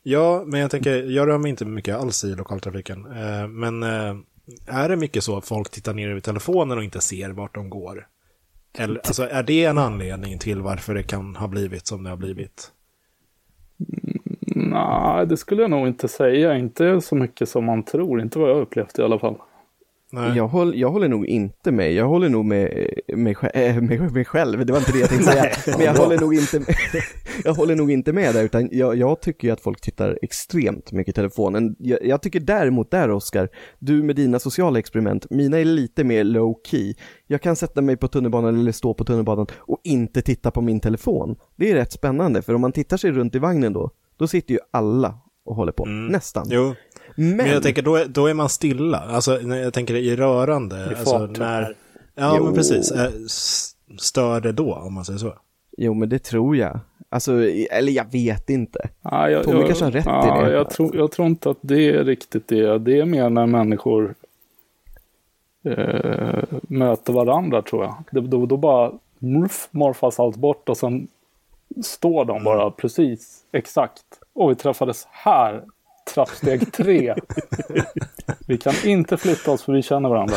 Ja, 0.02 0.44
men 0.46 0.60
jag 0.60 0.70
tänker, 0.70 1.02
jag 1.02 1.28
rör 1.28 1.38
mig 1.38 1.50
inte 1.50 1.64
mycket 1.64 1.96
alls 1.96 2.24
i 2.24 2.34
lokaltrafiken. 2.34 3.06
Eh, 3.06 3.48
men 3.48 3.82
eh, 3.82 4.14
är 4.66 4.88
det 4.88 4.96
mycket 4.96 5.24
så 5.24 5.36
att 5.36 5.44
folk 5.46 5.70
tittar 5.70 5.94
ner 5.94 6.08
över 6.08 6.20
telefonen 6.20 6.78
och 6.78 6.84
inte 6.84 7.00
ser 7.00 7.30
vart 7.30 7.54
de 7.54 7.70
går? 7.70 8.06
Eller, 8.78 9.00
alltså, 9.04 9.28
är 9.30 9.42
det 9.42 9.64
en 9.64 9.78
anledning 9.78 10.38
till 10.38 10.62
varför 10.62 10.94
det 10.94 11.02
kan 11.02 11.36
ha 11.36 11.48
blivit 11.48 11.86
som 11.86 12.04
det 12.04 12.10
har 12.10 12.16
blivit? 12.16 12.72
Mm, 13.80 14.70
nej, 14.70 15.26
det 15.26 15.36
skulle 15.36 15.62
jag 15.62 15.70
nog 15.70 15.88
inte 15.88 16.08
säga. 16.08 16.56
Inte 16.56 17.00
så 17.00 17.14
mycket 17.14 17.48
som 17.48 17.64
man 17.64 17.82
tror. 17.82 18.20
Inte 18.20 18.38
vad 18.38 18.50
jag 18.50 18.54
har 18.54 18.62
upplevt 18.62 18.98
i 18.98 19.02
alla 19.02 19.18
fall. 19.18 19.36
Nej. 20.14 20.36
Jag, 20.36 20.48
håll, 20.48 20.74
jag 20.76 20.90
håller 20.90 21.08
nog 21.08 21.26
inte 21.26 21.72
med, 21.72 21.92
jag 21.92 22.08
håller 22.08 22.28
nog 22.28 22.44
med 22.44 22.88
mig, 23.16 23.36
äh, 23.54 24.24
själv, 24.24 24.66
det 24.66 24.72
var 24.72 24.78
inte 24.78 24.92
det 24.92 24.98
jag 24.98 25.08
tänkte 25.08 25.32
säga. 25.32 25.50
Men 25.78 25.86
jag 25.86 25.94
håller 25.94 26.18
nog 26.18 26.34
inte 26.34 26.58
med, 26.58 26.76
jag 27.44 27.54
håller 27.54 27.76
nog 27.76 27.90
inte 27.90 28.12
med 28.12 28.34
där, 28.34 28.44
utan 28.44 28.68
jag, 28.72 28.96
jag 28.96 29.20
tycker 29.20 29.48
ju 29.48 29.52
att 29.52 29.60
folk 29.60 29.80
tittar 29.80 30.18
extremt 30.22 30.92
mycket 30.92 31.12
i 31.12 31.14
telefonen. 31.14 31.76
Jag, 31.78 32.06
jag 32.06 32.22
tycker 32.22 32.40
däremot 32.40 32.90
där, 32.90 33.10
Oskar, 33.10 33.48
du 33.78 34.02
med 34.02 34.16
dina 34.16 34.38
sociala 34.38 34.78
experiment, 34.78 35.26
mina 35.30 35.58
är 35.58 35.64
lite 35.64 36.04
mer 36.04 36.24
low 36.24 36.60
key. 36.66 36.94
Jag 37.26 37.42
kan 37.42 37.56
sätta 37.56 37.80
mig 37.80 37.96
på 37.96 38.08
tunnelbanan 38.08 38.58
eller 38.58 38.72
stå 38.72 38.94
på 38.94 39.04
tunnelbanan 39.04 39.46
och 39.58 39.80
inte 39.84 40.22
titta 40.22 40.50
på 40.50 40.60
min 40.60 40.80
telefon. 40.80 41.36
Det 41.56 41.70
är 41.70 41.74
rätt 41.74 41.92
spännande, 41.92 42.42
för 42.42 42.54
om 42.54 42.60
man 42.60 42.72
tittar 42.72 42.96
sig 42.96 43.10
runt 43.10 43.34
i 43.34 43.38
vagnen 43.38 43.72
då, 43.72 43.90
då 44.16 44.26
sitter 44.26 44.54
ju 44.54 44.60
alla 44.70 45.18
och 45.44 45.56
håller 45.56 45.72
på, 45.72 45.84
nästan. 45.84 46.46
Jo, 46.50 46.74
Men, 47.16 47.36
men 47.36 47.50
jag 47.50 47.62
tänker 47.62 47.82
då 47.82 47.96
är, 47.96 48.06
då 48.06 48.26
är 48.26 48.34
man 48.34 48.48
stilla. 48.48 48.98
Alltså, 48.98 49.38
när 49.42 49.56
jag 49.56 49.74
tänker 49.74 49.94
i 49.94 50.16
rörande. 50.16 50.76
I 50.76 50.94
alltså, 50.94 51.26
när, 51.26 51.76
ja, 52.14 52.34
Jo. 52.36 52.44
men 52.44 52.54
precis. 52.54 52.90
Eh, 52.90 53.10
Stör 53.98 54.40
det 54.40 54.52
då, 54.52 54.74
om 54.74 54.94
man 54.94 55.04
säger 55.04 55.18
så? 55.18 55.34
jo 55.78 55.94
men 55.94 56.08
det 56.08 56.18
tror 56.18 56.56
jag. 56.56 56.80
Alltså, 57.08 57.32
eller 57.70 57.92
jag 57.92 58.12
vet 58.12 58.50
inte. 58.50 58.88
Ja, 59.02 59.30
jag, 59.30 59.44
Tommy 59.44 59.58
jag, 59.58 59.66
kanske 59.66 59.84
har 59.84 59.92
rätt 59.92 60.06
i 60.06 60.08
ja, 60.08 60.44
det. 60.44 60.52
Jag 60.52 60.70
tror, 60.70 60.96
jag 60.96 61.12
tror 61.12 61.26
inte 61.26 61.50
att 61.50 61.58
det 61.60 61.88
är 61.88 62.04
riktigt 62.04 62.48
det. 62.48 62.78
Det 62.78 62.98
är 62.98 63.04
mer 63.04 63.30
när 63.30 63.46
människor 63.46 64.14
eh, 65.64 66.42
möter 66.62 67.12
varandra 67.12 67.62
tror 67.62 67.84
jag. 67.84 67.94
Det, 68.10 68.20
då, 68.20 68.46
då 68.46 68.56
bara 68.56 68.92
murf, 69.18 69.68
morfas 69.70 70.20
allt 70.20 70.36
bort 70.36 70.68
och 70.68 70.76
sen 70.76 71.08
står 71.84 72.24
de 72.24 72.44
bara 72.44 72.70
precis 72.70 73.44
exakt. 73.52 74.04
Och 74.32 74.50
vi 74.50 74.54
träffades 74.54 75.06
här, 75.10 75.64
trappsteg 76.14 76.72
tre. 76.72 77.14
vi 78.46 78.58
kan 78.58 78.72
inte 78.84 79.16
flytta 79.16 79.50
oss 79.50 79.62
för 79.62 79.72
vi 79.72 79.82
känner 79.82 80.08
varandra. 80.08 80.34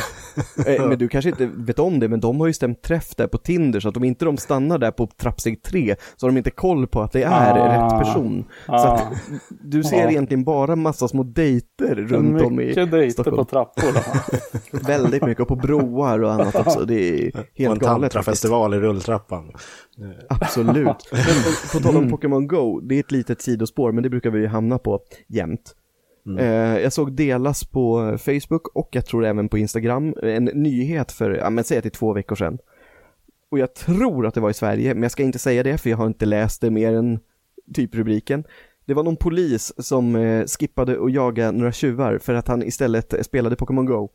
Eh, 0.67 0.87
Men 0.87 0.97
du 0.99 1.07
kanske 1.07 1.29
inte 1.29 1.45
vet 1.45 1.79
om 1.79 1.99
det, 1.99 2.07
men 2.09 2.19
de 2.19 2.39
har 2.39 2.47
ju 2.47 2.53
stämt 2.53 2.81
träff 2.81 3.15
där 3.15 3.27
på 3.27 3.37
Tinder, 3.37 3.79
så 3.79 3.89
att 3.89 3.97
om 3.97 4.03
inte 4.03 4.25
de 4.25 4.37
stannar 4.37 4.77
där 4.77 4.91
på 4.91 5.07
trappsteg 5.07 5.61
tre, 5.63 5.95
så 6.15 6.25
har 6.25 6.31
de 6.31 6.37
inte 6.37 6.51
koll 6.51 6.87
på 6.87 7.01
att 7.01 7.11
det 7.11 7.23
är 7.23 7.29
Ah. 7.59 7.93
rätt 7.95 8.03
person. 8.05 8.45
Så 8.65 8.71
Ah. 8.73 8.93
att 8.95 9.13
du 9.49 9.83
ser 9.83 10.03
Ja. 10.03 10.09
egentligen 10.09 10.43
bara 10.43 10.75
massa 10.75 11.07
små 11.07 11.23
dejter 11.23 11.95
runt 11.95 12.41
om 12.41 12.59
i 12.59 12.65
Mycket 12.65 12.91
dejter 12.91 13.23
på 13.23 13.45
Stockholm. 13.45 13.45
trappor. 13.45 14.01
Väldigt 14.87 15.23
mycket, 15.25 15.41
och 15.41 15.47
på 15.47 15.55
broar 15.55 16.23
och 16.23 16.33
annat 16.33 16.55
också. 16.55 16.85
Det 16.85 16.95
är 17.09 17.27
Och 17.29 17.35
en 17.39 17.43
helt 17.55 17.79
galet 17.79 17.81
tantrafestival 18.11 18.73
i 18.73 18.77
rulltrappan. 18.77 19.51
Absolut. 20.29 20.85
Men 21.11 21.71
på 21.71 21.79
tal 21.79 21.97
om 21.97 22.09
Pokémon 22.09 22.47
Go, 22.47 22.79
det 22.79 22.95
är 22.95 22.99
ett 22.99 23.11
litet 23.11 23.41
sidospår, 23.41 23.91
men 23.91 24.03
det 24.03 24.09
brukar 24.09 24.29
vi 24.29 24.39
ju 24.39 24.47
hamna 24.47 24.77
på 24.77 24.99
jämt. 25.27 25.64
Eh, 26.39 26.79
jag 26.79 26.93
såg 26.93 27.11
delas 27.11 27.63
på 27.63 28.17
Facebook 28.17 28.67
och 28.67 28.89
jag 28.91 29.05
tror 29.05 29.25
även 29.25 29.49
på 29.49 29.57
Instagram 29.57 30.15
en 30.23 30.45
nyhet 30.45 31.11
för, 31.11 31.31
ja 31.31 31.49
men 31.49 31.63
säg 31.63 31.77
att 31.77 31.83
det 31.83 31.87
är 31.87 31.91
två 31.91 32.13
veckor 32.13 32.35
sedan. 32.35 32.57
Och 33.51 33.59
jag 33.59 33.73
tror 33.73 34.25
att 34.25 34.33
det 34.33 34.41
var 34.41 34.49
i 34.49 34.53
Sverige, 34.53 34.93
men 34.93 35.03
jag 35.03 35.11
ska 35.11 35.23
inte 35.23 35.39
säga 35.39 35.63
det 35.63 35.77
för 35.77 35.89
jag 35.89 35.97
har 35.97 36.07
inte 36.07 36.25
läst 36.25 36.61
det 36.61 36.69
mer 36.69 36.93
än 36.93 37.19
typ 37.73 37.95
rubriken. 37.95 38.43
Det 38.85 38.93
var 38.93 39.03
någon 39.03 39.17
polis 39.17 39.73
som 39.77 40.15
eh, 40.15 40.45
skippade 40.45 41.03
att 41.03 41.13
jaga 41.13 41.51
några 41.51 41.71
tjuvar 41.71 42.17
för 42.17 42.33
att 42.33 42.47
han 42.47 42.63
istället 42.63 43.25
spelade 43.25 43.55
Pokémon 43.55 43.85
Go. 43.85 44.09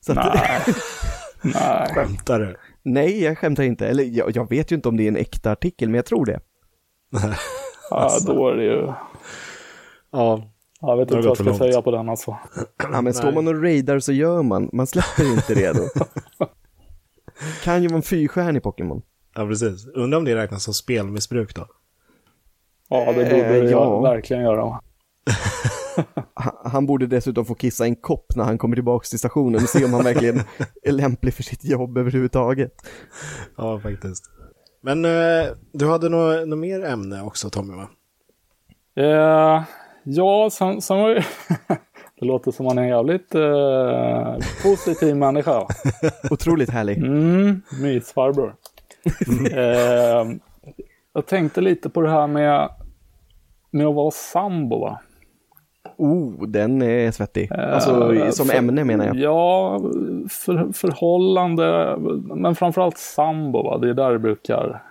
Så 0.00 0.12
att, 0.12 0.34
Nej. 0.34 0.60
Nej. 1.54 1.88
Skämtar 1.94 2.40
du? 2.40 2.56
nej, 2.82 3.24
jag 3.24 3.38
skämtar 3.38 3.62
inte. 3.62 3.86
Eller 3.88 4.04
jag, 4.04 4.36
jag 4.36 4.48
vet 4.50 4.72
ju 4.72 4.76
inte 4.76 4.88
om 4.88 4.96
det 4.96 5.02
är 5.04 5.08
en 5.08 5.16
äkta 5.16 5.52
artikel, 5.52 5.88
men 5.88 5.94
jag 5.96 6.06
tror 6.06 6.26
det. 6.26 6.40
Ja, 7.90 8.10
då 8.26 8.48
är 8.48 8.56
det 8.56 8.64
ju... 8.64 8.92
Ja, 10.12 10.51
Jag 10.82 10.96
vet 10.96 11.10
inte 11.10 11.14
vad 11.14 11.24
jag 11.24 11.36
ska 11.36 11.54
säga 11.54 11.82
på 11.82 11.90
den 11.90 12.08
alltså. 12.08 12.36
Ja 12.92 13.00
men 13.00 13.14
står 13.14 13.32
man 13.32 13.48
och 13.48 13.62
raidar 13.62 13.98
så 13.98 14.12
gör 14.12 14.42
man, 14.42 14.70
man 14.72 14.86
släpper 14.86 15.32
inte 15.32 15.54
det 15.54 15.72
då. 15.72 15.88
kan 17.64 17.82
ju 17.82 17.88
vara 17.88 17.96
en 17.96 18.02
fyrstjärnig 18.02 18.62
Pokémon. 18.62 19.02
ja 19.34 19.46
precis. 19.46 19.86
Undrar 19.86 20.18
om 20.18 20.24
det 20.24 20.36
räknas 20.36 20.64
som 20.64 20.74
spelmissbruk 20.74 21.54
då? 21.56 21.66
Ja, 22.88 23.12
det 23.12 23.24
borde 23.24 23.46
Eh, 23.48 23.56
jag 23.56 23.70
ja. 23.70 24.00
verkligen 24.00 24.42
göra. 24.42 24.80
Han, 26.34 26.54
han 26.64 26.86
borde 26.86 27.06
dessutom 27.06 27.44
få 27.44 27.54
kissa 27.54 27.84
en 27.84 27.96
kopp 27.96 28.26
när 28.36 28.44
han 28.44 28.58
kommer 28.58 28.76
tillbaka 28.76 29.04
till 29.04 29.18
stationen 29.18 29.62
och 29.62 29.68
se 29.68 29.84
om 29.84 29.92
han 29.92 30.04
verkligen 30.04 30.40
är 30.82 30.92
lämplig 30.92 31.34
för 31.34 31.42
sitt 31.42 31.64
jobb 31.64 31.98
överhuvudtaget. 31.98 32.72
Ja, 33.56 33.80
faktiskt. 33.80 34.24
Men 34.80 35.04
eh, 35.04 35.46
du 35.72 35.88
hade 35.88 36.08
något 36.08 36.48
nå 36.48 36.56
mer 36.56 36.84
ämne 36.84 37.22
också 37.22 37.50
Tommy 37.50 37.74
va? 37.74 37.88
Eh, 38.96 39.62
ja, 40.04 40.48
sen, 40.52 40.80
sen 40.82 40.98
var 40.98 41.08
ju... 41.08 41.20
det 42.20 42.26
låter 42.26 42.50
som 42.50 42.66
man 42.66 42.78
är 42.78 42.82
en 42.82 42.88
jävligt 42.88 43.34
eh, 43.34 44.34
positiv 44.62 45.16
människa. 45.16 45.66
Otroligt 46.30 46.70
härlig. 46.70 46.98
Mm, 46.98 47.62
mysfarbror. 47.82 48.54
eh, 49.52 50.26
jag 51.14 51.26
tänkte 51.26 51.60
lite 51.60 51.88
på 51.90 52.00
det 52.00 52.10
här 52.10 52.26
med, 52.26 52.68
med 53.70 53.86
att 53.86 53.94
vara 53.94 54.10
sambo. 54.10 54.80
Va? 54.80 55.00
Oh, 55.96 56.46
den 56.48 56.82
är 56.82 57.10
svettig. 57.10 57.52
Alltså 57.52 58.14
Eh, 58.14 58.30
som 58.30 58.46
för- 58.46 58.58
ämne 58.58 58.84
menar 58.84 59.06
jag. 59.06 59.16
Ja, 59.16 59.78
för, 60.30 60.72
förhållande, 60.72 61.96
men 62.36 62.54
framförallt 62.54 62.98
sambo. 62.98 63.62
Va? 63.62 63.78
Det 63.78 63.88
är 63.90 63.94
där 63.94 64.12
det 64.12 64.18
brukar... 64.18 64.82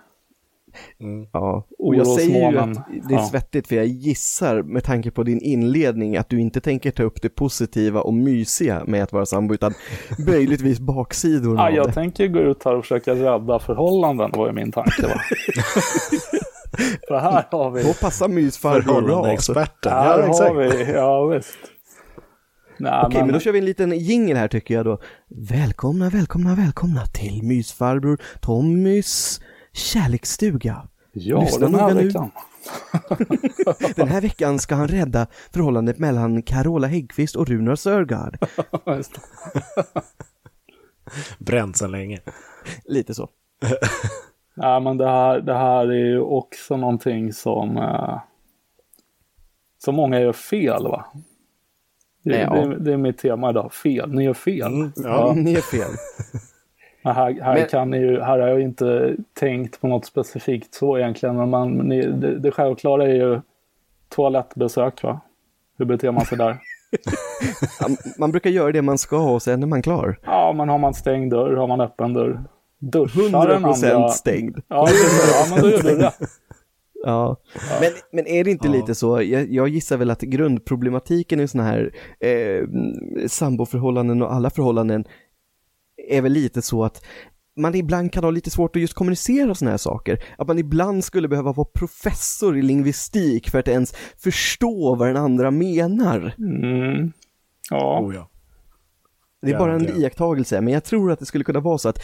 Ja, 1.34 1.68
och 1.80 1.96
jag 1.96 2.08
säger 2.08 2.52
ju 2.52 2.58
att 2.58 2.74
det 3.08 3.14
är 3.14 3.18
Ja. 3.20 3.26
svettigt 3.32 3.68
för 3.68 3.76
jag 3.76 3.86
gissar 3.86 4.62
med 4.64 4.84
tanke 4.84 5.12
på 5.12 5.24
din 5.24 5.42
inledning 5.42 6.18
att 6.18 6.30
du 6.30 6.40
inte 6.42 6.62
tänker 6.62 6.92
ta 6.92 7.04
upp 7.04 7.22
det 7.22 7.30
positiva 7.30 8.02
och 8.02 8.14
mysiga 8.14 8.84
med 8.88 9.04
att 9.04 9.14
vara 9.14 9.26
sambo 9.26 9.54
utan 9.54 9.74
möjligtvis 10.28 10.80
baksidorna 10.80 11.62
Ah, 11.62 11.68
av 11.68 11.74
jag 11.76 11.88
det. 11.88 11.94
tänker 11.94 12.28
gå 12.28 12.40
ut 12.40 12.64
här 12.66 12.76
och 12.76 12.84
försöka 12.84 13.16
rädda 13.16 13.60
förhållanden 13.60 14.32
var 14.34 14.48
ju 14.48 14.54
min 14.54 14.72
tanke. 14.72 15.02
Va? 15.02 15.14
För 17.08 17.20
här 17.20 17.46
har 17.52 17.72
vi... 17.72 17.84
Då 17.84 17.94
passar 17.94 18.28
mysfarbror 18.28 18.82
bra. 18.84 18.94
Förhållandeexperten. 19.02 19.92
Här 19.92 20.20
Ja, 20.20 20.28
exakt. 20.28 20.50
har 20.50 20.56
vi, 20.56 20.92
ja 20.92 21.26
visst. 21.26 21.58
Nej, 22.78 23.04
Okej, 23.06 23.18
men... 23.20 23.28
men 23.28 23.34
då 23.34 23.40
kör 23.40 23.52
vi 23.52 23.60
en 23.60 23.66
liten 23.66 23.92
jingel 24.00 24.38
här 24.38 24.48
tycker 24.48 24.74
jag 24.74 24.86
då. 24.86 25.00
Välkomna, 25.50 26.10
välkomna, 26.10 26.56
välkomna 26.56 27.06
till 27.06 27.44
mysfarbror 27.44 28.20
Tommys 28.42 29.42
kärleksstuga. 29.74 30.88
Ja, 31.14 31.42
Lyssna 31.42 31.70
den 31.70 31.76
här 31.76 31.94
veckan. 31.94 32.32
den 33.96 34.08
här 34.08 34.22
veckan 34.22 34.60
ska 34.60 34.76
han 34.76 34.88
rädda 34.88 35.28
förhållandet 35.54 36.00
mellan 36.00 36.42
Carola 36.42 36.88
Häggkvist 36.88 37.36
och 37.36 37.48
Runar 37.48 37.76
Sörgard. 37.76 38.38
Bränt 41.40 41.78
sedan 41.78 41.92
länge. 41.92 42.20
Lite 42.86 43.14
så. 43.14 43.30
Ja, 44.56 44.80
men 44.80 44.98
det 44.98 45.08
här, 45.08 45.42
det 45.42 45.54
här 45.54 45.88
är 45.88 46.06
ju 46.06 46.20
också 46.20 46.78
någonting 46.78 47.34
som, 47.34 47.78
eh, 47.78 48.20
som 49.78 49.96
många 49.96 50.20
gör 50.20 50.34
fel 50.34 50.84
va? 50.84 51.06
Det, 52.24 52.42
ja. 52.42 52.54
det, 52.54 52.80
det, 52.80 52.94
är 52.94 52.98
mitt 52.98 53.18
tema 53.18 53.50
idag, 53.50 53.74
fel. 53.74 54.12
Ni 54.12 54.24
gör 54.24 54.34
fel. 54.34 54.74
Mm, 54.74 54.92
ja, 54.96 55.04
ja, 55.04 55.34
ni 55.34 55.52
gör 55.52 55.62
fel. 55.62 55.92
Här, 57.04 57.42
här, 57.42 57.54
men... 57.54 57.68
kan 57.68 57.94
ju, 57.94 58.22
här 58.22 58.40
har 58.40 58.48
jag 58.48 58.62
inte 58.62 59.16
tänkt 59.34 59.82
på 59.82 59.88
något 59.88 60.06
specifikt 60.06 60.74
så 60.74 60.98
egentligen, 60.98 61.38
men 61.38 61.50
man, 61.50 61.90
det, 61.90 62.40
det 62.40 62.52
självklara 62.52 63.04
är 63.04 63.14
ju 63.14 63.42
toalettbesök 64.10 65.04
va? 65.04 65.22
Hur 65.78 65.86
beter 65.86 66.12
man 66.12 66.26
sig 66.26 66.38
där? 66.38 66.58
man 68.18 68.32
brukar 68.32 68.50
göra 68.50 68.72
det 68.72 68.82
man 68.82 68.98
ska 68.98 69.34
och 69.34 69.42
sen 69.42 69.64
är 69.64 69.68
man 69.68 69.82
klar. 69.82 70.20
Ja, 70.26 70.54
men 70.58 70.70
har 70.70 70.78
man 70.78 70.94
stängd 70.94 71.32
dörr, 71.32 71.56
har 71.56 71.68
man 71.68 71.82
öppen 71.82 72.14
dörr. 72.14 72.44
Duschar 72.80 73.22
100% 73.22 73.96
andra... 73.96 74.10
stängd. 74.10 74.58
Ja, 74.68 74.88
ja, 74.88 75.46
men 75.50 75.62
då 75.62 75.70
gör 75.70 75.84
du 75.84 75.98
det. 75.98 76.12
Ja, 77.04 77.38
men, 77.82 77.92
men 78.12 78.28
är 78.28 78.44
det 78.44 78.52
inte 78.52 78.68
ja. 78.68 78.74
lite 78.74 78.96
så, 78.96 79.22
jag, 79.22 79.52
jag, 79.52 79.68
gissar 79.68 79.98
väl 79.98 80.10
att 80.10 80.22
grundproblematiken 80.22 81.40
i 81.40 81.48
sådana 81.48 81.70
här 81.70 81.92
eh, 82.20 82.68
samboförhållanden 83.28 84.22
och 84.22 84.34
alla 84.34 84.50
förhållanden 84.50 85.06
är 86.08 86.22
väl 86.22 86.32
lite 86.32 86.62
så 86.62 86.84
att 86.84 87.04
man 87.56 87.76
ibland 87.76 88.12
kan 88.12 88.24
ha 88.24 88.32
lite 88.32 88.50
svårt 88.50 88.76
att 88.76 88.82
just 88.82 88.94
kommunicera 88.94 89.56
sådana 89.56 89.72
här 89.72 89.78
saker. 89.78 90.24
Att 90.38 90.48
man 90.48 90.60
ibland 90.60 91.04
skulle 91.04 91.28
behöva 91.28 91.54
vara 91.54 91.68
professor 91.74 92.58
i 92.58 92.62
lingvistik 92.62 93.50
för 93.50 93.60
att 93.60 93.68
ens 93.68 93.94
förstå 94.18 94.96
vad 94.96 95.08
den 95.08 95.18
andra 95.18 95.52
menar. 95.52 96.36
Mm. 96.38 97.12
Ja. 97.70 98.00
Oh, 98.00 98.16
ja. 98.16 98.30
Det 99.42 99.52
är 99.52 99.60
bara 99.60 99.76
en 99.76 100.02
iakttagelse, 100.02 100.62
men 100.62 100.74
jag 100.74 100.84
tror 100.84 101.12
att 101.12 101.20
det 101.20 101.26
skulle 101.26 101.44
kunna 101.44 101.60
vara 101.60 101.78
så 101.78 101.90
att 101.90 102.04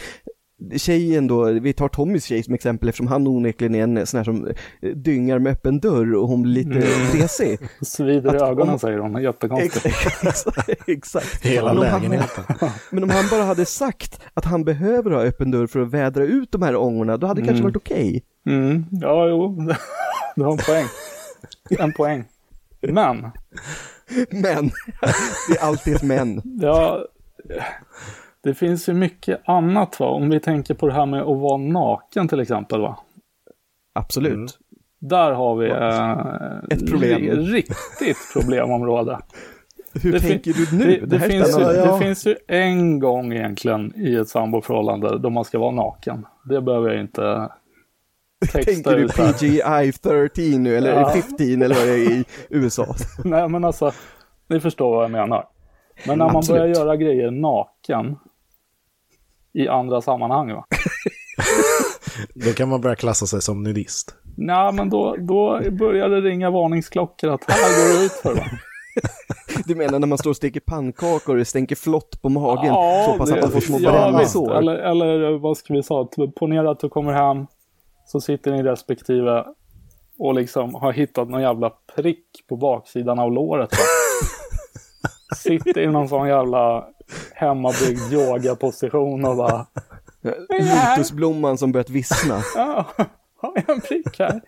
tjejen 0.76 1.26
då, 1.26 1.44
vi 1.44 1.72
tar 1.72 1.88
Tommys 1.88 2.24
tjej 2.24 2.42
som 2.42 2.54
exempel 2.54 2.88
eftersom 2.88 3.06
han 3.06 3.26
onekligen 3.26 3.74
är 3.74 3.82
en 3.82 4.06
sån 4.06 4.18
här 4.18 4.24
som 4.24 4.46
eh, 4.82 4.90
dyngar 4.90 5.38
med 5.38 5.52
öppen 5.52 5.80
dörr 5.80 6.14
och 6.14 6.28
hon 6.28 6.42
blir 6.42 6.64
lite 6.64 6.70
mm. 6.70 7.06
fresig. 7.06 7.58
Svider 7.82 8.34
i 8.34 8.38
ögonen 8.38 8.72
om, 8.72 8.78
säger 8.78 8.98
hon, 8.98 9.22
jättekonstigt. 9.22 9.86
Exakt. 10.22 10.88
exakt. 10.88 11.46
Hela 11.46 11.74
men 11.74 11.82
lägenheten. 11.82 12.44
Han, 12.60 12.70
men 12.90 13.02
om 13.02 13.10
han 13.10 13.24
bara 13.30 13.42
hade 13.42 13.66
sagt 13.66 14.20
att 14.34 14.44
han 14.44 14.64
behöver 14.64 15.10
ha 15.10 15.22
öppen 15.22 15.50
dörr 15.50 15.66
för 15.66 15.80
att 15.80 15.90
vädra 15.90 16.24
ut 16.24 16.52
de 16.52 16.62
här 16.62 16.76
ångorna, 16.76 17.16
då 17.16 17.26
hade 17.26 17.40
det 17.40 17.42
mm. 17.42 17.48
kanske 17.48 17.64
varit 17.64 17.76
okej. 17.76 18.22
Okay. 18.44 18.56
Mm. 18.56 18.84
Ja, 18.90 19.28
jo, 19.28 19.68
du 20.36 20.44
har 20.44 20.52
en 20.52 20.58
poäng. 20.58 20.86
En 21.70 21.92
poäng. 21.92 22.24
Men. 22.80 23.30
Men. 24.30 24.70
Det 25.48 25.58
är 25.58 25.62
alltid 25.62 25.94
ett 25.94 26.02
men. 26.02 26.42
Ja 26.44 27.04
det 28.48 28.54
finns 28.54 28.88
ju 28.88 28.92
mycket 28.92 29.40
annat 29.44 30.00
va, 30.00 30.06
om 30.06 30.30
vi 30.30 30.40
tänker 30.40 30.74
på 30.74 30.86
det 30.86 30.92
här 30.92 31.06
med 31.06 31.20
att 31.20 31.38
vara 31.38 31.56
naken 31.56 32.28
till 32.28 32.40
exempel 32.40 32.80
va. 32.80 32.98
Absolut. 33.92 34.34
Mm. 34.34 34.48
Där 35.00 35.32
har 35.32 35.56
vi 35.56 35.70
eh, 35.70 36.76
ett 36.78 36.90
problem. 36.90 37.22
riktigt 37.30 38.16
problemområde. 38.32 39.18
Hur 40.02 40.12
det 40.12 40.20
tänker 40.20 40.52
du 40.52 40.78
nu? 40.78 40.84
Det, 40.84 41.06
det, 41.06 41.06
det 41.06 41.20
finns 41.20 41.58
ju, 41.58 41.64
det 41.64 41.98
finns 41.98 42.26
ju 42.26 42.36
en 42.48 42.98
gång 42.98 43.32
egentligen 43.32 43.92
i 43.96 44.14
ett 44.14 44.28
samboförhållande 44.28 45.18
då 45.18 45.30
man 45.30 45.44
ska 45.44 45.58
vara 45.58 45.70
naken. 45.70 46.26
Det 46.44 46.60
behöver 46.60 46.90
jag 46.90 47.00
inte 47.00 47.48
texta 48.52 48.72
Tänker 48.72 48.96
du 48.96 49.08
PGI 49.08 49.92
13 49.92 50.62
nu 50.62 50.76
eller 50.76 50.92
ja. 50.92 51.10
15 51.38 51.62
eller 51.62 51.74
vad 51.74 51.86
det 51.86 51.92
är 51.92 52.10
i 52.10 52.24
USA? 52.48 52.94
Nej 53.24 53.48
men 53.48 53.64
alltså, 53.64 53.92
ni 54.48 54.60
förstår 54.60 54.94
vad 54.94 55.04
jag 55.04 55.10
menar. 55.10 55.44
Men 56.06 56.18
när 56.18 56.32
man 56.32 56.42
börjar 56.48 56.66
göra 56.66 56.96
grejer 56.96 57.30
naken 57.30 58.16
i 59.58 59.68
andra 59.68 60.00
sammanhang 60.00 60.52
va? 60.52 60.64
då 62.34 62.52
kan 62.52 62.68
man 62.68 62.80
börja 62.80 62.96
klassa 62.96 63.26
sig 63.26 63.42
som 63.42 63.62
nudist. 63.62 64.14
Nej, 64.36 64.72
men 64.72 64.90
då, 64.90 65.16
då 65.18 65.60
börjar 65.70 66.08
det 66.08 66.20
ringa 66.20 66.50
varningsklockor 66.50 67.30
att 67.30 67.44
här 67.48 67.92
går 67.92 67.98
det 67.98 68.04
ut 68.04 68.12
för 68.12 68.34
va? 68.34 68.44
Du 69.66 69.74
menar 69.74 69.98
när 69.98 70.06
man 70.06 70.18
står 70.18 70.30
och 70.30 70.36
steker 70.36 70.60
pannkakor 70.60 71.32
och 71.32 71.36
det 71.36 71.44
stänker 71.44 71.76
flott 71.76 72.22
på 72.22 72.28
magen 72.28 72.66
ja, 72.66 73.06
så 73.06 73.18
pass 73.18 73.30
det, 73.30 73.36
att 73.36 73.42
man 73.42 73.50
får 73.50 73.60
små 73.60 73.78
ja, 73.80 74.24
sår? 74.26 74.56
Eller, 74.56 74.74
eller 74.74 75.38
vad 75.38 75.56
ska 75.56 75.74
vi 75.74 75.82
säga, 75.82 76.06
ponera 76.36 76.70
att 76.70 76.80
du 76.80 76.88
kommer 76.88 77.12
hem 77.12 77.46
så 78.06 78.20
sitter 78.20 78.52
ni 78.52 78.62
respektive 78.62 79.44
och 80.18 80.34
liksom 80.34 80.74
har 80.74 80.92
hittat 80.92 81.28
någon 81.28 81.42
jävla 81.42 81.72
prick 81.96 82.24
på 82.48 82.56
baksidan 82.56 83.18
av 83.18 83.32
låret. 83.32 83.70
Sitter 85.36 85.78
i 85.78 85.86
någon 85.86 86.08
sån 86.08 86.28
jävla 86.28 86.88
hemmabyggd 87.34 88.12
yogaposition 88.12 89.24
och 89.24 89.36
bara... 89.36 89.66
Lotusblomman 90.92 91.58
som 91.58 91.72
börjat 91.72 91.90
vissna. 91.90 92.42
Ja, 92.54 92.86
har 93.36 93.52
jag 93.54 93.70
en 93.70 93.80
prick 93.80 94.18
här? 94.18 94.40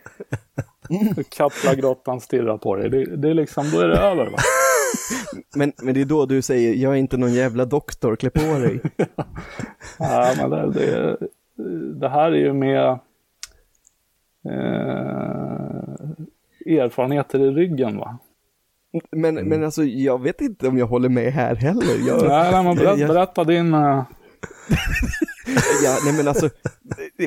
Kaplagrottan 1.29 2.21
stirrar 2.21 2.59
på 2.59 2.77
dig. 2.77 2.91
Det, 2.91 3.17
det 3.17 3.31
är 3.31 3.35
liksom, 3.35 3.71
då 3.71 3.81
är 3.81 3.89
det 3.89 3.99
över 3.99 4.27
va? 4.27 4.39
Men, 5.57 5.73
men 5.83 5.95
det 5.95 6.01
är 6.01 6.05
då 6.05 6.27
du 6.27 6.43
säger, 6.43 6.75
jag 6.75 6.93
är 6.93 6.97
inte 6.97 7.17
någon 7.17 7.33
jävla 7.35 7.65
doktor, 7.65 8.17
klä 8.17 8.31
på 8.31 8.41
dig. 8.41 8.81
ja, 9.99 10.35
men 10.37 10.51
det, 10.51 10.71
det, 10.71 11.17
det 12.01 12.09
här 12.09 12.33
är 12.33 12.37
ju 12.37 12.53
med 12.53 12.99
eh, 14.45 15.01
erfarenheter 16.67 17.41
i 17.41 17.51
ryggen 17.51 17.97
va? 17.97 18.19
Men, 19.13 19.39
mm. 19.39 19.49
men 19.49 19.65
alltså, 19.65 19.85
jag 19.85 20.23
vet 20.23 20.41
inte 20.41 20.69
om 20.69 20.79
jag 20.79 20.87
håller 20.87 21.09
med 21.09 21.33
här 21.33 21.55
heller. 21.55 22.09
Jag, 22.09 22.23
nej, 22.29 22.53
nej, 22.53 22.65
men 22.65 22.77
berätta, 22.77 22.99
jag, 22.99 23.09
berätta 23.09 23.45
din... 23.45 23.75
Uh... 23.75 24.03
ja, 25.85 25.97
nej 26.05 26.17
men 26.17 26.29
alltså, 26.29 26.49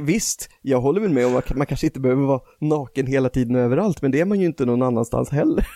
visst, 0.02 0.50
jag 0.62 0.82
håller 0.82 1.02
väl 1.02 1.12
med 1.12 1.26
om 1.26 1.36
att 1.36 1.56
man 1.56 1.66
kanske 1.66 1.88
inte 1.88 2.00
behöver 2.00 2.24
vara 2.24 2.42
naken 2.60 3.08
hela 3.08 3.30
tiden 3.30 3.56
och 3.56 3.62
överallt, 3.62 4.02
men 4.02 4.12
det 4.12 4.20
är 4.20 4.26
man 4.26 4.40
ju 4.40 4.46
inte 4.46 4.66
någon 4.66 4.82
annanstans 4.82 5.30
heller. 5.30 5.68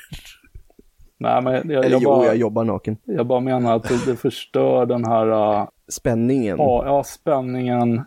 Nej, 1.20 1.42
men 1.42 1.54
jag, 1.54 1.66
Eller 1.66 1.90
jag 1.90 2.02
jo, 2.02 2.10
bara, 2.10 2.26
jag 2.26 2.38
jobbar 2.38 2.64
naken. 2.64 2.98
Jag 3.04 3.28
bara 3.28 3.40
menar 3.40 3.76
att 3.76 3.84
det, 3.84 4.06
det 4.06 4.16
förstör 4.16 4.86
den 4.86 5.06
här... 5.06 5.28
Uh, 5.28 5.68
spänningen. 5.90 6.58
Ja, 6.58 6.86
ja, 6.86 7.04
spänningen, 7.04 8.02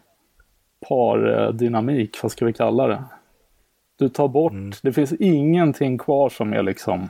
pardynamik, 0.88 2.18
vad 2.22 2.32
ska 2.32 2.44
vi 2.44 2.52
kalla 2.52 2.86
det? 2.86 3.04
Du 3.98 4.08
tar 4.08 4.28
bort, 4.28 4.52
mm. 4.52 4.72
det 4.82 4.92
finns 4.92 5.12
ingenting 5.12 5.98
kvar 5.98 6.28
som 6.28 6.52
är 6.52 6.62
liksom 6.62 7.08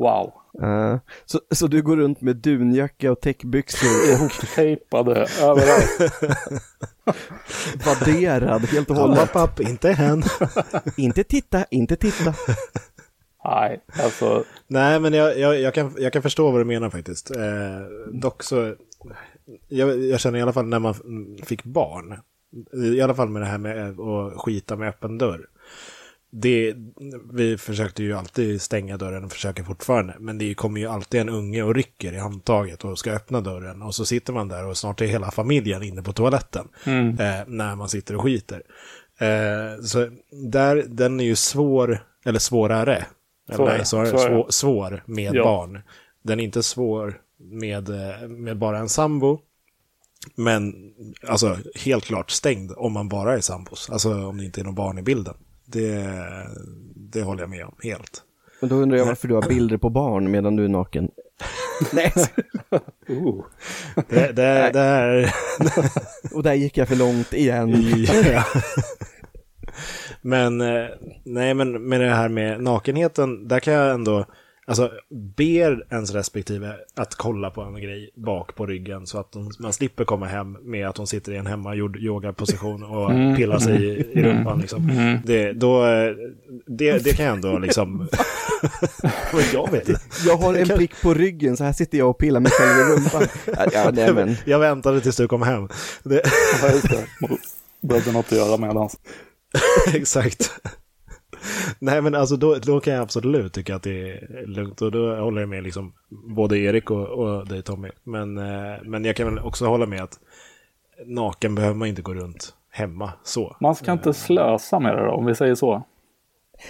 Wow. 0.00 0.32
Uh, 0.62 0.98
så, 1.24 1.40
så 1.50 1.66
du 1.66 1.82
går 1.82 1.96
runt 1.96 2.20
med 2.20 2.36
dunjacka 2.36 3.12
och 3.12 3.20
täckbyxor 3.20 4.12
ihoptejpade 4.12 5.26
överallt. 5.40 6.12
Vadderad 7.86 8.64
helt 8.64 8.90
och 8.90 8.96
hållet. 8.96 9.32
Papp, 9.32 9.60
inte 9.60 9.92
hen. 9.92 10.22
inte 10.96 11.24
titta, 11.24 11.64
inte 11.70 11.96
titta. 11.96 12.34
Nej, 13.44 13.80
alltså. 14.04 14.44
Nej, 14.66 15.00
men 15.00 15.12
jag, 15.12 15.38
jag, 15.38 15.60
jag, 15.60 15.74
kan, 15.74 15.94
jag 15.98 16.12
kan 16.12 16.22
förstå 16.22 16.50
vad 16.50 16.60
du 16.60 16.64
menar 16.64 16.90
faktiskt. 16.90 17.36
Eh, 17.36 17.80
dock 18.12 18.42
så, 18.42 18.74
jag, 19.68 20.04
jag 20.04 20.20
känner 20.20 20.38
i 20.38 20.42
alla 20.42 20.52
fall 20.52 20.66
när 20.66 20.78
man 20.78 20.94
fick 21.44 21.64
barn, 21.64 22.18
i 22.94 23.00
alla 23.00 23.14
fall 23.14 23.28
med 23.28 23.42
det 23.42 23.46
här 23.46 23.58
med 23.58 24.00
att 24.00 24.40
skita 24.40 24.76
med 24.76 24.88
öppen 24.88 25.18
dörr 25.18 25.46
det, 26.30 26.74
vi 27.32 27.58
försökte 27.58 28.02
ju 28.02 28.12
alltid 28.12 28.62
stänga 28.62 28.96
dörren 28.96 29.24
och 29.24 29.32
försöker 29.32 29.62
fortfarande. 29.62 30.16
Men 30.18 30.38
det 30.38 30.54
kommer 30.54 30.80
ju 30.80 30.86
alltid 30.86 31.20
en 31.20 31.28
unge 31.28 31.62
och 31.62 31.74
rycker 31.74 32.12
i 32.12 32.18
handtaget 32.18 32.84
och 32.84 32.98
ska 32.98 33.12
öppna 33.12 33.40
dörren. 33.40 33.82
Och 33.82 33.94
så 33.94 34.04
sitter 34.04 34.32
man 34.32 34.48
där 34.48 34.66
och 34.66 34.76
snart 34.76 35.00
är 35.00 35.06
hela 35.06 35.30
familjen 35.30 35.82
inne 35.82 36.02
på 36.02 36.12
toaletten. 36.12 36.68
Mm. 36.84 37.08
Eh, 37.08 37.46
när 37.46 37.76
man 37.76 37.88
sitter 37.88 38.16
och 38.16 38.22
skiter. 38.22 38.62
Eh, 39.18 39.82
så 39.82 40.08
där, 40.30 40.84
den 40.88 41.20
är 41.20 41.24
ju 41.24 41.36
svår, 41.36 42.02
eller 42.24 42.38
svårare. 42.38 43.06
Svår, 43.54 43.68
eller 43.68 43.76
nej, 43.76 43.86
svår, 43.86 44.04
svår, 44.04 44.46
svår 44.50 45.02
med 45.06 45.34
ja. 45.34 45.44
barn. 45.44 45.80
Den 46.22 46.40
är 46.40 46.44
inte 46.44 46.62
svår 46.62 47.20
med, 47.38 47.88
eh, 47.88 48.28
med 48.28 48.58
bara 48.58 48.78
en 48.78 48.88
sambo. 48.88 49.40
Men 50.34 50.74
alltså 51.28 51.56
helt 51.74 52.04
klart 52.04 52.30
stängd 52.30 52.72
om 52.76 52.92
man 52.92 53.08
bara 53.08 53.36
är 53.36 53.40
sambos. 53.40 53.90
Alltså 53.90 54.26
om 54.26 54.38
det 54.38 54.44
inte 54.44 54.60
är 54.60 54.64
någon 54.64 54.74
barn 54.74 54.98
i 54.98 55.02
bilden. 55.02 55.34
Det, 55.72 56.06
det 56.94 57.22
håller 57.22 57.40
jag 57.40 57.50
med 57.50 57.64
om 57.64 57.74
helt. 57.82 58.22
Men 58.60 58.68
då 58.70 58.76
undrar 58.76 58.98
jag 58.98 59.06
varför 59.06 59.28
du 59.28 59.34
har 59.34 59.48
bilder 59.48 59.76
på 59.76 59.90
barn 59.90 60.30
medan 60.30 60.56
du 60.56 60.64
är 60.64 60.68
naken. 60.68 61.10
Nej. 61.92 62.12
uh. 63.10 63.44
Det, 64.08 64.32
det, 64.32 64.70
det 64.72 64.80
är... 64.80 65.34
Och 66.34 66.42
där 66.42 66.54
gick 66.54 66.76
jag 66.76 66.88
för 66.88 66.96
långt 66.96 67.32
igen. 67.32 67.84
ja. 68.32 68.44
Men, 70.22 70.60
eh, 70.60 70.88
nej 71.24 71.54
men 71.54 71.88
med 71.88 72.00
det 72.00 72.10
här 72.10 72.28
med 72.28 72.62
nakenheten, 72.62 73.48
där 73.48 73.60
kan 73.60 73.74
jag 73.74 73.94
ändå, 73.94 74.26
alltså, 74.70 74.90
ber 75.36 75.84
ens 75.90 76.14
respektive 76.14 76.74
att 76.96 77.14
kolla 77.14 77.50
på 77.50 77.62
en 77.62 77.74
grej 77.82 78.10
bak 78.14 78.54
på 78.54 78.66
ryggen 78.66 79.06
så 79.06 79.18
att 79.18 79.32
de, 79.32 79.50
man 79.58 79.72
slipper 79.72 80.04
komma 80.04 80.26
hem 80.26 80.52
med 80.62 80.88
att 80.88 80.96
hon 80.96 81.06
sitter 81.06 81.32
i 81.32 81.36
en 81.36 81.46
hemmagjord 81.46 81.96
yogaposition 81.96 82.82
och 82.82 83.10
Mm. 83.10 83.36
pillar 83.36 83.58
sig 83.58 83.84
i, 83.84 84.18
i 84.18 84.22
rumpan. 84.22 84.60
Liksom. 84.60 84.90
Det, 85.24 85.52
då, 85.52 85.84
det, 86.66 86.98
det 87.04 87.16
kan 87.16 87.26
jag 87.26 87.34
ändå 87.34 87.58
liksom... 87.58 87.96
Men 89.32 89.42
jag 89.52 89.70
vet 89.70 89.88
inte. 89.88 90.00
Jag 90.26 90.36
har 90.36 90.54
en 90.54 90.68
prick 90.68 91.02
på 91.02 91.14
ryggen, 91.14 91.56
så 91.56 91.64
här 91.64 91.72
sitter 91.72 91.98
jag 91.98 92.10
och 92.10 92.18
pillar 92.18 92.40
mig 92.40 92.52
själv 92.52 92.70
i 92.70 92.94
rumpan. 92.94 93.22
Ja, 93.72 93.90
nej 93.92 94.14
men. 94.14 94.36
Jag 94.44 94.58
väntade 94.58 95.00
tills 95.00 95.16
du 95.16 95.28
kom 95.28 95.42
hem. 95.42 95.68
Det. 96.02 96.22
Behövde 97.82 98.12
något 98.12 98.26
att 98.32 98.38
göra 98.38 98.56
medans. 98.56 98.98
exakt. 99.94 100.50
Nej 101.78 102.02
men 102.02 102.14
alltså 102.14 102.36
då, 102.36 102.54
då 102.54 102.80
kan 102.80 102.92
jag 102.94 103.02
absolut 103.02 103.52
tycka 103.52 103.76
att 103.76 103.82
det 103.82 104.10
är 104.10 104.46
lugnt 104.46 104.82
och 104.82 104.92
då 104.92 105.14
håller 105.14 105.40
jag 105.40 105.48
med 105.48 105.62
liksom 105.62 105.92
både 106.36 106.58
Erik 106.58 106.90
och, 106.90 107.08
och 107.08 107.48
dig 107.48 107.62
Tommy. 107.62 107.88
Men, 108.04 108.38
eh, 108.38 108.76
men 108.84 109.04
jag 109.04 109.16
kan 109.16 109.34
väl 109.34 109.44
också 109.44 109.66
hålla 109.66 109.86
med 109.86 110.02
att 110.02 110.18
naken 111.06 111.54
behöver 111.54 111.74
man 111.74 111.88
inte 111.88 112.02
gå 112.02 112.14
runt 112.14 112.54
hemma 112.70 113.12
så. 113.22 113.56
Man 113.60 113.74
ska 113.74 113.92
inte 113.92 114.14
slösa 114.14 114.78
med 114.80 114.96
det 114.96 115.04
då, 115.04 115.10
om 115.10 115.26
vi 115.26 115.34
säger 115.34 115.54
så. 115.54 115.82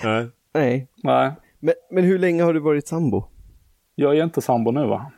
Nej. 0.05 0.27
Nej. 0.55 0.87
Nej, 1.03 1.33
Men, 1.61 1.75
men 1.91 2.05
hur 2.05 2.19
länge 2.19 2.43
har 2.43 2.55
du 2.55 2.61
varit 2.61 2.89
sambo? 2.89 3.25
jag 3.95 4.19
är 4.19 4.25
inte 4.25 4.41
sambo 4.41 4.71
nu 4.71 4.87
va? 4.87 5.13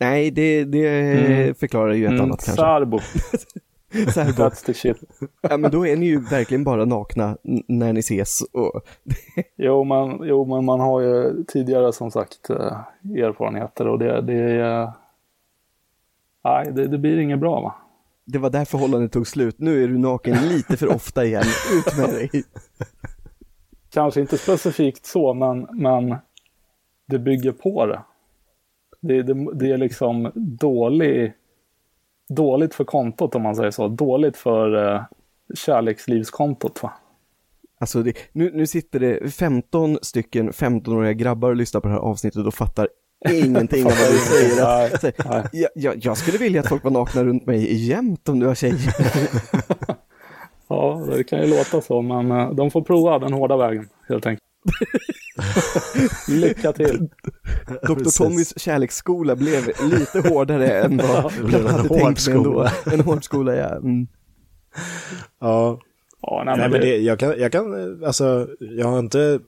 Nej, 0.00 0.30
det, 0.30 0.64
det 0.64 1.58
förklarar 1.58 1.92
ju 1.92 2.04
ett 2.04 2.10
Mm, 2.10 2.22
annat 2.22 2.44
kanske. 2.44 2.62
Så 4.14 4.20
här, 4.20 4.32
that's 4.32 4.64
the 4.64 4.74
shit. 4.74 4.96
ja, 5.40 5.56
men 5.56 5.70
då 5.70 5.86
är 5.86 5.96
ni 5.96 6.06
ju 6.06 6.20
verkligen 6.20 6.64
bara 6.64 6.84
nakna 6.84 7.36
när 7.68 7.92
ni 7.92 8.00
ses. 8.00 8.40
Och, 8.52 8.82
Jo 9.56 9.84
men, 9.84 10.20
jo, 10.28 10.44
men 10.44 10.64
man 10.64 10.80
har 10.80 11.00
ju 11.00 11.44
tidigare 11.44 11.92
som 11.92 12.10
sagt 12.10 12.50
eh, 12.50 12.78
erfarenheter 13.16 13.88
och 13.88 13.98
det, 13.98 14.20
det 14.20 14.34
är... 14.34 14.92
Nej, 16.44 16.72
det, 16.72 16.86
det 16.86 16.98
blir 16.98 17.18
inget 17.18 17.40
bra 17.40 17.60
va? 17.60 17.74
det 18.32 18.38
var 18.38 18.50
där 18.50 18.64
förhållandet 18.64 19.12
tog 19.12 19.26
slut. 19.26 19.58
Nu 19.58 19.84
är 19.84 19.88
du 19.88 19.98
naken 19.98 20.48
lite 20.48 20.76
för 20.76 20.88
ofta 20.88 21.24
igen. 21.24 21.44
Ut 21.72 21.98
med 21.98 22.08
dig. 22.08 22.44
Kanske 23.90 24.20
inte 24.20 24.38
specifikt 24.38 25.06
så, 25.06 25.34
men, 25.34 25.66
men 25.72 26.16
det 27.06 27.18
bygger 27.18 27.52
på 27.52 27.86
det. 27.86 28.02
Det, 29.00 29.22
det, 29.22 29.54
det 29.54 29.72
är 29.72 29.78
liksom 29.78 30.32
dålig, 30.34 31.32
dåligt 32.34 32.74
för 32.74 32.84
kontot 32.84 33.34
om 33.34 33.42
man 33.42 33.56
säger 33.56 33.70
så. 33.70 33.88
Dåligt 33.88 34.36
för 34.36 34.94
eh, 34.94 35.02
kärlekslivskontot 35.54 36.82
va? 36.82 36.92
Alltså 37.80 38.02
det, 38.02 38.12
nu, 38.32 38.50
nu 38.54 38.66
sitter 38.66 39.00
det 39.00 39.30
15 39.34 39.98
stycken 40.02 40.50
15-åriga 40.50 41.12
grabbar 41.12 41.48
och 41.50 41.56
lyssnar 41.56 41.80
på 41.80 41.88
det 41.88 41.94
här 41.94 42.00
avsnittet 42.00 42.46
och 42.46 42.54
fattar 42.54 42.88
ingenting 43.30 43.84
av 43.86 43.90
vad 43.90 44.12
du 44.12 44.18
säger. 44.18 44.64
Nej, 44.64 44.92
Att, 44.94 45.02
nej. 45.02 45.44
jag, 45.52 45.70
jag, 45.74 45.94
jag 46.04 46.16
skulle 46.18 46.38
vilja 46.38 46.60
att 46.60 46.68
folk 46.68 46.84
var 46.84 46.90
nakna 46.90 47.24
runt 47.24 47.46
mig 47.46 47.86
jämt 47.88 48.28
om 48.28 48.38
du 48.40 48.46
har 48.46 48.54
tjejer. 48.54 48.94
Ja, 50.72 51.04
det 51.10 51.24
kan 51.24 51.40
ju 51.40 51.46
låta 51.46 51.80
så, 51.80 52.02
men 52.02 52.30
eh, 52.30 52.50
de 52.50 52.70
får 52.70 52.82
prova 52.82 53.18
den 53.18 53.32
hårda 53.32 53.56
vägen 53.56 53.88
helt 54.08 54.26
enkelt. 54.26 54.49
Lycka 56.28 56.72
till! 56.72 57.08
Dr. 57.82 58.18
Tommys 58.18 58.58
kärleksskola 58.58 59.36
blev 59.36 59.66
lite 59.90 60.28
hårdare 60.28 60.82
än 60.82 60.96
vad 60.96 61.32
jag 61.52 61.60
en 61.60 61.66
hade 61.66 61.88
tänkt 61.88 62.26
mig 62.26 62.36
ändå. 62.36 62.68
En 62.92 63.00
hård 63.00 63.24
skola, 63.24 63.56
ja. 63.56 63.76
Mm. 63.76 64.06
Ja, 65.40 65.80
Ja, 66.22 66.42
nej, 66.46 66.56
Nej, 66.58 66.70
men 66.70 66.80
det, 66.80 66.96
jag, 66.96 67.18
kan, 67.18 67.34
jag 67.38 67.52
kan, 67.52 68.04
alltså, 68.04 68.48
jag 68.60 68.86
har 68.86 68.98
inte 68.98 69.40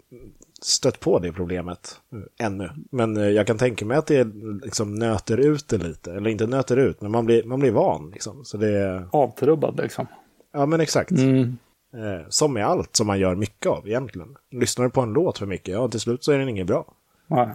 stött 0.62 1.00
på 1.00 1.18
det 1.18 1.32
problemet 1.32 2.00
ännu. 2.40 2.70
Men 2.90 3.16
eh, 3.16 3.28
jag 3.28 3.46
kan 3.46 3.58
tänka 3.58 3.84
mig 3.84 3.96
att 3.96 4.06
det 4.06 4.28
liksom 4.62 4.94
nöter 4.94 5.36
ut 5.36 5.68
det 5.68 5.78
lite. 5.78 6.12
Eller 6.12 6.30
inte 6.30 6.46
nöter 6.46 6.76
ut, 6.76 7.00
men 7.00 7.10
man 7.10 7.26
blir, 7.26 7.44
man 7.44 7.60
blir 7.60 7.70
van. 7.70 8.10
Liksom. 8.10 8.44
Så 8.44 8.56
det 8.56 8.68
är, 8.68 9.08
avtrubbad 9.12 9.76
liksom. 9.76 10.06
ja 10.52 10.66
men 10.66 10.80
exakt. 10.80 11.10
Mm. 11.10 11.58
Eh, 11.94 12.26
som 12.28 12.52
med 12.52 12.66
allt 12.66 12.96
som 12.96 13.06
man 13.06 13.18
gör 13.18 13.34
mycket 13.34 13.66
av 13.66 13.88
egentligen. 13.88 14.36
Lyssnar 14.50 14.84
du 14.84 14.90
på 14.90 15.00
en 15.00 15.12
låt 15.12 15.38
för 15.38 15.46
mycket, 15.46 15.74
ja 15.74 15.88
till 15.88 16.00
slut 16.00 16.24
så 16.24 16.32
är 16.32 16.38
den 16.38 16.48
inget 16.48 16.66
bra. 16.66 16.84
Nej. 17.26 17.48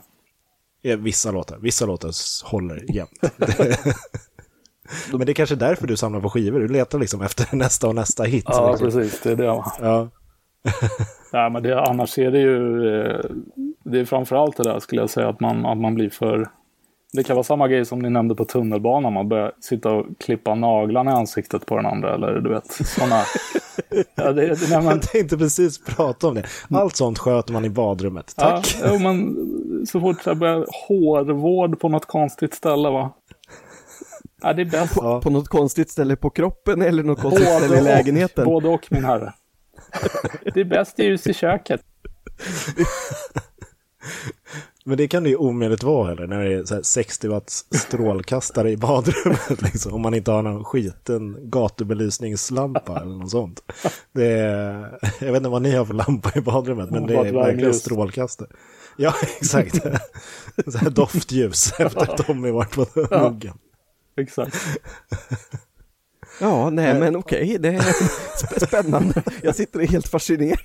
Eh, 0.84 0.98
Vissa 0.98 1.32
låtar, 1.32 1.58
vissa 1.58 1.86
låtar 1.86 2.12
håller 2.52 2.96
jämt. 2.96 3.22
men 5.12 5.26
det 5.26 5.32
är 5.32 5.34
kanske 5.34 5.56
därför 5.56 5.88
du 5.88 5.98
samlar 5.98 6.20
på 6.22 6.30
skivor, 6.30 6.60
du 6.60 6.68
letar 6.68 7.00
liksom 7.00 7.22
efter 7.22 7.56
nästa 7.56 7.88
och 7.88 7.96
nästa 7.96 8.24
hit. 8.24 8.46
Ja, 8.48 8.72
liksom. 8.72 8.86
precis. 8.92 9.22
Det 9.22 9.32
är 9.32 9.36
det. 9.36 9.44
ja. 9.46 9.72
Nej, 11.34 11.50
men 11.52 11.64
det, 11.64 11.82
annars 11.82 12.18
är 12.18 12.32
det 12.32 12.40
ju... 12.40 12.88
eh, 13.02 13.20
Det 13.84 14.00
är 14.00 14.06
framförallt 14.06 14.58
det 14.58 14.64
där 14.64 14.80
skulle 14.80 15.02
jag 15.02 15.10
säga 15.10 15.30
att 15.30 15.40
man, 15.40 15.66
att 15.66 15.78
man 15.78 15.96
blir 15.96 16.10
för... 16.10 16.50
Det 17.14 17.24
kan 17.24 17.36
vara 17.36 17.44
samma 17.44 17.68
grej 17.68 17.86
som 17.86 18.00
ni 18.00 18.10
nämnde 18.10 18.36
på 18.36 18.46
tunnelbanan. 18.46 19.14
Man 19.14 19.30
börjar 19.30 19.52
sitta 19.60 19.92
och 19.92 20.06
klippa 20.20 20.56
naglarna 20.56 21.12
i 21.12 21.14
ansiktet 21.14 21.66
på 21.66 21.76
den 21.76 21.86
andra. 21.86 22.16
Eller 22.16 22.40
du 22.40 22.50
vet, 22.50 22.72
sådana... 22.72 23.24
ja, 24.16 24.32
det, 24.32 24.46
det, 24.48 24.70
nej, 24.70 24.82
men, 24.82 24.86
Jag 24.86 25.02
tänkte 25.02 25.38
precis 25.38 25.84
prata 25.84 26.28
om 26.28 26.36
det. 26.36 26.46
Allt 26.70 26.96
sånt 26.96 27.20
sköter 27.20 27.54
man 27.54 27.66
i 27.66 27.70
badrummet. 27.70 28.34
ja, 28.38 28.44
Tack. 28.44 28.78
jo, 28.86 29.00
men 29.00 29.36
så 29.88 30.00
fort 30.00 30.18
jag 30.26 30.38
börjar 30.38 30.66
hårvård 30.88 31.80
på 31.80 31.90
något 31.90 32.06
konstigt 32.06 32.54
ställe 32.54 32.90
va. 32.90 33.14
Ja, 34.42 34.54
det 34.54 34.62
är 34.62 34.66
bäst. 34.66 34.94
Ja. 34.96 35.22
På 35.22 35.30
något 35.30 35.48
konstigt 35.48 35.92
ställe 35.92 36.16
på 36.16 36.30
kroppen 36.30 36.82
eller 36.82 37.04
något 37.04 37.22
konstigt 37.22 37.48
ställe 37.48 37.78
i 37.78 37.82
lägenheten. 37.82 38.46
Och, 38.46 38.52
både 38.52 38.68
och 38.68 38.88
min 38.90 39.06
herre. 39.06 39.34
Det 40.54 40.60
är 40.60 40.66
bäst 40.66 41.00
ljus 41.00 41.28
i 41.28 41.34
köket. 41.34 41.82
Men 44.88 44.98
det 44.98 45.08
kan 45.08 45.24
det 45.24 45.30
ju 45.30 45.36
omöjligt 45.36 45.84
vara 45.84 46.08
heller 46.10 46.28
när 46.28 46.44
det 46.46 46.54
är 46.54 46.64
så 46.66 46.76
här 46.76 46.82
60 46.82 47.28
watts 47.28 47.66
strålkastare 47.72 48.72
i 48.72 48.78
badrummet. 48.78 49.62
Liksom, 49.62 49.94
om 49.94 50.02
man 50.02 50.14
inte 50.14 50.32
har 50.32 50.42
någon 50.42 50.64
skiten 50.64 51.38
gatubelysningslampa 51.50 53.00
eller 53.02 53.16
något 53.16 53.32
sånt. 53.32 53.62
Det 54.12 54.26
är, 54.26 55.00
jag 55.20 55.28
vet 55.28 55.38
inte 55.38 55.50
vad 55.50 55.62
ni 55.62 55.76
har 55.76 55.86
för 55.86 55.94
lampa 55.94 56.32
i 56.36 56.42
badrummet, 56.42 56.92
men 56.92 57.02
Ja, 57.02 57.24
det 57.24 57.30
är 57.30 57.34
verkligen 57.34 57.74
strålkastare. 57.74 58.50
Ja, 58.98 59.14
exakt. 59.42 59.76
Så 60.68 60.78
här 60.78 60.90
doftljus 60.90 61.72
efter 61.80 62.02
att 62.12 62.18
Tommy 62.18 62.52
varit 62.52 62.72
på 62.76 62.86
muggen. 63.12 63.58
Exakt. 64.18 64.56
Ja, 66.42 66.70
nej 66.70 67.00
men 67.00 67.16
okej, 67.16 67.58
det 67.60 67.70
är 67.70 67.80
sp- 67.80 68.66
spännande. 68.68 69.24
Jag 69.44 69.56
sitter 69.56 69.80
helt 69.80 70.08
fascinerad. 70.08 70.60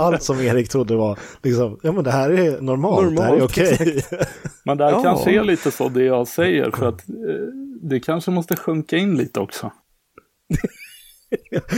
Allt 0.06 0.22
som 0.22 0.40
Erik 0.40 0.68
trodde 0.68 0.96
var 0.96 1.18
liksom, 1.42 1.80
ja 1.82 1.92
men 1.92 2.04
det 2.04 2.10
här 2.10 2.30
är 2.30 2.60
normalt, 2.60 3.16
det 3.16 3.22
här 3.22 3.28
är 3.28 3.32
Normalt, 3.32 3.50
okej. 3.58 4.04
Men 4.64 4.78
det 4.78 4.84
här 4.84 4.92
Ja. 4.92 5.02
kanske 5.02 5.30
är 5.30 5.44
lite 5.44 5.70
så 5.70 5.88
det 5.88 6.04
jag 6.04 6.28
säger 6.28 6.70
för 6.70 6.88
att 6.88 7.08
eh, 7.08 7.14
det 7.82 8.00
kanske 8.00 8.30
måste 8.30 8.56
sjunka 8.56 8.96
in 8.96 9.16
lite 9.16 9.40
också. 9.40 9.72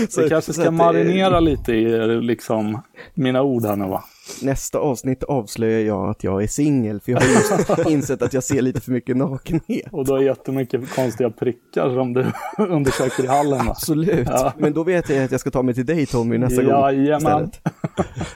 Så- 0.09 0.21
Det 0.21 0.29
kanske 0.29 0.53
ska 0.53 0.71
marinera 0.71 1.41
lite 1.41 1.73
i 1.73 2.07
liksom 2.21 2.83
mina 3.15 3.43
ord 3.43 3.65
här 3.65 3.77
nu 3.77 3.89
va. 3.89 4.05
Nästa 4.43 4.79
avsnitt 4.79 5.23
avslöjar 5.23 5.81
jag 5.81 6.11
att 6.11 6.25
jag 6.25 6.43
är 6.43 6.47
singel, 6.47 7.01
för 7.01 7.13
jag 7.13 7.21
har 7.21 7.27
just 7.29 7.87
insett 7.91 8.23
att 8.23 8.33
jag 8.33 8.45
ser 8.45 8.63
lite 8.63 8.81
för 8.81 8.93
mycket 8.93 9.17
nakenhet. 9.17 9.87
Och 9.93 10.05
du 10.07 10.13
har 10.13 10.21
jättemycket 10.21 10.95
konstiga 10.95 11.31
prickar 11.31 11.95
som 11.95 12.13
du 12.13 12.27
undersöker 12.59 13.25
i 13.25 13.27
hallen 13.27 13.67
va. 13.67 13.71
Absolut, 13.71 14.29
Ja. 14.31 14.53
men 14.59 14.73
då 14.73 14.85
vet 14.85 15.09
jag 15.09 15.25
att 15.25 15.31
jag 15.31 15.41
ska 15.41 15.51
ta 15.51 15.63
mig 15.63 15.75
till 15.75 15.87
dig 15.87 16.07
Tommy 16.07 16.39
nästa 16.39 16.63
gång 16.63 16.73
Jajamän. 16.73 17.45
istället. 17.45 17.61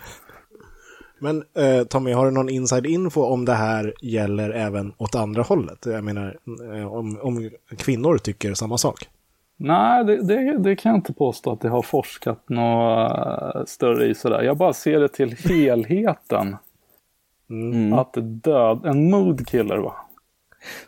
Men 1.19 1.43
eh, 1.59 1.85
Tommy, 1.85 2.12
har 2.12 2.25
du 2.27 2.31
någon 2.33 2.49
inside 2.49 2.87
info 2.87 3.23
om 3.23 3.45
det 3.45 3.55
här 3.55 3.95
gäller 4.03 4.51
även 4.51 4.93
åt 4.99 5.14
andra 5.14 5.43
hållet? 5.43 5.79
Jag 5.87 6.05
menar, 6.05 6.37
eh, 6.75 6.93
om, 6.93 7.19
om 7.23 7.51
kvinnor 7.79 8.19
tycker 8.19 8.55
samma 8.55 8.79
sak. 8.79 9.09
Nej, 9.59 10.05
det, 10.05 10.23
det, 10.23 10.59
det 10.59 10.77
kan 10.77 10.91
jag 10.91 10.99
inte 10.99 11.13
påstå 11.13 11.53
att 11.53 11.61
det 11.61 11.69
har 11.69 11.83
forskat 11.83 12.49
något 12.49 13.55
eh, 13.55 13.65
större 13.67 14.07
i 14.07 14.15
sådär. 14.15 14.43
Jag 14.43 14.57
bara 14.57 14.73
ser 14.73 15.01
det 15.01 15.09
till 15.09 15.37
helheten. 15.37 16.57
Mm. 17.51 17.93
Att 17.93 18.15
död, 18.17 18.81
en 18.85 19.11
mood 19.11 19.47
killer 19.47 19.77
va. 19.79 19.93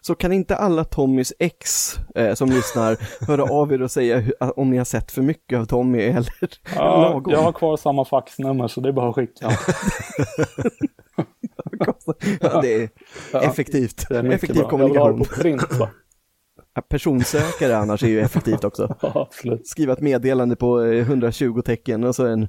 Så 0.00 0.14
kan 0.14 0.32
inte 0.32 0.56
alla 0.56 0.84
Tommys 0.84 1.32
ex 1.38 1.94
eh, 2.14 2.34
som 2.34 2.48
lyssnar 2.48 2.96
höra 3.26 3.42
av 3.42 3.72
er 3.72 3.82
och 3.82 3.90
säga 3.90 4.18
hur, 4.18 4.58
om 4.58 4.70
ni 4.70 4.76
har 4.78 4.84
sett 4.84 5.10
för 5.10 5.22
mycket 5.22 5.58
av 5.58 5.64
Tommy 5.64 5.98
eller 6.02 6.32
Ja, 6.76 7.02
lagom? 7.02 7.32
jag 7.32 7.42
har 7.42 7.52
kvar 7.52 7.76
samma 7.76 8.04
faxnummer 8.04 8.68
så 8.68 8.80
det 8.80 8.88
är 8.88 8.92
bara 8.92 9.08
att 9.08 9.14
skicka. 9.14 9.50
ja, 12.40 12.60
det 12.62 12.74
är 12.82 12.88
Ja, 13.32 13.42
effektivt. 13.42 14.08
Det 14.08 14.16
är 14.18 14.24
Effektiv 14.24 14.56
bra. 14.56 14.68
Jag 14.70 14.78
vill 14.88 14.96
ha 14.96 15.08
det 15.08 15.12
kommunikation. 15.14 15.18
på 15.18 15.42
print 15.42 15.78
va. 15.80 15.88
Personsökare 16.88 17.76
annars 17.76 18.02
är 18.02 18.08
ju 18.08 18.20
effektivt 18.20 18.64
också. 18.64 18.96
Ja. 19.02 19.28
Skriva 19.64 19.92
ett 19.92 20.00
meddelande 20.00 20.56
på 20.56 20.82
eh, 20.82 20.98
120 20.98 21.62
tecken 21.62 22.04
och 22.04 22.14
så 22.14 22.26
en, 22.26 22.48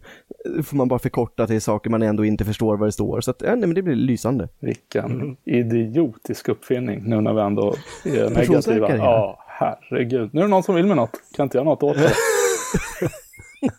får 0.63 0.77
man 0.77 0.87
bara 0.87 0.99
förkorta 0.99 1.47
till 1.47 1.61
saker 1.61 1.89
man 1.89 2.01
ändå 2.01 2.25
inte 2.25 2.45
förstår 2.45 2.77
vad 2.77 2.87
det 2.87 2.91
står. 2.91 3.21
Så 3.21 3.31
att, 3.31 3.41
ja, 3.41 3.49
nej, 3.55 3.67
men 3.67 3.73
det 3.73 3.81
blir 3.81 3.95
lysande. 3.95 4.49
Vilken 4.59 5.37
idiotisk 5.45 6.49
uppfinning 6.49 7.03
nu 7.03 7.21
när 7.21 7.33
vi 7.33 7.41
ändå 7.41 7.75
är 8.05 8.29
negativa. 8.29 8.97
Ja, 8.97 9.43
herregud. 9.47 10.29
Nu 10.33 10.39
är 10.39 10.45
det 10.45 10.49
någon 10.49 10.63
som 10.63 10.75
vill 10.75 10.85
med 10.85 10.97
något. 10.97 11.21
Kan 11.35 11.43
inte 11.43 11.57
jag 11.57 11.65
något 11.65 11.83
åt 11.83 11.97
det. 11.97 12.11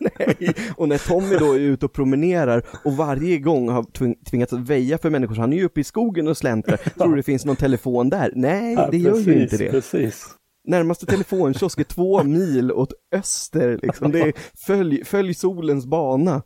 Nej, 0.00 0.54
och 0.76 0.88
när 0.88 0.98
Tommy 1.08 1.36
då 1.36 1.52
är 1.52 1.58
ute 1.58 1.86
och 1.86 1.92
promenerar 1.92 2.62
och 2.84 2.96
varje 2.96 3.38
gång 3.38 3.68
har 3.68 3.82
tving- 3.82 4.24
tvingats 4.30 4.52
väja 4.52 4.98
för 4.98 5.10
människor, 5.10 5.34
så 5.34 5.40
han 5.40 5.52
är 5.52 5.56
ju 5.56 5.64
uppe 5.64 5.80
i 5.80 5.84
skogen 5.84 6.28
och 6.28 6.36
släntrar. 6.36 6.76
Tror 6.76 7.08
du 7.10 7.16
det 7.16 7.22
finns 7.22 7.44
någon 7.44 7.56
telefon 7.56 8.08
där? 8.10 8.32
Nej, 8.36 8.74
Ja, 8.74 8.88
det 8.90 8.96
gör 8.98 9.10
precis, 9.10 9.26
ju 9.28 9.42
inte 9.42 9.56
det. 9.56 9.70
Precis. 9.70 10.26
Närmaste 10.68 11.06
telefonkiosk 11.06 11.78
är 11.80 11.84
två 11.84 12.24
mil 12.24 12.72
åt 12.72 12.92
öster, 13.14 13.78
liksom. 13.82 14.12
Det 14.12 14.20
är, 14.20 14.32
följ, 14.66 15.04
följ 15.04 15.34
solens 15.34 15.86
bana. 15.86 16.42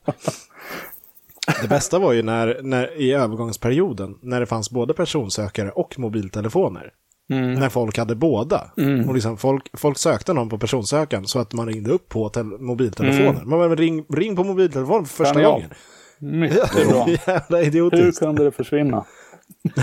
Det 1.62 1.68
bästa 1.68 1.98
var 1.98 2.12
ju 2.12 2.22
när, 2.22 2.60
när, 2.62 3.00
i 3.00 3.12
övergångsperioden, 3.12 4.14
när 4.22 4.40
det 4.40 4.46
fanns 4.46 4.70
både 4.70 4.94
personsökare 4.94 5.70
och 5.70 5.98
mobiltelefoner. 5.98 6.90
Mm. 7.30 7.54
När 7.54 7.68
folk 7.68 7.98
hade 7.98 8.14
båda. 8.14 8.70
Och 9.08 9.14
liksom 9.14 9.36
folk, 9.36 9.70
folk 9.78 9.98
sökte 9.98 10.32
någon 10.32 10.48
på 10.48 10.58
personsökaren 10.58 11.26
så 11.26 11.38
att 11.38 11.52
man 11.52 11.66
ringde 11.68 11.90
upp 11.90 12.08
på 12.08 12.28
tel- 12.28 12.44
mobiltelefoner. 12.60 13.44
Man 13.44 13.58
bara, 13.58 13.74
ring, 13.74 14.04
ring 14.08 14.36
på 14.36 14.44
mobiltelefon 14.44 15.06
för 15.06 15.24
första 15.24 15.42
gången. 15.42 15.70
Mycket 16.18 16.88
bra. 16.88 17.08
Jävla 17.26 17.58
Hur 17.58 18.12
kunde 18.18 18.44
det 18.44 18.52
försvinna? 18.52 19.04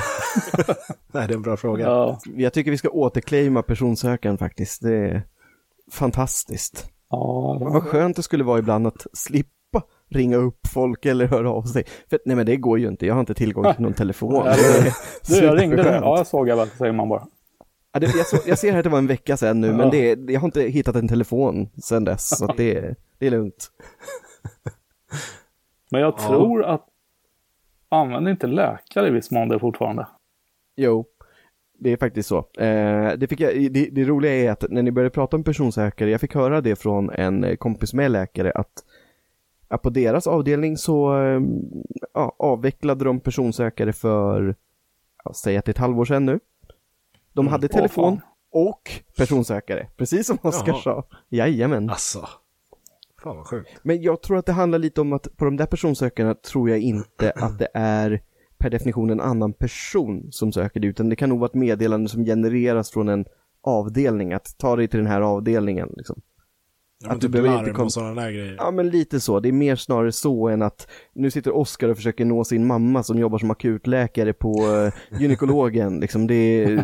Nej, 1.11 1.27
det 1.27 1.33
är 1.33 1.35
en 1.35 1.41
bra 1.41 1.57
fråga. 1.57 1.85
Ja, 1.85 2.19
Jag 2.35 2.53
tycker 2.53 2.71
vi 2.71 2.77
ska 2.77 2.89
återclaima 2.89 3.61
personsökaren 3.63 4.37
faktiskt. 4.37 4.81
Det 4.81 4.95
är 4.95 5.23
fantastiskt. 5.91 6.89
ja, 7.09 7.57
Vad 7.61 7.83
skönt 7.83 8.15
det 8.15 8.23
skulle 8.23 8.43
vara 8.43 8.59
ibland 8.59 8.87
att 8.87 9.07
slippa 9.13 9.49
ringa 10.11 10.37
upp 10.37 10.67
folk 10.73 11.05
eller 11.05 11.27
höra 11.27 11.51
av 11.51 11.63
sig. 11.63 11.83
För 12.09 12.19
nej 12.25 12.35
men 12.35 12.45
det 12.45 12.57
går 12.57 12.79
ju 12.79 12.87
inte, 12.87 13.05
jag 13.05 13.13
har 13.13 13.19
inte 13.19 13.33
tillgång 13.33 13.73
till 13.73 13.81
någon 13.83 13.93
telefon. 13.93 14.45
Du, 15.27 15.35
jag 15.35 15.59
ringde 15.61 15.83
dig. 15.83 15.99
Ja, 16.01 16.17
jag 16.17 16.27
såg 16.27 16.47
jag 16.47 16.57
väl, 16.57 16.67
säger 16.67 16.93
man 16.93 17.09
bara. 17.09 17.27
Ja, 17.93 17.99
det, 17.99 18.05
jag, 18.17 18.25
så, 18.27 18.37
jag 18.45 18.59
ser 18.59 18.71
här 18.71 18.77
att 18.79 18.83
det 18.83 18.89
var 18.89 18.97
en 18.97 19.07
vecka 19.07 19.37
sedan 19.37 19.61
nu, 19.61 19.67
Ja. 19.67 19.73
men 19.73 19.89
det, 19.89 20.19
jag 20.31 20.39
har 20.39 20.47
inte 20.47 20.61
hittat 20.61 20.95
en 20.95 21.07
telefon 21.07 21.69
sedan 21.83 22.03
dess, 22.03 22.37
så 22.37 22.53
det, 22.57 22.77
är- 22.77 22.95
det 23.19 23.27
är 23.27 23.31
lugnt. 23.31 23.67
Men 25.91 26.01
jag 26.01 26.13
Ja. 26.17 26.27
tror 26.27 26.63
att 26.63 26.85
använder 27.89 28.31
inte 28.31 28.47
läkare 28.47 29.07
i 29.07 29.11
viss 29.11 29.31
mån 29.31 29.49
det 29.49 29.59
fortfarande? 29.59 30.07
Jo, 30.75 31.05
det 31.79 31.89
är 31.93 31.97
faktiskt 31.97 32.29
så. 32.29 32.37
Eh, 32.37 33.13
det, 33.17 33.39
jag, 33.39 33.73
det, 33.73 33.89
det 33.91 34.03
roliga 34.05 34.33
är 34.33 34.51
att 34.51 34.65
när 34.69 34.83
ni 34.83 34.91
började 34.91 35.09
prata 35.13 35.37
om 35.37 35.43
personsökare, 35.43 36.09
jag 36.09 36.21
fick 36.21 36.35
höra 36.35 36.61
det 36.61 36.75
från 36.75 37.09
en 37.09 37.57
kompis 37.57 37.93
med 37.93 38.11
läkare 38.11 38.51
att, 38.55 38.71
att 39.71 39.81
på 39.81 39.89
deras 39.89 40.27
avdelning 40.27 40.77
så 40.77 41.23
eh, 41.23 41.41
ja, 42.13 42.35
avvecklade 42.39 43.05
de 43.05 43.19
personsökare 43.19 43.93
för, 43.93 44.55
ja, 45.23 45.33
säg 45.33 45.57
att 45.57 45.65
det 45.65 45.69
är 45.69 45.73
ett 45.73 45.77
halvår 45.77 46.05
sedan 46.05 46.25
nu. 46.25 46.39
De 47.33 47.47
hade 47.47 47.67
Åh, 47.67 47.75
telefon 47.75 48.17
fan. 48.17 48.27
och 48.51 48.91
personsökare, 49.17 49.87
precis 49.97 50.27
som 50.27 50.37
Oskar 50.41 50.73
sa. 50.73 51.05
Jajamän. 51.29 51.89
Alltså. 51.89 52.27
Fan 53.23 53.37
vad 53.37 53.47
sjukt. 53.47 53.69
Men 53.83 54.01
jag 54.01 54.21
tror 54.21 54.37
att 54.37 54.45
det 54.45 54.51
handlar 54.51 54.79
lite 54.79 55.01
om 55.01 55.13
att 55.13 55.37
på 55.37 55.45
de 55.45 55.57
där 55.57 55.65
personsökarna 55.65 56.35
tror 56.35 56.69
jag 56.69 56.79
inte 56.79 57.31
att 57.35 57.59
det 57.59 57.67
är 57.73 58.21
per 58.57 58.69
definition 58.69 59.09
en 59.09 59.21
annan 59.21 59.53
person 59.53 60.27
som 60.31 60.51
söker 60.51 60.79
det, 60.79 60.87
utan 60.87 61.09
det 61.09 61.15
kan 61.15 61.29
nog 61.29 61.39
vara 61.39 61.49
ett 61.49 61.53
meddelande 61.53 62.09
som 62.09 62.25
genereras 62.25 62.91
från 62.91 63.09
en 63.09 63.25
avdelning, 63.61 64.33
att 64.33 64.57
ta 64.57 64.75
dig 64.75 64.87
till 64.87 64.99
den 64.99 65.07
här 65.07 65.21
avdelningen. 65.21 65.93
Liksom. 65.97 66.21
Ja, 67.03 67.09
Att 67.11 67.21
du 67.21 67.29
behöver 67.29 67.49
larm 67.49 67.59
inte 67.59 67.71
kom- 67.71 67.85
och 67.85 67.93
sådana 67.93 68.21
där 68.21 68.31
grejer. 68.31 68.55
Ja, 68.57 68.71
men 68.71 68.89
lite 68.89 69.19
så. 69.19 69.39
Det 69.39 69.49
är 69.49 69.53
mer 69.53 69.75
snarare 69.75 70.11
så 70.11 70.47
än 70.47 70.61
att 70.61 70.87
nu 71.13 71.31
sitter 71.31 71.55
Oskar 71.55 71.89
och 71.89 71.95
försöker 71.95 72.25
nå 72.25 72.43
sin 72.43 72.67
mamma 72.67 73.03
som 73.03 73.19
jobbar 73.19 73.37
som 73.37 73.51
akutläkare 73.51 74.33
på 74.33 74.53
uh, 74.65 75.19
gynekologen. 75.21 75.99
Liksom 75.99 76.27
det 76.27 76.63
är... 76.63 76.67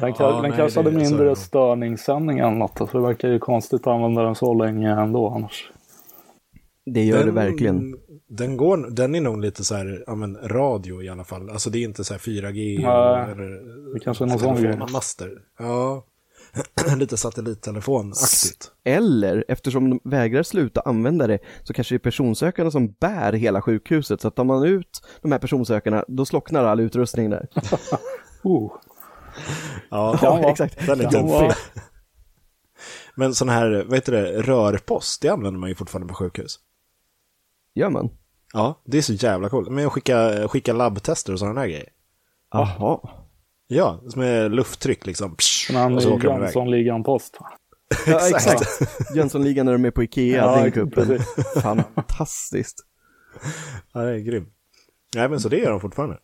Den, 0.00 0.14
Ja, 0.18 0.32
den 0.32 0.42
nej, 0.42 0.52
kanske 0.56 0.60
hade 0.60 0.66
det- 0.66 0.70
så 0.70 0.80
är 0.80 0.84
det 0.84 1.10
mindre 1.10 1.26
nog. 1.26 1.36
störningssändning 1.38 2.38
än 2.38 2.58
något. 2.58 2.78
Så 2.78 2.86
det 2.92 3.00
verkar 3.00 3.28
ju 3.28 3.38
konstigt 3.38 3.80
att 3.80 3.86
använda 3.86 4.22
den 4.22 4.34
så 4.34 4.54
länge 4.54 4.90
ändå 5.00 5.28
annars. 5.28 5.70
Det 6.86 7.04
gör 7.04 7.24
det 7.24 7.30
verkligen. 7.30 7.94
Den, 8.28 8.56
går, 8.56 8.90
den 8.90 9.14
är 9.14 9.20
nog 9.20 9.40
lite 9.40 9.64
så 9.64 9.74
här, 9.74 10.04
ja 10.06 10.14
men 10.14 10.36
radio 10.44 11.02
i 11.02 11.08
alla 11.08 11.24
fall. 11.24 11.50
Alltså 11.50 11.70
det 11.70 11.78
är 11.78 11.82
inte 11.82 12.04
så 12.04 12.14
här 12.14 12.18
4G 12.18 12.80
Nej, 12.82 13.32
eller 13.32 13.50
det 13.94 14.00
kanske 14.00 14.24
är 14.24 14.28
någon 14.28 14.38
sån 14.38 14.54
grej. 14.56 14.64
telefonmaster. 14.72 15.30
Ja, 15.58 16.04
lite 16.96 17.16
satellittelefonaktigt. 17.16 18.70
Eller, 18.84 19.44
eftersom 19.48 19.90
de 19.90 20.00
vägrar 20.04 20.42
sluta 20.42 20.80
använda 20.80 21.26
det, 21.26 21.38
så 21.64 21.72
kanske 21.72 21.94
det 21.94 21.96
är 21.96 21.98
personsökarna 21.98 22.70
som 22.70 22.92
bär 22.92 23.32
hela 23.32 23.62
sjukhuset. 23.62 24.20
Så 24.20 24.28
att 24.28 24.36
tar 24.36 24.44
man 24.44 24.64
ut 24.64 25.02
de 25.22 25.32
här 25.32 25.38
personsökarna, 25.38 26.04
då 26.08 26.24
slocknar 26.24 26.64
all 26.64 26.80
utrustning 26.80 27.30
där. 27.30 27.48
Oh, 28.44 28.72
Ja, 29.90 30.18
vara. 30.22 30.50
exakt. 30.50 30.88
vara. 30.88 30.96
tuffig. 31.10 31.62
Men 33.14 33.34
sån 33.34 33.48
här, 33.48 33.84
vad 33.88 33.94
heter 33.94 34.12
det, 34.12 34.42
rörpost, 34.42 35.22
det 35.22 35.28
använder 35.28 35.60
man 35.60 35.68
ju 35.68 35.74
fortfarande 35.74 36.08
på 36.08 36.14
sjukhus. 36.14 36.58
Gör 37.74 37.90
man? 37.90 38.10
Ja, 38.52 38.82
det 38.84 38.98
är 38.98 39.02
så 39.02 39.12
jävla 39.12 39.48
coolt. 39.48 39.70
Men 39.70 39.86
att 39.86 39.92
skicka, 39.92 40.48
skicka 40.48 40.72
labbtester 40.72 41.32
och 41.32 41.38
sådana 41.38 41.60
där 41.60 41.68
grejer. 41.68 41.88
Jaha. 42.52 42.98
Ja, 43.74 44.00
som 44.08 44.22
är 44.22 44.48
lufttryck 44.48 45.06
liksom. 45.06 45.36
Psh, 45.36 45.72
här 45.72 45.94
och 45.94 46.02
så 46.02 46.14
åker 46.14 46.28
de 46.28 46.36
iväg. 46.36 46.46
Jönssonligan-post. 46.46 47.38
Ja, 48.06 48.28
exakt. 48.34 48.62
Jönssonligan 49.14 49.66
när 49.66 49.72
de 49.72 49.84
är 49.84 49.90
på 49.90 50.02
Ikea, 50.02 50.36
Ja, 50.36 50.56
den 50.56 50.72
kuppen. 50.72 51.18
Fantastiskt. 51.62 52.78
Ja, 53.92 54.00
det 54.00 54.10
är 54.10 54.18
grymt. 54.18 54.48
Nej, 55.16 55.28
men 55.28 55.40
så 55.40 55.48
det 55.48 55.58
gör 55.58 55.70
de 55.70 55.80
fortfarande. 55.80 56.18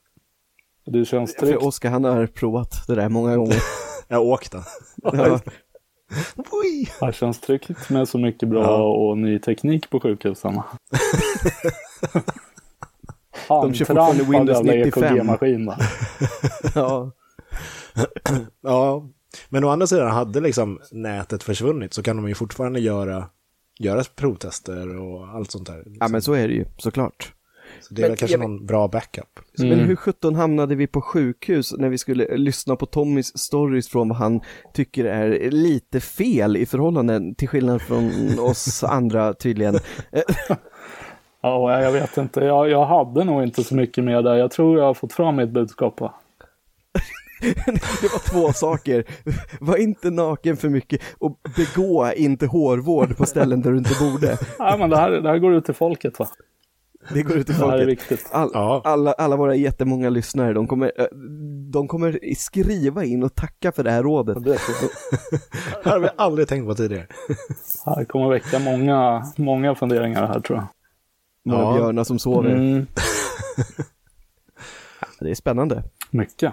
Det 0.86 1.04
känns 1.04 1.34
tryggt. 1.34 1.60
För 1.60 1.66
Oskar, 1.68 1.90
han 1.90 2.04
har 2.04 2.26
provat 2.26 2.86
det 2.86 2.94
där 2.94 3.08
många 3.08 3.36
gånger. 3.36 3.56
Jag 4.08 4.16
har 4.16 4.24
åkt 4.24 4.52
den. 4.52 4.62
Ja. 5.02 5.40
Det 7.00 7.12
känns 7.12 7.40
tryggt 7.40 7.90
med 7.90 8.08
så 8.08 8.18
mycket 8.18 8.48
bra 8.48 8.92
och 8.92 9.18
ny 9.18 9.38
teknik 9.38 9.90
på 9.90 10.00
sjukhusen. 10.00 10.62
De 13.48 13.74
kör 13.74 13.84
fortfarande 13.84 14.24
Handtrampad 14.24 14.28
Windows 14.28 14.66
jävla 14.66 14.84
95. 14.84 15.16
EKG-maskin 15.16 15.66
va? 15.66 15.78
ja. 16.74 17.12
Ja, 18.60 19.08
men 19.48 19.64
å 19.64 19.68
andra 19.68 19.86
sidan, 19.86 20.10
hade 20.10 20.40
liksom 20.40 20.80
nätet 20.92 21.42
försvunnit 21.42 21.94
så 21.94 22.02
kan 22.02 22.16
de 22.16 22.28
ju 22.28 22.34
fortfarande 22.34 22.80
göra, 22.80 23.24
göra 23.78 24.02
provtester 24.16 24.96
och 24.96 25.28
allt 25.28 25.50
sånt 25.50 25.66
där. 25.66 25.84
ja, 26.00 26.08
men 26.08 26.22
så 26.22 26.32
är 26.32 26.48
det 26.48 26.54
ju, 26.54 26.64
såklart. 26.78 27.32
Så 27.80 27.94
det 27.94 28.00
är 28.00 28.04
men 28.04 28.10
väl 28.10 28.18
kanske 28.18 28.34
jag- 28.34 28.40
någon 28.40 28.66
bra 28.66 28.88
backup. 28.88 29.40
Men 29.58 29.72
Mm. 29.72 29.86
hur 29.86 29.96
sjutton 29.96 30.34
hamnade 30.34 30.74
vi 30.74 30.86
på 30.86 31.00
sjukhus 31.00 31.74
när 31.78 31.88
vi 31.88 31.98
skulle 31.98 32.36
lyssna 32.36 32.76
på 32.76 32.86
Tommys 32.86 33.38
stories 33.38 33.88
från 33.88 34.08
vad 34.08 34.18
han 34.18 34.40
tycker 34.74 35.04
är 35.04 35.50
lite 35.50 36.00
fel 36.00 36.56
i 36.56 36.66
förhållanden 36.66 37.34
till 37.34 37.48
skillnad 37.48 37.82
från 37.82 38.10
oss 38.40 38.84
andra 38.84 39.34
tydligen. 39.34 39.74
Ja, 41.42 41.80
jag 41.82 41.92
vet 41.92 42.16
inte. 42.16 42.40
Jag, 42.40 42.68
jag 42.70 42.86
hade 42.86 43.24
nog 43.24 43.42
inte 43.42 43.64
så 43.64 43.74
mycket 43.74 44.04
med 44.04 44.24
där. 44.24 44.34
Jag 44.34 44.50
tror 44.50 44.78
jag 44.78 44.84
har 44.84 44.94
fått 44.94 45.12
fram 45.12 45.36
mitt 45.36 45.50
budskap 45.50 46.00
va? 46.00 46.14
Det 47.40 48.08
var 48.12 48.30
två 48.30 48.52
saker. 48.52 49.04
Var 49.60 49.76
inte 49.76 50.10
naken 50.10 50.56
för 50.56 50.68
mycket 50.68 51.00
och 51.18 51.40
begå 51.56 52.12
inte 52.16 52.46
hårvård 52.46 53.16
på 53.16 53.26
ställen 53.26 53.62
där 53.62 53.70
du 53.72 53.78
inte 53.78 53.94
borde. 54.00 54.38
Nej, 54.58 54.78
men 54.78 54.90
det 54.90 54.96
här, 54.96 55.10
det 55.10 55.28
här 55.28 55.38
går 55.38 55.54
ut 55.54 55.64
till 55.64 55.74
folket 55.74 56.18
va? 56.18 56.28
Det 57.14 57.22
går 57.22 57.36
ut 57.36 57.46
till 57.46 57.54
Det 57.58 57.64
här 57.66 57.72
är 57.72 57.78
folket. 57.78 57.88
viktigt. 57.88 58.28
All, 58.32 58.50
Ja. 58.54 58.82
alla, 58.84 59.12
alla 59.12 59.36
våra 59.36 59.54
jättemånga 59.54 60.10
lyssnare, 60.10 60.52
de 60.52 60.66
kommer, 60.66 60.92
eh, 61.00 61.06
de 61.72 61.88
kommer 61.88 62.18
skriva 62.36 63.04
in 63.04 63.22
och 63.22 63.34
tacka 63.34 63.72
för 63.72 63.84
det 63.84 63.90
här 63.90 64.02
rådet. 64.02 64.44
Det, 64.44 64.58
Det 65.84 65.90
har 65.90 65.98
vi 66.00 66.08
aldrig 66.16 66.48
tänkt 66.48 66.66
på 66.66 66.74
tidigare. 66.74 67.06
det 67.84 67.90
här 67.96 68.04
kommer 68.04 68.28
väcka 68.28 68.58
många, 68.58 69.22
många 69.36 69.74
funderingar 69.74 70.26
här 70.26 70.40
tror 70.40 70.58
jag. 70.58 70.66
Många 71.44 71.62
Ja. 71.62 71.74
björnar 71.74 72.04
som 72.04 72.18
sover. 72.18 72.50
Mm, 72.50 72.86
Det 75.20 75.30
är 75.30 75.34
spännande. 75.34 75.82
mycket. 76.10 76.52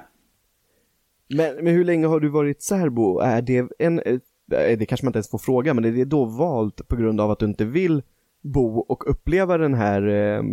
Men, 1.29 1.55
men 1.55 1.73
hur 1.73 1.85
länge 1.85 2.07
har 2.07 2.19
du 2.19 2.29
varit 2.29 2.61
särbo? 2.61 3.19
Är 3.19 3.41
det 3.41 3.67
en, 3.79 3.99
eh, 3.99 4.19
det 4.51 4.85
kanske 4.85 5.05
man 5.05 5.09
inte 5.09 5.17
ens 5.17 5.29
får 5.29 5.37
fråga, 5.37 5.73
men 5.73 5.85
är 5.85 5.91
det 5.91 6.05
då 6.05 6.25
valt 6.25 6.87
på 6.87 6.95
grund 6.95 7.21
av 7.21 7.31
att 7.31 7.39
du 7.39 7.45
inte 7.45 7.65
vill 7.65 8.01
bo 8.41 8.79
och 8.79 9.09
uppleva 9.09 9.57
den 9.57 9.73
här 9.73 10.07
eh, 10.07 10.43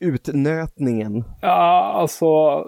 utnötningen? 0.00 1.24
Ja, 1.42 1.92
alltså 1.94 2.60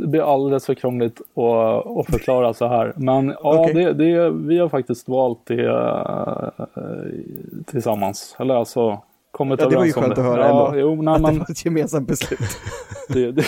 det 0.00 0.06
blir 0.06 0.32
alldeles 0.34 0.66
för 0.66 0.74
krångligt 0.74 1.20
att, 1.20 1.86
att 1.86 2.06
förklara 2.06 2.54
så 2.54 2.66
här. 2.66 2.92
Men 2.96 3.28
ja, 3.42 3.60
Okej. 3.60 3.74
det, 3.74 3.92
det, 3.92 4.30
vi 4.30 4.58
har 4.58 4.68
faktiskt 4.68 5.08
valt 5.08 5.46
det 5.46 5.68
eh, 5.68 6.66
tillsammans. 7.66 8.36
Eller 8.38 8.54
alltså 8.54 9.02
kommit 9.30 9.60
Ja, 9.60 9.68
det 9.68 9.76
var 9.76 9.84
ju 9.84 9.90
överens 9.90 9.96
om 9.96 10.02
nej, 10.02 10.14
det. 10.16 10.20
att 10.20 10.26
höra 10.26 10.48
ja, 10.48 10.68
ändå. 10.68 10.80
Jo, 10.80 11.02
nej, 11.02 11.14
Att 11.14 11.22
det 11.22 11.28
men 11.28 11.38
var 11.38 11.50
ett 11.50 11.64
gemensamt 11.64 12.08
beslut. 12.08 12.58
det, 13.08 13.32
det, 13.32 13.44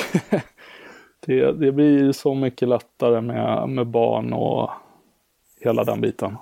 det, 1.27 1.53
det 1.53 1.73
blir 1.73 2.12
så 2.12 2.35
mycket 2.35 2.68
lättare 2.68 3.20
med, 3.20 3.68
med 3.68 3.87
barn 3.87 4.33
och 4.33 4.70
hela 5.61 5.85
den 5.85 6.01
biten. 6.01 6.37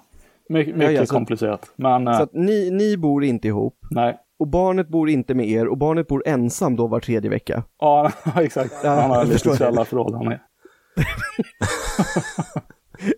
My, 0.48 0.72
mycket 0.72 0.92
ja, 0.92 1.06
så- 1.06 1.14
komplicerat. 1.14 1.72
Men 1.76 2.08
eh, 2.08 2.16
Så 2.16 2.22
att 2.22 2.32
ni, 2.32 2.70
ni 2.70 2.96
bor 2.96 3.24
inte 3.24 3.48
ihop, 3.48 3.76
nej. 3.90 4.18
och 4.38 4.46
barnet 4.46 4.88
bor 4.88 5.10
inte 5.10 5.34
med 5.34 5.48
er, 5.48 5.68
och 5.68 5.78
barnet 5.78 6.06
bor 6.08 6.22
ensam 6.26 6.76
då 6.76 6.86
var 6.86 7.00
tredje 7.00 7.30
vecka. 7.30 7.62
Ja, 7.80 8.12
exakt. 8.36 8.74
Ja, 8.84 8.90
Han 8.90 9.10
har 9.10 9.24
lite 9.24 9.48
det. 9.48 9.64
är. 10.32 10.40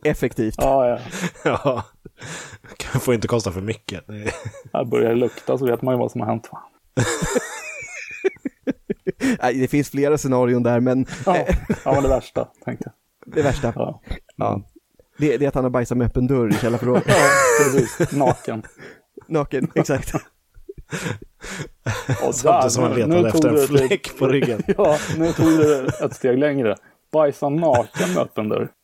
Effektivt. 0.11 0.55
Ja, 0.59 0.89
ja. 0.89 0.99
Ja. 2.95 3.01
får 3.01 3.15
inte 3.15 3.29
kosta 3.29 3.53
för 3.53 3.61
mycket. 3.61 4.07
Det 4.73 4.85
börjar 4.85 5.09
det 5.11 5.15
lukta 5.17 5.59
så 5.59 5.67
vet 5.67 5.83
man 5.83 5.95
ju 5.95 5.99
vad 5.99 6.11
som 6.11 6.21
har 6.21 6.29
hänt. 6.29 6.49
Va? 6.53 6.59
Nej, 9.43 9.55
det 9.61 9.69
finns 9.69 9.91
flera 9.91 10.19
scenarion 10.19 10.63
där, 10.63 10.81
men 10.81 11.07
Ja, 11.27 11.47
ja 11.85 12.01
det 12.01 12.09
värsta 12.09 12.49
tänkte 12.65 12.85
jag. 13.27 13.35
det 13.35 13.43
värsta, 13.43 13.73
Ja, 13.77 14.01
ja. 14.37 14.63
Det, 15.19 15.37
det 15.37 15.45
är 15.45 15.49
att 15.49 15.55
han 15.55 15.65
har 15.65 15.71
bajsat 15.71 15.99
med 15.99 16.07
öppen 16.07 16.27
dörr 16.27 16.49
i 16.49 16.53
källarförrådet. 16.55 17.05
ja 17.07 17.15
precis. 17.65 18.13
Naken. 18.13 18.63
Naken, 19.29 19.71
exakt. 19.75 20.15
Och 22.27 22.35
Samtidigt 22.35 22.73
som 22.73 22.83
han 22.85 22.95
letade 22.95 23.29
efter 23.29 23.49
en 23.49 23.67
fläck 23.67 24.19
på 24.19 24.29
ryggen. 24.29 24.63
Ja, 24.77 24.99
nu 25.17 25.33
tog 25.33 25.47
du 25.47 25.57
det 25.57 26.05
ett 26.05 26.15
steg 26.17 26.39
längre. 26.39 26.77
Bajsa 27.13 27.49
naken 27.49 28.13
med 28.15 28.23
öppen 28.23 28.49
dörr. 28.49 28.69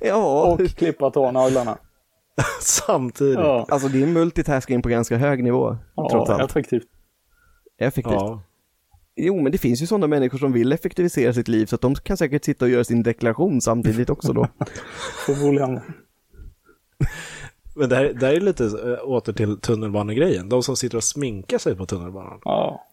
Ja, 0.00 0.42
Och 0.44 0.68
klippa 0.68 1.10
tånaglarna. 1.10 1.78
Samtidigt. 2.60 3.38
Ja, 3.38 3.66
alltså 3.68 3.88
det 3.88 4.02
är 4.02 4.06
multitasking 4.06 4.82
på 4.82 4.88
ganska 4.88 5.16
hög 5.16 5.44
nivå, 5.44 5.76
trots 6.10 6.28
ja 6.30 6.34
allt. 6.34 6.50
effektivt. 6.50 6.86
Effektivt. 7.78 8.14
Ja. 8.14 8.42
Jo, 9.16 9.42
men 9.42 9.52
det 9.52 9.58
finns 9.58 9.82
ju 9.82 9.86
sådana 9.86 10.06
människor 10.06 10.38
som 10.38 10.52
vill 10.52 10.72
effektivisera 10.72 11.32
sitt 11.32 11.48
liv, 11.48 11.66
så 11.66 11.74
att 11.74 11.80
de 11.80 11.94
kan 11.94 12.16
säkert 12.16 12.44
sitta 12.44 12.64
och 12.64 12.70
göra 12.70 12.84
sin 12.84 13.02
deklaration 13.02 13.60
samtidigt 13.60 14.10
också 14.10 14.32
då. 14.32 14.48
Förmodligen. 15.26 15.80
Men 17.74 17.88
det 17.88 17.96
här, 17.96 18.04
det 18.20 18.26
här 18.26 18.34
är 18.34 18.40
lite 18.40 18.64
äh, 18.64 19.08
åter 19.08 19.32
till 19.32 19.60
tunnelbanegrejen. 19.60 20.48
De 20.48 20.62
som 20.62 20.76
sitter 20.76 20.96
och 20.96 21.04
sminkar 21.04 21.58
sig 21.58 21.76
på 21.76 21.86
tunnelbanan. 21.86 22.40
Ja, 22.44 22.86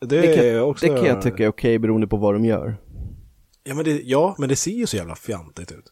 Det, 0.00 0.06
Det 0.06 0.48
är 0.48 0.60
kan, 0.60 0.68
också... 0.68 0.86
det 0.86 0.96
kan 0.96 1.06
jag 1.06 1.22
tycka 1.22 1.44
är 1.44 1.48
okej 1.48 1.78
beroende 1.78 2.06
på 2.06 2.16
vad 2.16 2.34
de 2.34 2.44
gör. 2.44 2.76
Ja 3.64 3.74
men, 3.74 3.84
det, 3.84 4.00
ja, 4.04 4.34
men 4.38 4.48
det 4.48 4.56
ser 4.56 4.70
ju 4.70 4.86
så 4.86 4.96
jävla 4.96 5.14
fjantigt 5.14 5.72
ut. 5.72 5.84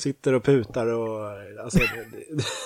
Sitter 0.00 0.32
och 0.32 0.44
putar 0.44 0.86
och... 0.86 1.30
Alltså, 1.64 1.78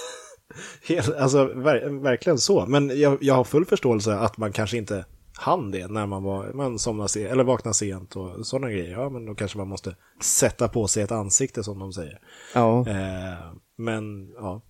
helt, 0.88 1.16
alltså 1.16 1.44
ver, 1.44 2.02
verkligen 2.02 2.38
så. 2.38 2.66
Men 2.66 3.00
jag, 3.00 3.18
jag 3.20 3.34
har 3.34 3.44
full 3.44 3.64
förståelse 3.64 4.14
att 4.14 4.38
man 4.38 4.52
kanske 4.52 4.76
inte 4.76 5.04
hann 5.36 5.70
det 5.70 5.88
när 5.88 6.06
man, 6.06 6.22
var, 6.22 6.52
man 6.52 6.78
somnar 6.78 7.06
sent, 7.06 7.32
eller 7.32 7.44
vaknar 7.44 7.72
sent 7.72 8.16
och 8.16 8.46
sådana 8.46 8.70
grejer. 8.70 8.90
Ja, 8.90 9.08
men 9.08 9.26
då 9.26 9.34
kanske 9.34 9.58
man 9.58 9.68
måste 9.68 9.96
sätta 10.22 10.68
på 10.68 10.88
sig 10.88 11.02
ett 11.02 11.12
ansikte 11.12 11.64
som 11.64 11.78
de 11.78 11.92
säger. 11.92 12.20
Ja, 12.54 12.88
Eh, 12.88 13.52
men 13.76 14.32
ja. 14.36 14.62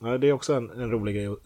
ja, 0.00 0.18
det 0.18 0.28
är 0.28 0.32
också 0.32 0.54
en, 0.54 0.70
en 0.70 0.90
rolig 0.90 1.14
grej. 1.14 1.36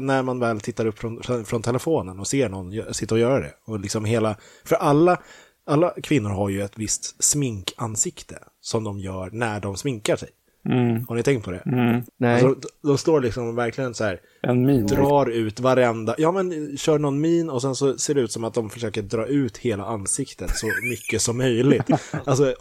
När 0.00 0.22
man 0.22 0.40
väl 0.40 0.60
tittar 0.60 0.86
upp 0.86 0.98
från, 0.98 1.44
från 1.44 1.62
telefonen 1.62 2.20
och 2.20 2.26
ser 2.26 2.48
någon 2.48 2.94
sitta 2.94 3.14
och 3.14 3.18
göra 3.18 3.40
det. 3.40 3.54
Och 3.64 3.80
liksom 3.80 4.04
hela, 4.04 4.36
för 4.64 4.76
alla, 4.76 5.22
alla 5.66 5.94
kvinnor 6.02 6.30
har 6.30 6.48
ju 6.48 6.62
ett 6.62 6.78
visst 6.78 7.24
sminkansikte 7.24 8.38
som 8.64 8.84
de 8.84 8.98
gör 8.98 9.30
när 9.32 9.60
de 9.60 9.76
sminkar 9.76 10.16
sig. 10.16 10.28
mm, 10.68 11.04
Har 11.08 11.16
ni 11.16 11.22
tänkt 11.22 11.44
på 11.44 11.50
det? 11.50 11.62
mm. 11.66 12.02
nej. 12.16 12.32
Alltså, 12.34 12.48
de, 12.82 12.88
de 12.88 12.98
står 12.98 13.20
liksom 13.20 13.56
verkligen 13.56 13.94
så 13.94 14.04
här, 14.04 14.20
En 14.42 14.66
min. 14.66 14.86
drar 14.86 15.30
ut 15.30 15.60
varenda, 15.60 16.14
ja 16.18 16.32
men 16.32 16.76
kör 16.76 16.98
någon 16.98 17.20
min 17.20 17.50
och 17.50 17.62
sen 17.62 17.74
så 17.74 17.98
ser 17.98 18.14
det 18.14 18.20
ut 18.20 18.32
som 18.32 18.44
att 18.44 18.54
de 18.54 18.70
försöker 18.70 19.02
dra 19.02 19.26
ut 19.26 19.56
hela 19.58 19.84
ansiktet 19.84 20.50
så 20.56 20.66
mycket 20.90 21.22
som 21.22 21.36
möjligt. 21.38 21.86
Alltså 22.24 22.54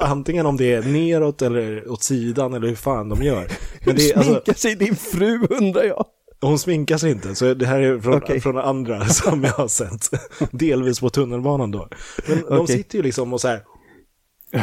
antingen 0.00 0.46
om 0.46 0.56
det 0.56 0.72
är 0.72 0.82
neråt 0.82 1.42
eller 1.42 1.90
åt 1.90 2.02
sidan 2.02 2.54
eller 2.54 2.68
hur 2.68 2.74
fan 2.76 3.08
de 3.08 3.22
gör. 3.22 3.48
Men 3.86 3.96
det 3.96 4.10
är, 4.10 4.16
alltså, 4.16 4.32
Sminkar 4.32 4.54
sig 4.54 4.74
din 4.74 4.96
fru 4.96 5.46
undrar 5.50 5.82
jag. 5.84 6.04
hon 6.40 6.58
sminkar 6.58 6.96
sig 6.96 7.10
inte, 7.10 7.34
så 7.34 7.54
det 7.54 7.66
här 7.66 7.80
är 7.80 7.98
från, 8.00 8.14
Okej. 8.14 8.40
från 8.40 8.58
andra 8.58 9.04
som 9.08 9.44
jag 9.44 9.52
har 9.52 9.68
sett. 9.68 10.10
Delvis 10.52 11.00
på 11.00 11.10
tunnelbanan 11.10 11.70
då. 11.70 11.88
Men 12.28 12.38
de 12.48 12.58
Okej. 12.58 12.76
sitter 12.76 12.96
ju 12.98 13.02
liksom 13.02 13.32
och 13.32 13.40
så 13.40 13.48
här, 13.48 13.60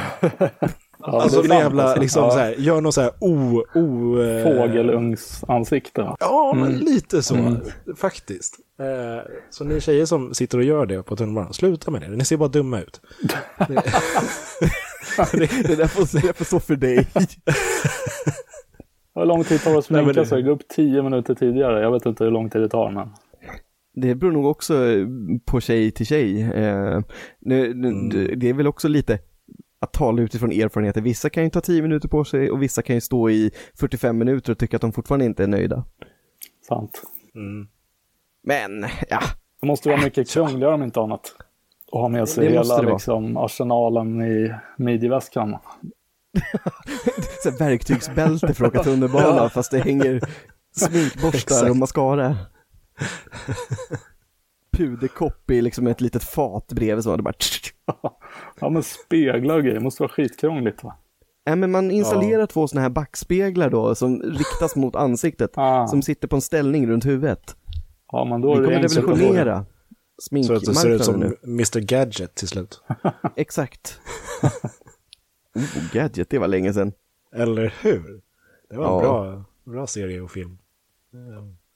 Ja, 1.03 1.21
alltså 1.21 1.41
sant, 1.43 1.53
jävla, 1.53 1.95
liksom 1.95 2.23
Ja, 2.23 2.31
så 2.31 2.37
här, 2.37 2.55
gör 2.57 2.81
någon 2.81 2.93
så 2.93 3.01
här 3.01 3.11
o... 3.19 3.63
o 3.75 4.17
eh, 4.21 4.43
Fågelungsansikte. 4.43 6.15
Ja, 6.19 6.53
men 6.55 6.71
lite 6.77 7.23
så 7.23 7.35
Mm. 7.35 7.57
faktiskt. 7.97 8.55
Eh, 8.79 9.31
så 9.49 9.63
ni 9.63 9.81
tjejer 9.81 10.05
som 10.05 10.33
sitter 10.33 10.57
och 10.57 10.63
gör 10.63 10.85
det 10.85 11.03
på 11.03 11.15
tunnelbanan, 11.15 11.53
sluta 11.53 11.91
med 11.91 12.01
det. 12.01 12.07
Ni 12.07 12.25
ser 12.25 12.37
bara 12.37 12.49
dumma 12.49 12.79
ut. 12.79 13.01
Det 15.67 15.75
där 15.75 15.87
får, 15.87 16.21
det 16.27 16.33
får 16.37 16.45
stå 16.45 16.59
för 16.59 16.75
dig. 16.75 17.07
Hur 19.15 19.25
lång 19.25 19.43
tid 19.43 19.61
tar 19.63 19.71
det 19.71 19.77
att 19.77 19.85
sminka 19.85 20.13
det- 20.13 20.25
sig? 20.25 20.41
Gå 20.41 20.51
upp 20.51 20.67
tio 20.67 21.03
minuter 21.03 21.35
tidigare. 21.35 21.81
Jag 21.81 21.91
vet 21.91 22.05
inte 22.05 22.23
hur 22.23 22.31
lång 22.31 22.49
tid 22.49 22.61
det 22.61 22.69
tar, 22.69 22.91
men... 22.91 23.07
Det 23.95 24.15
beror 24.15 24.31
nog 24.31 24.45
också 24.45 24.73
på 25.45 25.59
tjej 25.61 25.91
till 25.91 26.05
tjej. 26.05 26.41
Eh, 26.41 26.99
nu, 27.39 27.73
nu, 27.73 27.87
Mm. 27.87 28.39
Det 28.39 28.49
är 28.49 28.53
väl 28.53 28.67
också 28.67 28.87
lite 28.87 29.19
att 29.81 29.93
tala 29.93 30.21
utifrån 30.21 30.51
erfarenheter. 30.51 31.01
Vissa 31.01 31.29
kan 31.29 31.43
ju 31.43 31.49
ta 31.49 31.61
10 31.61 31.81
minuter 31.81 32.07
på 32.07 32.23
sig 32.23 32.51
och 32.51 32.61
vissa 32.61 32.81
kan 32.81 32.95
ju 32.95 33.01
stå 33.01 33.29
i 33.29 33.51
45 33.79 34.17
minuter 34.17 34.51
och 34.51 34.57
tycka 34.57 34.77
att 34.77 34.81
de 34.81 34.91
fortfarande 34.91 35.25
inte 35.25 35.43
är 35.43 35.47
nöjda. 35.47 35.83
Sant. 36.67 37.01
Mm. 37.35 37.67
Men, 38.43 38.89
ja, 39.09 39.19
Det 39.61 39.67
måste 39.67 39.89
vara 39.89 40.01
mycket 40.01 40.29
krångligare 40.29 40.73
om 40.73 40.83
inte 40.83 40.99
annat. 40.99 41.35
Att 41.91 42.01
ha 42.01 42.09
med 42.09 42.29
sig 42.29 42.51
hela 42.51 42.81
liksom, 42.81 43.37
arsenalen 43.37 44.21
i 44.21 44.53
midjeväskan. 44.77 45.57
verktygsbälte 47.59 48.53
för 48.53 48.65
att 48.65 48.75
åka 48.75 48.83
tunnelbana 48.83 49.49
fast 49.49 49.71
det 49.71 49.79
hänger 49.79 50.21
sminkborstar 50.75 51.69
och 51.69 51.75
mascara. 51.75 52.37
Puderkopp 54.77 55.51
i 55.51 55.61
liksom 55.61 55.87
ett 55.87 56.01
litet 56.01 56.23
fat 56.23 56.67
bredvid 56.67 57.03
så 57.03 57.17
det 57.17 57.23
bara 57.23 57.33
Ja 58.61 58.69
men 58.69 58.83
speglar 58.83 59.57
och 59.57 59.63
grejer 59.63 59.79
måste 59.79 60.03
vara 60.03 60.11
skitkrångligt 60.11 60.83
va? 60.83 60.95
Nej 61.45 61.55
men 61.55 61.71
man 61.71 61.91
installerar 61.91 62.45
två 62.45 62.67
sådana 62.67 62.81
här 62.81 62.89
backspeglar 62.89 63.69
då 63.69 63.95
som 63.95 64.21
riktas 64.21 64.75
mot 64.75 64.95
ansiktet. 64.95 65.51
Ah, 65.55 65.87
Som 65.87 66.01
sitter 66.01 66.27
på 66.27 66.35
en 66.35 66.41
ställning 66.41 66.87
runt 66.87 67.05
huvudet. 67.05 67.55
ja 68.11 68.25
men 68.25 68.41
då 68.41 68.53
är 68.53 68.61
det 68.61 68.65
kommer 68.67 68.79
revolutionera 68.81 69.65
Så 70.17 70.53
att 70.53 70.59
det 70.65 70.65
ser 70.65 70.65
ut 70.65 70.65
sminkmarknaden 70.65 70.99
som 70.99 71.19
nu. 71.19 71.37
Mr 71.43 71.79
Gadget 71.79 72.35
till 72.35 72.47
slut. 72.47 72.81
Exakt. 73.35 73.99
oh, 75.55 75.93
Gadget, 75.93 76.29
det 76.29 76.39
var 76.39 76.47
länge 76.47 76.73
sedan. 76.73 76.91
Eller 77.35 77.73
hur? 77.81 78.21
Det 78.69 78.77
var 78.77 78.85
en 78.85 78.91
Ja. 78.91 78.99
bra, 79.01 79.43
bra 79.73 79.87
serie 79.87 80.21
och 80.21 80.31
film. 80.31 80.57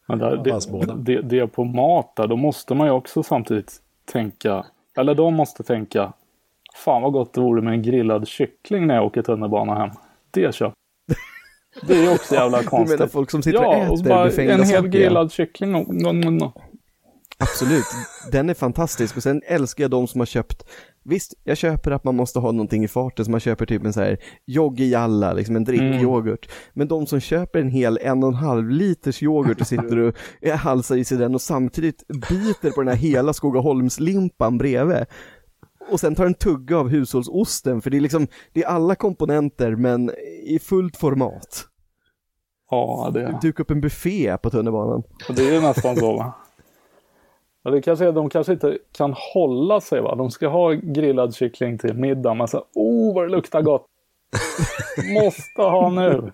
Men 0.07 0.19
där, 0.19 0.37
det, 0.37 0.95
det, 1.13 1.21
det 1.21 1.47
på 1.47 1.63
mat 1.63 2.15
där, 2.15 2.27
då 2.27 2.35
måste 2.35 2.73
man 2.75 2.87
ju 2.87 2.93
också 2.93 3.23
samtidigt 3.23 3.81
tänka, 4.05 4.65
eller 4.97 5.15
de 5.15 5.33
måste 5.33 5.63
tänka, 5.63 6.13
fan 6.75 7.01
vad 7.01 7.13
gott 7.13 7.33
det 7.33 7.41
vore 7.41 7.61
med 7.61 7.73
en 7.73 7.81
grillad 7.81 8.27
kyckling 8.27 8.87
när 8.87 8.95
jag 8.95 9.05
åker 9.05 9.21
tunnelbana 9.21 9.75
hem. 9.75 9.89
Det 10.31 10.55
köp. 10.55 10.73
Det 11.87 12.05
är 12.05 12.13
också 12.13 12.35
jävla 12.35 12.57
Du 12.61 12.63
menar 12.63 12.69
konstigt. 12.69 13.11
folk 13.11 13.31
som 13.31 13.43
sitter 13.43 13.59
och 13.59 13.63
Ja, 13.63 13.89
och 13.89 13.99
äter 13.99 14.09
bara 14.09 14.25
befängda 14.25 14.53
en 14.53 14.63
hel 14.63 14.87
grillad 14.87 15.31
kyckling. 15.31 15.75
Och, 15.75 15.95
no, 15.95 16.11
no, 16.11 16.29
no. 16.29 16.53
Absolut, 17.37 17.85
den 18.31 18.49
är 18.49 18.53
fantastisk 18.53 19.17
och 19.17 19.23
sen 19.23 19.41
älskar 19.47 19.83
jag 19.83 19.91
de 19.91 20.07
som 20.07 20.21
har 20.21 20.25
köpt 20.25 20.63
Visst, 21.07 21.33
jag 21.43 21.57
köper 21.57 21.91
att 21.91 22.03
man 22.03 22.15
måste 22.15 22.39
ha 22.39 22.51
någonting 22.51 22.83
i 22.83 22.87
farten 22.87 23.25
så 23.25 23.31
man 23.31 23.39
köper 23.39 23.65
typ 23.65 23.85
en 23.85 23.93
så 23.93 24.01
här 24.01 24.17
joggijalla, 24.45 25.33
liksom 25.33 25.55
en 25.55 25.63
drickyoghurt. 25.63 26.49
Men 26.73 26.87
de 26.87 27.05
som 27.05 27.19
köper 27.19 27.59
en 27.59 27.69
hel 27.69 27.99
en 28.01 28.23
och 28.23 28.29
en 28.29 28.35
halv 28.35 28.69
liters 28.69 29.23
yoghurt 29.23 29.61
och 29.61 29.67
sitter 29.67 29.97
och 29.97 30.15
halsar 30.57 30.95
i 30.97 31.05
sig 31.05 31.17
den 31.17 31.35
och 31.35 31.41
samtidigt 31.41 32.07
biter 32.07 32.71
på 32.71 32.81
den 32.81 32.87
här 32.87 32.95
hela 32.95 33.33
Skogaholmslimpan 33.33 34.57
bredvid. 34.57 35.05
Och 35.91 35.99
sen 35.99 36.15
tar 36.15 36.25
en 36.25 36.33
tugga 36.33 36.77
av 36.77 36.89
hushållsosten 36.89 37.81
för 37.81 37.89
det 37.89 37.97
är 37.97 38.01
liksom, 38.01 38.27
det 38.53 38.63
är 38.63 38.67
alla 38.67 38.95
komponenter 38.95 39.75
men 39.75 40.11
i 40.43 40.59
fullt 40.59 40.97
format. 40.97 41.65
Ja, 42.71 43.11
det, 43.13 43.39
Duka 43.41 43.63
upp 43.63 43.71
en 43.71 43.81
buffé 43.81 44.37
på 44.37 44.49
tunnelbanan. 44.49 45.03
det 45.29 45.55
är 45.55 45.61
nästan 45.61 45.95
så 45.95 46.17
va. 46.17 46.33
Ja, 47.63 47.71
det 47.71 47.81
kanske 47.81 48.05
är, 48.05 48.11
de 48.11 48.29
kanske 48.29 48.53
inte 48.53 48.77
kan 48.91 49.13
hålla 49.33 49.81
sig 49.81 50.01
va. 50.01 50.15
De 50.15 50.31
ska 50.31 50.47
ha 50.47 50.71
grillad 50.71 51.35
kyckling 51.35 51.77
till 51.77 51.93
middag. 51.93 52.33
Men 52.33 52.47
så, 52.47 52.65
oh 52.73 53.15
vad 53.15 53.25
det 53.25 53.29
luktar 53.31 53.61
gott. 53.61 53.85
Måste 55.13 55.61
ha 55.61 55.89
nu. 55.89 56.31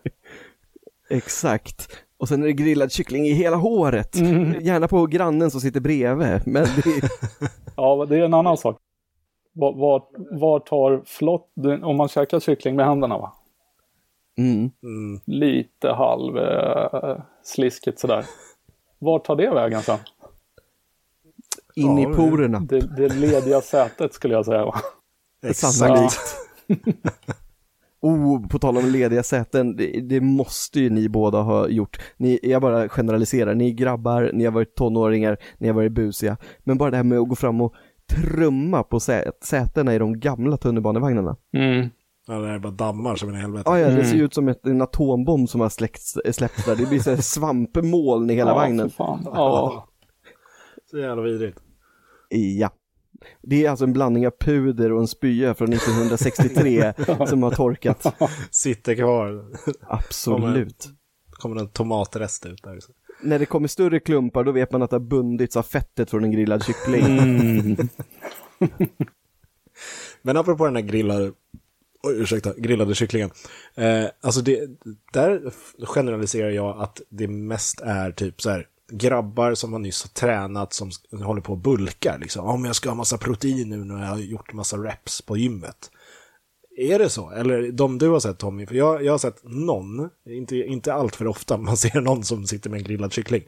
Exakt. 1.10 1.90
Och 2.18 2.28
sen 2.28 2.44
är 2.44 2.48
det 2.48 2.54
grillad 2.54 2.92
kyckling 2.92 3.26
i 3.26 3.34
hela 3.34 3.56
håret. 3.58 4.16
Mm. 4.16 4.62
Gärna 4.62 4.88
på 4.88 5.06
grannen 5.06 5.52
som 5.52 5.62
sitter 5.62 5.80
bredvid. 5.80 6.42
Men 6.46 6.64
det 6.64 6.90
är, 6.90 7.10
Ja, 7.76 8.06
det 8.10 8.18
är 8.18 8.22
en 8.22 8.34
annan 8.34 8.58
sak. 8.58 8.78
Var, 9.54 9.74
var, 9.74 10.04
var 10.40 10.60
tar 10.60 11.02
flott, 11.06 11.50
om 11.84 11.98
man 11.98 12.08
käkar 12.08 12.40
kyckling 12.40 12.76
med 12.76 12.86
händerna 12.86 13.18
va? 13.18 13.34
mm. 14.38 14.72
Mm. 14.84 15.22
Lite 15.26 15.90
halv 15.90 16.38
eh, 16.38 17.22
sliskigt 17.44 18.00
sådär. 18.00 18.26
Var 19.00 19.20
tar 19.20 19.36
det 19.36 19.50
vägen 19.50 19.82
sen? 19.82 19.98
in 21.76 21.98
Ja, 21.98 22.12
i 22.12 22.16
porerna. 22.16 22.60
Det, 22.60 22.96
det 22.96 23.10
lediga 23.10 23.62
sätet 23.62 24.14
skulle 24.14 24.34
jag 24.34 24.46
säga 24.46 24.66
va? 24.66 24.76
Sannolikt. 25.54 26.20
Oh, 28.04 28.48
på 28.48 28.60
tal 28.60 28.78
om 28.78 28.86
lediga 28.86 29.24
säten, 29.24 29.76
det, 29.76 30.02
det 30.02 30.22
måste 30.22 30.80
ju 30.80 30.90
ni 30.90 31.10
båda 31.10 31.42
ha 31.42 31.68
gjort. 31.68 32.00
Ni, 32.18 32.40
jag 32.44 32.62
bara 32.62 32.90
generaliserar, 32.90 33.56
ni 33.56 33.70
är 33.70 33.74
grabbar, 33.74 34.32
ni 34.34 34.46
har 34.46 34.52
varit 34.52 34.76
tonåringar, 34.76 35.38
ni 35.58 35.68
har 35.68 35.76
varit 35.76 35.92
busiga. 35.92 36.38
Men 36.64 36.78
bara 36.78 36.92
det 36.92 36.98
här 36.98 37.04
med 37.04 37.20
att 37.20 37.30
gå 37.30 37.36
fram 37.36 37.62
och 37.62 37.74
trumma 38.16 38.84
på 38.84 39.00
sä, 39.00 39.32
sätena 39.44 39.96
i 39.96 40.00
de 40.00 40.20
gamla 40.20 40.58
tunnelbanevagnarna. 40.58 41.36
Mm. 41.58 41.90
Ja, 42.28 42.34
det 42.40 42.50
är 42.50 42.60
bara 42.60 42.72
dammar 42.72 43.16
som 43.16 43.30
en 43.30 43.36
helvete. 43.36 43.64
Ja, 43.66 43.80
ja, 43.80 43.86
det 43.88 43.94
Mm. 43.94 44.06
ser 44.06 44.16
ut 44.18 44.34
som 44.34 44.48
ett, 44.48 44.66
en 44.66 44.82
atombomb 44.82 45.50
som 45.50 45.62
har 45.62 45.70
släckts, 45.70 46.18
släppts 46.32 46.66
där. 46.66 46.76
Det 46.76 46.86
blir 46.90 47.00
så 47.00 47.10
här 47.10 47.18
svampmoln 47.18 48.30
i 48.30 48.34
hela 48.34 48.52
ja, 48.52 48.56
vagnen. 48.56 48.90
för 48.90 48.96
Fan. 48.96 49.22
Ja. 49.26 49.88
Så 50.92 50.98
jävla 50.98 51.22
vidrigt. 51.24 51.58
Ja. 52.60 52.70
Det 53.42 53.66
är 53.66 53.70
alltså 53.70 53.86
en 53.86 53.94
blandning 53.94 54.28
av 54.28 54.32
puder 54.40 54.92
och 54.92 55.00
en 55.02 55.08
spya 55.08 55.54
från 55.54 55.74
1963 55.74 56.94
som 57.28 57.44
har 57.44 57.52
torkat. 57.52 58.16
Sitter 58.52 58.96
kvar. 58.96 59.46
Absolut. 59.88 60.90
kommer 61.30 61.56
en 61.62 61.68
tomatrest 61.70 62.46
ut 62.46 62.64
där. 62.64 62.80
Så. 62.80 62.92
När 63.22 63.40
det 63.40 63.46
kommer 63.46 63.68
större 63.68 64.00
klumpar 64.00 64.44
då 64.44 64.52
vet 64.52 64.72
man 64.72 64.82
att 64.82 64.90
det 64.90 64.96
har 64.96 65.02
bundits 65.02 65.58
av 65.58 65.64
fettet 65.64 66.10
från 66.10 66.24
en 66.24 66.32
grillad 66.32 66.66
kyckling. 66.66 67.04
Mm. 67.04 67.78
Men 70.22 70.38
apropå 70.38 70.66
den 70.66 70.76
här 70.76 70.84
grillade, 70.84 71.32
oj, 72.04 72.22
ursäkta, 72.22 72.54
grillade 72.58 72.96
kycklingen. 72.96 73.32
Eh, 73.76 74.06
alltså 74.22 74.42
det, 74.42 74.70
där 75.14 75.54
generaliserar 75.86 76.50
jag 76.50 76.82
att 76.82 77.02
det 77.10 77.28
mest 77.28 77.82
är 77.82 78.12
typ 78.12 78.42
så 78.42 78.50
här 78.50 78.68
grabbar 78.92 79.54
som 79.54 79.74
har 79.74 79.80
nyss 79.80 80.04
har 80.04 80.10
tränat 80.10 80.74
som 80.74 80.92
håller 81.24 81.42
på 81.42 81.52
och 81.52 81.60
bulkar 81.60 82.18
liksom. 82.20 82.46
Om 82.46 82.66
jag 82.66 82.76
ska 82.76 82.90
ha 82.90 82.96
massa 82.96 83.18
protein 83.18 83.70
nu 83.70 83.78
när 83.78 84.02
jag 84.02 84.10
har 84.10 84.18
gjort 84.18 84.54
massa 84.54 84.78
reps 84.78 85.22
på 85.22 85.38
gymmet. 85.38 85.92
Är 86.78 87.00
det 87.00 87.10
så? 87.10 87.32
Eller 87.32 87.72
de 87.72 87.98
du 87.98 88.10
har 88.10 88.20
sett 88.20 88.40
Tommy? 88.40 88.66
För 88.66 88.76
jag, 88.76 89.04
jag 89.04 89.14
har 89.14 89.18
sett 89.18 89.44
någon, 89.44 90.10
inte, 90.26 90.56
inte 90.56 90.94
allt 90.94 91.16
för 91.16 91.28
ofta, 91.28 91.58
man 91.58 91.78
ser 91.78 92.02
någon 92.02 92.24
som 92.24 92.48
sitter 92.48 92.70
med 92.70 92.78
en 92.78 92.84
grillad 92.84 93.14
kyckling. 93.14 93.44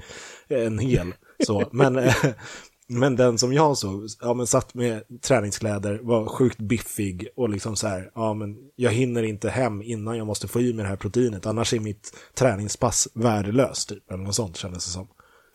En 0.47 0.79
hel. 0.79 1.13
Så. 1.45 1.63
Men, 1.71 1.99
men 2.87 3.15
den 3.15 3.37
som 3.37 3.53
jag 3.53 3.77
såg, 3.77 4.07
ja 4.21 4.33
men 4.33 4.47
satt 4.47 4.73
med 4.73 5.03
träningskläder, 5.21 5.99
var 6.03 6.25
sjukt 6.25 6.57
biffig 6.57 7.27
och 7.35 7.49
liksom 7.49 7.75
så 7.75 7.87
här, 7.87 8.11
ja 8.15 8.33
men 8.33 8.57
jag 8.75 8.91
hinner 8.91 9.23
inte 9.23 9.49
hem 9.49 9.81
innan 9.81 10.17
jag 10.17 10.27
måste 10.27 10.47
få 10.47 10.61
i 10.61 10.73
mig 10.73 10.83
det 10.83 10.89
här 10.89 10.95
proteinet, 10.95 11.45
annars 11.45 11.73
är 11.73 11.79
mitt 11.79 12.17
träningspass 12.33 13.07
värdelöst 13.13 13.89
typ, 13.89 14.11
eller 14.11 14.23
något 14.23 14.35
sånt 14.35 14.57
kändes 14.57 14.85
det 14.85 14.91
som. 14.91 15.07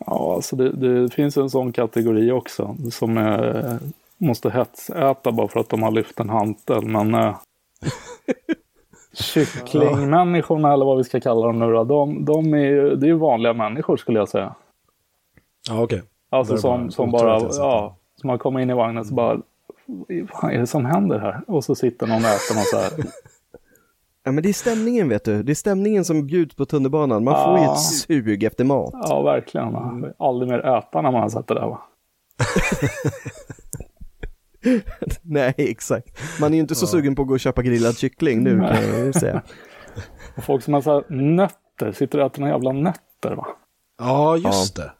Ja, 0.06 0.34
alltså 0.34 0.56
det, 0.56 0.72
det 0.72 1.14
finns 1.14 1.36
en 1.36 1.50
sån 1.50 1.72
kategori 1.72 2.30
också 2.30 2.76
som 2.90 3.18
eh, 3.18 3.76
måste 4.18 4.50
hetsäta 4.50 5.32
bara 5.32 5.48
för 5.48 5.60
att 5.60 5.68
de 5.68 5.82
har 5.82 5.90
lyft 5.90 6.20
en 6.20 6.28
hantel. 6.28 6.84
Men 6.84 7.14
eh, 7.14 7.36
kycklingmänniskorna 9.12 10.72
eller 10.72 10.84
vad 10.84 10.96
vi 10.96 11.04
ska 11.04 11.20
kalla 11.20 11.46
dem 11.46 11.58
nu 11.58 11.72
då, 11.72 11.84
de, 11.84 12.24
de 12.24 12.54
är 12.54 12.58
ju, 12.58 12.96
det 12.96 13.06
är 13.06 13.08
ju 13.08 13.18
vanliga 13.18 13.52
människor 13.52 13.96
skulle 13.96 14.18
jag 14.18 14.28
säga. 14.28 14.54
Ja 15.68 15.82
okej. 15.82 16.02
Alltså 16.30 16.52
är 16.52 16.56
det 16.56 16.60
som, 16.60 16.80
bara 16.80 16.90
som 16.90 17.10
bara, 17.10 17.40
sitter. 17.40 17.62
ja, 17.62 17.96
som 18.20 18.30
har 18.30 18.38
kommit 18.38 18.62
in 18.62 18.70
i 18.70 18.74
vagnen 18.74 19.04
så 19.04 19.14
bara, 19.14 19.40
vad 20.42 20.52
är 20.52 20.58
det 20.58 20.66
som 20.66 20.84
händer 20.84 21.18
här? 21.18 21.40
Och 21.46 21.64
så 21.64 21.74
sitter 21.74 22.06
någon 22.06 22.16
och 22.24 22.30
äter 22.30 22.54
något 22.54 22.66
så 22.66 22.76
här. 22.76 22.90
Ja 24.24 24.32
men 24.32 24.42
det 24.42 24.48
är 24.48 24.52
stämningen 24.52 25.08
vet 25.08 25.24
du, 25.24 25.42
det 25.42 25.52
är 25.52 25.54
stämningen 25.54 26.04
som 26.04 26.26
bjuds 26.26 26.54
på 26.54 26.66
tunnelbanan. 26.66 27.24
Man 27.24 27.44
får 27.44 27.58
ju 27.58 27.64
ett 27.64 27.80
sug 27.80 28.44
efter 28.44 28.64
mat. 28.64 28.94
Ja, 28.94 29.22
verkligen. 29.22 29.72
Man 29.72 30.02
vill 30.02 30.12
aldrig 30.18 30.50
mer 30.50 30.58
äta 30.58 31.02
när 31.02 31.10
man 31.10 31.20
har 31.20 31.28
sett 31.28 31.46
det 31.46 31.54
där 31.54 31.66
va. 31.66 31.80
Nej 35.22 35.54
exakt. 35.56 36.20
Man 36.40 36.50
är 36.52 36.54
ju 36.54 36.60
inte 36.60 36.74
så 36.74 36.86
sugen 36.86 37.14
på 37.14 37.22
att 37.22 37.28
gå 37.28 37.34
och 37.34 37.40
köpa 37.40 37.62
grillad 37.62 37.98
kyckling 37.98 38.42
nu 38.42 38.58
kan 38.60 38.88
jag 38.88 39.06
ju 39.06 39.12
säga. 39.12 39.42
Och 40.36 40.44
folk 40.44 40.62
som 40.64 40.74
har 40.74 40.80
så 40.80 40.92
här 40.94 41.04
nötter, 41.08 41.92
sitter 41.92 42.18
och 42.20 42.26
äter 42.26 42.40
några 42.40 42.52
jävla 42.54 42.72
nötter 42.72 43.34
va. 43.36 43.46
Ja, 43.98 44.36
just 44.36 44.76
det. 44.76 44.92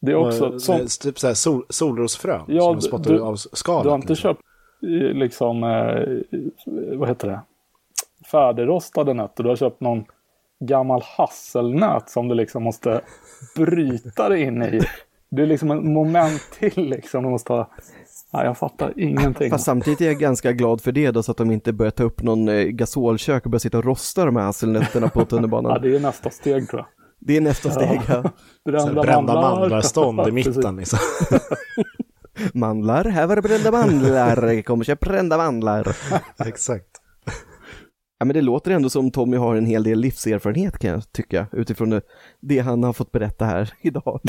Det 0.00 0.12
är 0.12 0.16
också, 0.16 0.46
Och, 0.48 0.62
som, 0.62 0.86
typ 1.00 1.18
så 1.18 1.26
här 1.26 1.34
sol, 1.34 1.66
solrosfrön 1.68 2.44
Ja, 2.48 2.60
som 2.62 2.74
du- 2.76 2.80
spottar 2.82 3.12
du- 3.14 3.20
av 3.20 3.36
skalet. 3.36 3.84
du 3.84 3.88
har 3.88 3.96
inte 3.96 4.08
liksom. 4.08 4.30
köpt 4.30 4.40
eh, 4.82 5.18
liksom, 5.18 5.64
eh, 5.64 6.98
vad 6.98 7.08
heter 7.08 7.28
det, 7.28 7.40
färdigrostade 8.30 9.14
nötter. 9.14 9.42
Du 9.42 9.48
har 9.48 9.56
köpt 9.56 9.80
någon 9.80 10.04
gammal 10.60 11.02
hasselnöt 11.16 12.10
som 12.10 12.28
du 12.28 12.34
liksom 12.34 12.62
måste 12.62 13.00
bryta 13.56 14.28
dig 14.28 14.42
in 14.42 14.62
i. 14.62 14.80
Det 15.30 15.42
är 15.42 15.46
liksom 15.46 15.70
en 15.70 15.92
moment 15.92 16.42
till 16.58 16.84
liksom. 16.88 17.22
Du 17.24 17.30
måste 17.30 17.52
ha... 17.52 17.70
Nej, 18.32 18.44
jag 18.44 18.58
fattar 18.58 18.92
ingenting. 18.96 19.50
Fast 19.50 19.64
samtidigt 19.64 20.00
är 20.00 20.04
jag 20.06 20.18
ganska 20.18 20.52
glad 20.52 20.80
för 20.80 20.92
det 20.92 21.10
då 21.10 21.22
så 21.22 21.30
att 21.32 21.36
de 21.38 21.50
inte 21.50 21.72
börjar 21.72 21.90
ta 21.90 22.02
upp 22.04 22.22
någon 22.22 22.48
eh, 22.48 22.64
gasolkök 22.64 23.44
och 23.44 23.50
börja 23.50 23.60
sitta 23.60 23.78
och 23.78 23.84
rosta 23.84 24.24
de 24.24 24.36
här 24.36 24.44
hasselnötterna 24.44 25.08
på 25.08 25.20
Ja, 25.20 25.24
tunnelbanan. 25.24 25.82
det 25.82 25.96
är 25.96 26.00
nästa 26.00 26.30
steg 26.30 26.68
tror 26.68 26.80
jag. 26.80 26.86
Det 27.20 27.36
är 27.36 27.40
nästa 27.40 27.70
steg. 27.70 28.00
Ja. 28.08 28.22
Här 28.64 29.02
Brända 29.02 29.34
mandlarstånd 29.34 30.28
i 30.28 30.32
mitten 30.32 30.76
liksom. 30.76 30.98
Mandlar, 32.54 33.04
här 33.04 33.26
var 33.26 33.36
det 33.36 33.42
brända 33.42 33.70
mandlar. 33.70 34.62
Kom 34.62 34.78
och 34.80 34.86
köp 34.86 35.00
brända 35.00 35.36
mandlar. 35.36 35.96
Exakt. 36.46 36.86
Ja, 38.22 38.26
men 38.26 38.34
det 38.34 38.40
låter 38.40 38.70
ändå 38.70 38.90
som 38.90 39.10
Tommy 39.10 39.36
har 39.36 39.56
en 39.56 39.66
hel 39.66 39.82
del 39.82 39.98
livserfarenhet 39.98 40.78
kan 40.78 40.90
jag 40.90 41.12
tycka 41.12 41.46
utifrån 41.52 41.90
det, 41.90 42.02
det 42.40 42.58
han 42.58 42.84
har 42.84 42.92
fått 42.92 43.12
berätta 43.12 43.44
här 43.44 43.72
idag. 43.80 44.20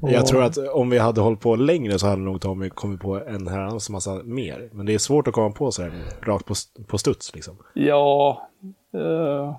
Jag 0.00 0.26
tror 0.26 0.42
att 0.42 0.58
om 0.58 0.90
vi 0.90 0.98
hade 0.98 1.20
hållit 1.20 1.40
på 1.40 1.56
längre 1.56 1.98
så 1.98 2.06
hade 2.06 2.22
nog 2.22 2.40
Tommy 2.40 2.70
kommit 2.70 3.00
på 3.00 3.24
en 3.26 3.48
herrans 3.48 3.90
massa 3.90 4.20
mer. 4.24 4.68
Men 4.72 4.86
det 4.86 4.94
är 4.94 4.98
svårt 4.98 5.28
att 5.28 5.34
komma 5.34 5.50
på 5.50 5.70
så 5.70 5.82
här 5.82 5.92
rakt 6.22 6.46
på, 6.46 6.54
på 6.86 6.98
studs 6.98 7.34
liksom. 7.34 7.56
Ja, 7.74 8.48
eh, 8.94 9.56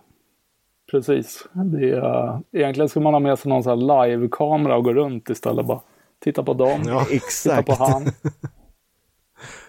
precis. 0.92 1.48
Det 1.54 1.90
är, 1.90 2.40
egentligen 2.52 2.90
skulle 2.90 3.04
man 3.04 3.14
ha 3.14 3.20
med 3.20 3.40
sig 3.40 3.50
någon 3.50 3.64
sån 3.64 3.80
här 3.80 4.08
live-kamera 4.08 4.78
och 4.78 4.84
gå 4.84 4.94
runt 4.94 5.30
istället. 5.30 5.66
Bara 5.66 5.82
titta 6.24 6.44
på 6.44 6.54
dem, 6.54 6.82
Ja, 6.88 7.04
titta 7.10 7.16
Exakt. 7.16 7.68
på 7.68 7.84
han. 7.84 8.06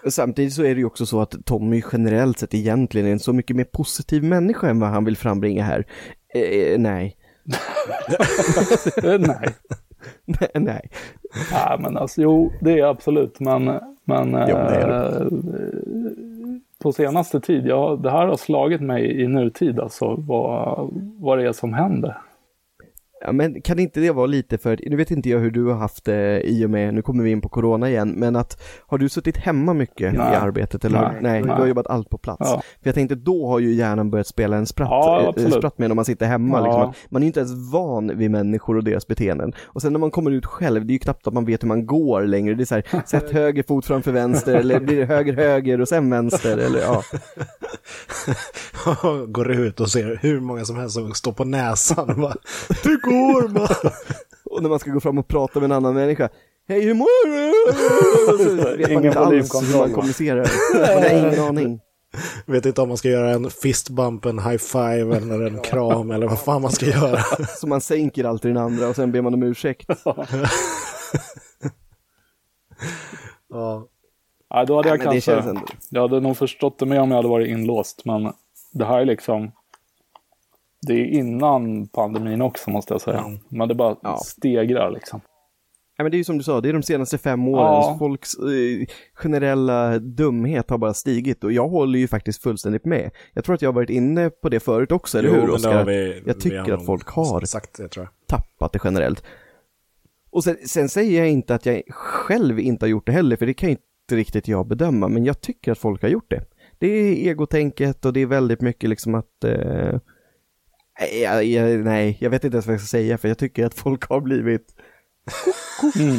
Samtidigt 0.09 0.53
så 0.53 0.63
är 0.63 0.75
det 0.75 0.79
ju 0.79 0.85
också 0.85 1.05
så 1.05 1.21
att 1.21 1.45
Tommy 1.45 1.83
generellt 1.91 2.39
sett 2.39 2.53
egentligen 2.53 3.07
är 3.07 3.11
en 3.11 3.19
så 3.19 3.33
mycket 3.33 3.55
mer 3.55 3.63
positiv 3.63 4.23
människa 4.23 4.69
än 4.69 4.79
vad 4.79 4.89
han 4.89 5.05
vill 5.05 5.17
frambringa 5.17 5.63
här. 5.63 5.85
Eh, 6.33 6.79
nej. 6.79 7.15
Nej. 9.03 9.53
nej, 10.25 10.49
nej. 10.53 10.89
Nej, 11.51 11.77
men 11.79 11.97
alltså 11.97 12.21
jo, 12.21 12.51
det 12.61 12.79
är 12.79 12.85
absolut. 12.85 13.39
Men, 13.39 13.79
men 14.03 14.31
Jo, 14.49 14.57
eh, 14.57 15.27
på 16.83 16.91
senaste 16.91 17.39
tid, 17.39 17.65
ja, 17.65 17.99
det 18.03 18.11
här 18.11 18.27
har 18.27 18.37
slagit 18.37 18.81
mig 18.81 19.21
i 19.21 19.27
nutid 19.27 19.79
alltså 19.79 20.15
vad, 20.15 20.89
vad 21.19 21.37
det 21.37 21.47
är 21.47 21.51
som 21.51 21.73
händer. 21.73 22.17
Ja, 23.25 23.31
men 23.31 23.61
kan 23.61 23.79
inte 23.79 23.99
det 23.99 24.11
vara 24.11 24.25
lite 24.25 24.57
för, 24.57 24.79
nu 24.89 24.95
vet 24.95 25.11
inte 25.11 25.29
jag 25.29 25.39
hur 25.39 25.51
du 25.51 25.65
har 25.65 25.75
haft 25.75 26.05
det 26.05 26.41
i 26.41 26.65
och 26.65 26.69
med, 26.69 26.93
nu 26.93 27.01
kommer 27.01 27.23
vi 27.23 27.31
in 27.31 27.41
på 27.41 27.49
corona 27.49 27.89
igen, 27.89 28.13
men 28.17 28.35
att 28.35 28.61
har 28.87 28.97
du 28.97 29.09
suttit 29.09 29.37
hemma 29.37 29.73
mycket 29.73 30.13
Nej. 30.13 30.33
i 30.33 30.35
arbetet 30.35 30.85
eller? 30.85 31.01
Nej. 31.01 31.19
Nej, 31.21 31.41
du 31.41 31.49
har 31.49 31.67
jobbat 31.67 31.87
allt 31.87 32.09
på 32.09 32.17
plats. 32.17 32.39
Ja. 32.39 32.61
För 32.81 32.87
jag 32.89 32.95
tänkte 32.95 33.15
då 33.15 33.47
har 33.47 33.59
ju 33.59 33.73
hjärnan 33.73 34.11
börjat 34.11 34.27
spela 34.27 34.57
en 34.57 34.65
spratt, 34.65 34.87
Ja, 34.91 35.25
absolut. 35.29 35.53
spratt 35.53 35.77
med 35.77 35.89
när 35.89 35.95
man 35.95 36.05
sitter 36.05 36.25
hemma. 36.25 36.57
Ja. 36.57 36.63
Liksom. 36.65 36.93
Man 37.09 37.21
är 37.21 37.23
ju 37.23 37.27
inte 37.27 37.39
ens 37.39 37.71
van 37.71 38.17
vid 38.17 38.31
människor 38.31 38.77
och 38.77 38.83
deras 38.83 39.07
beteenden. 39.07 39.53
Och 39.63 39.81
sen 39.81 39.93
när 39.93 39.99
man 39.99 40.11
kommer 40.11 40.31
ut 40.31 40.45
själv, 40.45 40.85
det 40.85 40.91
är 40.91 40.93
ju 40.93 40.99
knappt 40.99 41.27
att 41.27 41.33
man 41.33 41.45
vet 41.45 41.63
hur 41.63 41.67
man 41.67 41.85
går 41.85 42.21
längre. 42.21 42.55
Det 42.55 42.63
är 42.63 42.65
så 42.65 42.75
här, 42.75 43.01
sätt 43.05 43.31
höger 43.31 43.63
fot 43.63 43.85
framför 43.85 44.11
vänster, 44.11 44.55
eller 44.55 44.79
blir 44.79 44.97
det 44.97 45.05
höger 45.05 45.33
höger 45.33 45.81
och 45.81 45.87
sen 45.87 46.09
vänster, 46.09 46.57
eller 46.57 46.79
ja. 46.79 47.03
Går 49.27 49.51
ut 49.51 49.79
och 49.79 49.89
ser 49.89 50.19
hur 50.21 50.39
många 50.39 50.65
som 50.65 50.77
helst 50.77 50.95
som 50.95 51.13
står 51.13 51.31
på 51.31 51.45
näsan. 51.45 52.21
Bara, 52.21 52.35
går 52.83 53.12
man? 53.49 53.67
Och 54.45 54.61
när 54.63 54.69
man 54.69 54.79
ska 54.79 54.91
gå 54.91 54.99
fram 54.99 55.17
och 55.17 55.27
prata 55.27 55.59
med 55.59 55.65
en 55.65 55.71
annan 55.71 55.93
människa, 55.93 56.29
Hej 56.67 56.81
hur 56.81 56.93
mår 56.93 57.27
du? 57.27 57.53
Så 58.37 58.55
vet 58.77 58.79
man 58.79 58.91
Ingen 58.91 59.05
inte 59.05 59.19
alls 59.19 59.73
hur 59.73 59.77
man 59.79 59.93
kommunicerar. 59.93 60.47
Man 60.73 61.03
har 61.03 61.09
ingen 61.29 61.39
aning. 61.43 61.79
Vet 62.45 62.65
inte 62.65 62.81
om 62.81 62.87
man 62.87 62.97
ska 62.97 63.09
göra 63.09 63.31
en 63.31 63.49
fistbump, 63.49 64.25
en 64.25 64.39
high 64.39 64.57
five 64.57 65.17
eller 65.17 65.41
en 65.45 65.59
kram 65.59 66.11
eller 66.11 66.27
vad 66.27 66.39
fan 66.39 66.61
man 66.61 66.71
ska 66.71 66.85
göra. 66.85 67.19
Så 67.57 67.67
man 67.67 67.81
sänker 67.81 68.23
alltid 68.23 68.51
den 68.51 68.63
andra 68.63 68.87
och 68.87 68.95
sen 68.95 69.11
ber 69.11 69.21
man 69.21 69.33
om 69.33 69.43
ursäkt. 69.43 69.89
Ja. 73.49 73.87
Ja, 74.49 74.65
då 74.65 74.75
hade 74.75 74.89
jag 74.89 74.97
Nej, 74.97 75.03
kanske, 75.05 75.21
känns 75.21 75.45
ändå- 75.45 75.61
jag 75.89 76.01
hade 76.01 76.19
nog 76.19 76.37
förstått 76.37 76.79
det 76.79 76.85
mer 76.85 76.99
om 76.99 77.09
jag 77.09 77.15
hade 77.15 77.29
varit 77.29 77.47
inlåst. 77.47 78.01
Men 78.05 78.33
det 78.73 78.85
här 78.85 78.99
är 78.99 79.05
liksom, 79.05 79.51
det 80.87 80.93
är 80.93 81.05
innan 81.05 81.87
pandemin 81.87 82.41
också 82.41 82.69
måste 82.69 82.93
jag 82.93 83.01
säga. 83.01 83.19
Mm. 83.19 83.39
Men 83.49 83.67
det 83.67 83.75
bara 83.75 83.95
Ja. 84.01 84.17
stegrar 84.25 84.91
liksom. 84.91 85.21
Ja, 85.97 86.03
men 86.03 86.11
det 86.11 86.15
är 86.15 86.17
ju 86.19 86.23
som 86.23 86.37
du 86.37 86.43
sa, 86.43 86.61
det 86.61 86.69
är 86.69 86.73
de 86.73 86.83
senaste 86.83 87.17
fem 87.17 87.47
åren. 87.47 87.63
Ja. 87.65 87.95
Folks 87.99 88.29
eh, 88.39 88.87
generella 89.13 89.99
dumhet 89.99 90.69
har 90.69 90.77
bara 90.77 90.93
stigit 90.93 91.43
och 91.43 91.51
jag 91.51 91.67
håller 91.67 91.99
ju 91.99 92.07
faktiskt 92.07 92.43
fullständigt 92.43 92.85
med. 92.85 93.11
Jag 93.33 93.43
tror 93.43 93.55
att 93.55 93.61
jag 93.61 93.69
har 93.69 93.73
varit 93.75 93.89
inne 93.89 94.29
på 94.29 94.49
det 94.49 94.59
förut 94.59 94.91
också, 94.91 95.19
eller 95.19 95.29
Jo, 95.29 95.35
hur 95.35 95.49
Oskar? 95.49 95.85
vi- 95.85 96.21
jag 96.25 96.33
vi 96.33 96.41
tycker 96.41 96.59
har 96.59 96.71
att 96.71 96.85
folk 96.85 97.07
har 97.07 97.41
Sagt 97.45 97.77
det 97.77 97.87
tror 97.87 98.05
jag. 98.05 98.27
tappat 98.39 98.73
det 98.73 98.79
generellt. 98.83 99.23
Och 100.31 100.43
sen, 100.43 100.55
sen 100.65 100.89
säger 100.89 101.19
jag 101.19 101.29
inte 101.29 101.55
att 101.55 101.65
jag 101.65 101.81
själv 101.89 102.59
inte 102.59 102.85
har 102.85 102.89
gjort 102.89 103.05
det 103.05 103.11
heller, 103.11 103.35
för 103.35 103.45
det 103.45 103.53
kan 103.53 103.69
ju 103.69 103.75
inte 103.75 104.15
riktigt 104.15 104.47
jag 104.47 104.67
bedöma, 104.67 105.07
men 105.07 105.25
jag 105.25 105.41
tycker 105.41 105.71
att 105.71 105.77
folk 105.77 106.01
har 106.01 106.09
gjort 106.09 106.29
det. 106.29 106.43
Det 106.79 106.87
är 106.87 107.13
egotänket 107.29 108.05
och 108.05 108.13
det 108.13 108.19
är 108.19 108.25
väldigt 108.25 108.61
mycket 108.61 108.89
liksom 108.89 109.15
att 109.15 109.43
eh, 109.43 109.99
jag, 111.21 111.43
jag, 111.45 111.79
nej, 111.79 112.17
jag 112.21 112.29
vet 112.29 112.43
inte 112.43 112.55
ens 112.55 112.65
vad 112.67 112.73
jag 112.73 112.81
ska 112.81 112.87
säga, 112.87 113.17
för 113.17 113.27
jag 113.27 113.37
tycker 113.37 113.65
att 113.65 113.73
folk 113.73 114.09
har 114.09 114.21
blivit 114.21 114.75
Mm. 115.95 116.17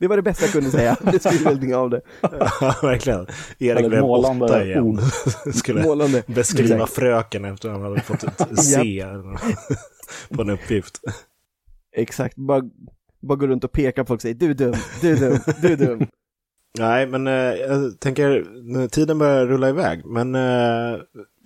Det 0.00 0.06
var 0.06 0.16
det 0.16 0.22
bästa 0.22 0.44
jag 0.44 0.52
kunde 0.52 0.70
säga. 0.70 0.96
Det 1.12 1.18
skriver 1.18 1.74
av 1.74 1.90
det. 1.90 2.00
Ja, 2.60 2.74
verkligen. 2.82 3.26
Erik 3.58 3.88
blev 3.88 4.00
målande 4.00 4.44
åtta 4.44 4.64
igen. 4.64 4.82
ord. 4.82 5.00
Skulle 5.54 5.82
Målande. 5.82 6.22
beskriva 6.26 6.74
Exakt. 6.74 6.92
fröken 6.92 7.44
efter 7.44 7.68
att 7.68 7.74
han 7.74 7.82
hade 7.82 8.00
fått 8.00 8.22
ett 8.24 8.58
C 8.64 9.04
på 10.30 10.42
en 10.42 10.50
uppgift. 10.50 11.00
Exakt, 11.96 12.36
bara, 12.36 12.62
bara 13.20 13.36
gå 13.36 13.46
runt 13.46 13.64
och 13.64 13.72
peka 13.72 14.04
på 14.04 14.06
folk 14.08 14.18
och 14.18 14.22
säga 14.22 14.34
du 14.34 14.50
är 14.50 14.54
dum, 14.54 14.74
du 15.00 15.12
är 15.12 15.16
dum, 15.16 15.38
du 15.62 15.72
är 15.72 15.76
dum. 15.76 16.06
Nej, 16.78 17.06
men 17.06 17.26
eh, 17.26 17.32
jag 17.32 18.00
tänker, 18.00 18.44
nu- 18.62 18.88
tiden 18.88 19.18
börjar 19.18 19.46
rulla 19.46 19.68
iväg. 19.68 20.06
Men 20.06 20.34
eh, 20.34 20.98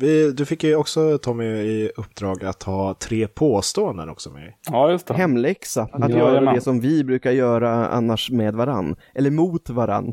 vi, 0.03 0.33
du 0.33 0.47
fick 0.47 0.65
ju 0.65 0.77
också, 0.77 1.19
Tommy, 1.19 1.45
i 1.45 1.91
uppdrag 1.97 2.45
att 2.45 2.63
ha 2.63 2.95
tre 2.95 3.29
påståenden 3.29 4.09
också 4.09 4.31
med. 4.31 4.55
Ja, 4.71 4.91
just 4.91 5.07
det. 5.07 5.15
Hemläxa, 5.15 5.83
att 5.83 6.11
Jajamän. 6.11 6.19
göra 6.19 6.55
det 6.55 6.61
som 6.61 6.81
vi 6.81 7.05
brukar 7.05 7.31
göra 7.31 7.89
annars 7.89 8.31
med 8.31 8.55
varann, 8.55 8.97
eller 9.15 9.31
mot 9.31 9.71
varann. 9.71 10.13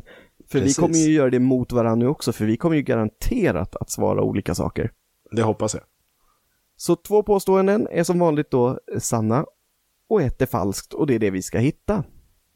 För 0.50 0.58
Precis. 0.58 0.78
vi 0.78 0.82
kommer 0.82 0.96
ju 0.96 1.12
göra 1.12 1.30
det 1.30 1.38
mot 1.38 1.72
varann 1.72 1.98
nu 1.98 2.06
också, 2.06 2.32
för 2.32 2.44
vi 2.44 2.56
kommer 2.56 2.76
ju 2.76 2.82
garanterat 2.82 3.76
att 3.76 3.90
svara 3.90 4.22
olika 4.22 4.54
saker. 4.54 4.90
Det 5.30 5.42
hoppas 5.42 5.74
jag. 5.74 5.82
Så 6.76 6.96
två 6.96 7.22
påståenden 7.22 7.88
är 7.90 8.02
som 8.02 8.18
vanligt 8.18 8.50
då 8.50 8.78
sanna 8.98 9.44
och 10.08 10.22
ett 10.22 10.42
är 10.42 10.46
falskt 10.46 10.92
och 10.92 11.06
det 11.06 11.14
är 11.14 11.18
det 11.18 11.30
vi 11.30 11.42
ska 11.42 11.58
hitta. 11.58 12.04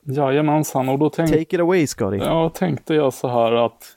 Jajamensan, 0.07 0.89
och 0.89 0.99
då 0.99 1.11
tänkte 1.11 1.39
Take 1.39 1.57
it 1.57 1.61
away 1.61 1.87
Scotty. 1.87 2.17
Ja, 2.17 2.51
tänkte 2.55 2.95
jag 2.95 3.15
så 3.15 3.29
här 3.29 3.53
att 3.53 3.97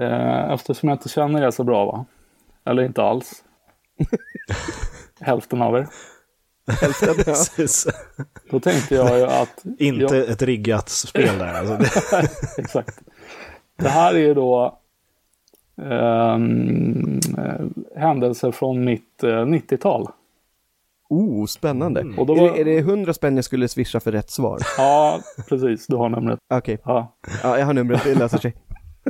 eh, 0.00 0.50
eftersom 0.50 0.88
jag 0.88 0.96
inte 0.96 1.08
känner 1.08 1.42
er 1.42 1.50
så 1.50 1.64
bra 1.64 1.84
va? 1.84 2.04
Eller 2.64 2.82
inte 2.82 3.02
alls. 3.02 3.44
Hälften 5.20 5.62
av 5.62 5.76
er. 5.76 5.86
Hälften, 6.80 7.08
ja. 7.16 7.24
Precis. 7.24 7.86
Då 8.50 8.60
tänkte 8.60 8.94
jag 8.94 9.18
ju 9.18 9.24
att... 9.24 9.64
Inte 9.78 10.02
jag, 10.16 10.28
ett 10.28 10.42
riggat 10.42 10.88
spel 10.88 11.38
där. 11.38 11.54
Alltså 11.54 11.76
det, 11.76 12.28
exakt. 12.62 13.00
Det 13.76 13.88
här 13.88 14.14
är 14.14 14.18
ju 14.18 14.34
då 14.34 14.78
ehm, 15.82 17.20
eh, 17.38 17.66
händelser 18.00 18.52
från 18.52 18.84
mitt 18.84 19.22
eh, 19.22 19.28
90-tal. 19.28 20.08
Oh, 21.08 21.46
spännande. 21.46 22.00
Mm. 22.00 22.18
Och 22.18 22.26
då 22.26 22.36
är, 22.36 22.40
var- 22.40 22.50
det, 22.54 22.60
är 22.60 22.64
det 22.64 22.78
100 22.78 23.12
spänn 23.14 23.36
jag 23.36 23.44
skulle 23.44 23.68
swisha 23.68 24.00
för 24.00 24.12
rätt 24.12 24.30
svar? 24.30 24.58
Ja, 24.78 25.20
precis. 25.48 25.86
Du 25.86 25.96
har 25.96 26.08
numret. 26.08 26.38
Okej, 26.54 26.78
Ja. 26.84 27.14
ja, 27.42 27.58
jag 27.58 27.66
har 27.66 27.72
numret, 27.74 28.04
det 28.04 28.14
löser 28.14 28.38
sig. 28.38 28.54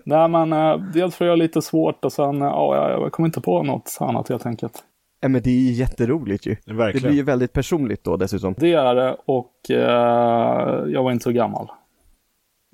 Nej, 0.04 0.28
men 0.28 0.52
eh, 0.52 0.76
dels 0.76 1.16
för 1.16 1.24
att 1.24 1.26
jag 1.26 1.32
är 1.32 1.36
lite 1.36 1.62
svårt 1.62 2.04
och 2.04 2.12
sen, 2.12 2.42
eh, 2.42 2.48
ja, 2.48 2.90
jag, 2.90 3.02
jag 3.02 3.12
kom 3.12 3.24
inte 3.24 3.40
på 3.40 3.62
något 3.62 3.96
annat 4.00 4.28
helt 4.28 4.46
enkelt. 4.46 4.84
Ja, 5.20 5.28
men 5.28 5.42
det 5.42 5.50
är 5.50 5.72
jätteroligt 5.72 6.46
ju. 6.46 6.56
Det 6.64 6.74
verkligen. 6.74 7.08
blir 7.08 7.16
ju 7.16 7.22
väldigt 7.22 7.52
personligt 7.52 8.04
då 8.04 8.16
dessutom. 8.16 8.54
Det 8.58 8.72
är 8.72 8.94
det 8.94 9.16
och 9.24 9.70
eh, 9.70 10.88
jag 10.88 11.02
var 11.02 11.12
inte 11.12 11.22
så 11.22 11.32
gammal. 11.32 11.68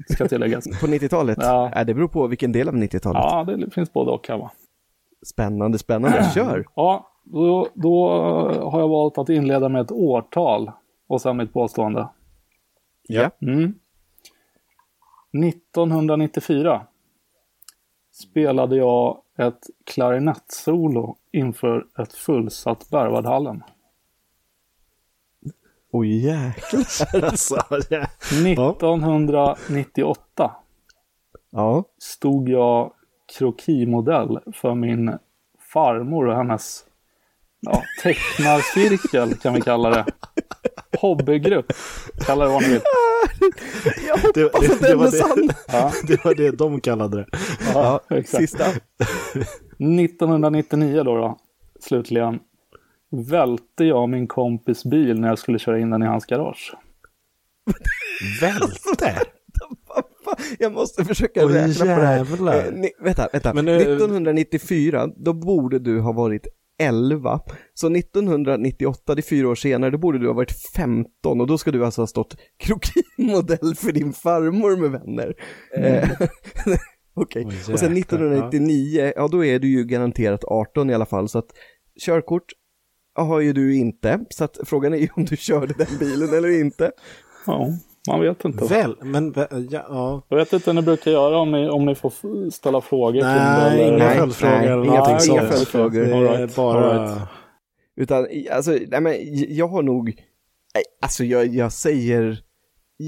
Ska 0.08 0.28
tilläggas. 0.28 0.80
På 0.80 0.86
90-talet? 0.86 1.38
Ja. 1.40 1.70
Ja. 1.74 1.84
det 1.84 1.94
beror 1.94 2.08
på 2.08 2.26
vilken 2.26 2.52
del 2.52 2.68
av 2.68 2.74
90-talet. 2.74 3.22
ja, 3.22 3.44
det 3.44 3.74
finns 3.74 3.92
både 3.92 4.10
och 4.10 4.28
här 4.28 4.38
va. 4.38 4.50
Spännande, 5.26 5.78
spännande. 5.78 6.30
Kör! 6.34 6.64
Ja, 6.74 7.10
då, 7.24 7.68
då 7.74 8.08
har 8.70 8.80
jag 8.80 8.88
valt 8.88 9.18
att 9.18 9.28
inleda 9.28 9.68
med 9.68 9.80
ett 9.80 9.92
årtal 9.92 10.70
och 11.08 11.20
sen 11.20 11.36
mitt 11.36 11.52
påstående. 11.52 12.08
Ja. 13.08 13.30
Mm. 13.40 13.74
1994 15.48 16.86
spelade 18.20 18.76
jag 18.76 19.22
ett 19.38 19.66
klarinettsolo 19.84 21.16
inför 21.32 21.86
ett 21.98 22.12
fullsatt 22.12 22.90
Berwaldhallen. 22.90 23.62
Oj 25.92 26.26
jäklar. 26.26 27.24
Alltså, 27.30 27.56
ja. 27.90 28.06
1998 28.30 30.50
Ja, 31.50 31.84
stod 31.98 32.48
jag 32.48 32.92
krokimodell 33.38 34.38
för 34.52 34.74
min 34.74 35.18
farmor 35.72 36.26
och 36.26 36.36
hennes 36.36 36.84
ja, 37.60 37.82
tecknarcirkel 38.02 39.34
kan 39.34 39.54
vi 39.54 39.60
kalla 39.60 39.90
det. 39.90 40.04
Hobbygrupp, 41.00 41.72
kalla 42.26 42.44
det 42.44 42.50
vad 42.50 42.62
ni 42.62 42.68
vill. 42.68 42.80
jag 44.06 44.18
Det, 44.34 44.42
hoppas 44.42 44.60
det, 44.60 44.74
att 44.74 44.80
det, 44.80 44.88
den 44.88 45.00
är 45.00 45.04
det, 45.04 45.10
sann. 45.12 45.50
Ja, 45.72 45.92
det 46.06 46.24
var 46.24 46.34
det 46.34 46.50
de 46.50 46.80
kallade 46.80 47.16
det. 47.16 47.26
ja, 47.74 48.00
Ja, 48.08 48.16
exakt. 48.16 48.42
sista. 48.42 48.64
1999 49.78 51.02
då, 51.02 51.16
då, 51.16 51.38
slutligen, 51.80 52.38
välte 53.10 53.84
jag 53.84 54.08
min 54.08 54.26
kompis 54.28 54.84
bil 54.84 55.20
när 55.20 55.28
jag 55.28 55.38
skulle 55.38 55.58
köra 55.58 55.78
in 55.78 55.90
den 55.90 56.02
i 56.02 56.06
hans 56.06 56.26
garage. 56.26 56.74
Välte? 58.40 59.18
Jag 60.58 60.72
måste 60.72 61.04
försöka 61.04 61.46
Oj, 61.46 61.52
räkna 61.54 61.84
på 61.94 62.00
det 62.00 62.06
här. 62.06 62.16
jävlar. 62.16 62.56
Eh, 62.66 62.72
ni, 62.72 62.90
vänta, 63.00 63.28
vänta. 63.32 63.54
Men, 63.54 63.68
eh, 63.68 63.76
1994, 63.76 65.08
då 65.16 65.32
borde 65.32 65.78
du 65.78 66.00
ha 66.00 66.12
varit 66.12 66.46
11. 66.80 67.40
Så 67.74 67.96
1998, 67.96 69.14
det 69.14 69.20
är 69.20 69.22
fyra 69.22 69.48
år 69.48 69.54
senare, 69.54 69.90
då 69.90 69.98
borde 69.98 70.18
du 70.18 70.26
ha 70.26 70.34
varit 70.34 70.54
15 70.76 71.40
och 71.40 71.46
då 71.46 71.58
ska 71.58 71.70
du 71.70 71.84
alltså 71.84 72.02
ha 72.02 72.06
stått 72.06 72.36
krokimodell 72.58 73.74
för 73.74 73.92
din 73.92 74.12
farmor 74.12 74.76
med 74.76 74.90
vänner. 74.90 75.34
Eh, 75.76 76.10
Okej, 77.14 77.46
Oj, 77.46 77.72
och 77.72 77.78
sen 77.78 77.96
jäklar, 77.96 78.18
1999, 78.18 79.12
ja 79.16 79.28
då 79.28 79.44
är 79.44 79.58
du 79.58 79.68
ju 79.68 79.84
garanterat 79.84 80.44
18 80.44 80.90
i 80.90 80.94
alla 80.94 81.06
fall, 81.06 81.28
så 81.28 81.38
att 81.38 81.50
körkort 82.06 82.52
har 83.14 83.40
ju 83.40 83.52
du 83.52 83.76
inte, 83.76 84.24
så 84.30 84.44
att 84.44 84.58
frågan 84.64 84.94
är 84.94 84.98
ju 84.98 85.08
om 85.16 85.24
du 85.24 85.36
körde 85.36 85.74
den 85.78 85.98
bilen 85.98 86.34
eller 86.34 86.60
inte. 86.60 86.92
Ja, 87.46 87.68
man 88.08 88.20
vet 88.20 88.44
inte. 88.44 88.64
Väl, 88.64 88.96
men 89.02 89.34
ja, 89.36 89.46
ja. 89.70 90.26
Jag 90.28 90.36
vet 90.36 90.52
inte 90.52 90.70
hur 90.70 90.74
ni 90.74 90.82
brukar 90.82 91.10
göra 91.10 91.38
om 91.38 91.52
ni, 91.52 91.68
om 91.68 91.86
ni 91.86 91.94
får 91.94 92.50
ställa 92.50 92.80
frågor 92.80 93.22
Nej, 93.22 93.70
till 93.70 93.88
inga 93.88 94.10
följdfrågor 94.10 94.56
nej, 94.56 94.68
eller 94.68 95.30
inga- 95.30 95.48
följdfrågor. 95.48 96.04
Det 96.04 96.14
är 96.14 96.38
right, 96.38 96.56
bara... 96.56 97.04
right. 97.04 97.28
Utan, 97.96 98.26
alltså, 98.52 98.70
nej 98.70 99.00
men 99.00 99.14
jag 99.54 99.68
har 99.68 99.82
nog, 99.82 100.14
alltså 101.02 101.24
jag, 101.24 101.46
jag 101.46 101.72
säger, 101.72 102.38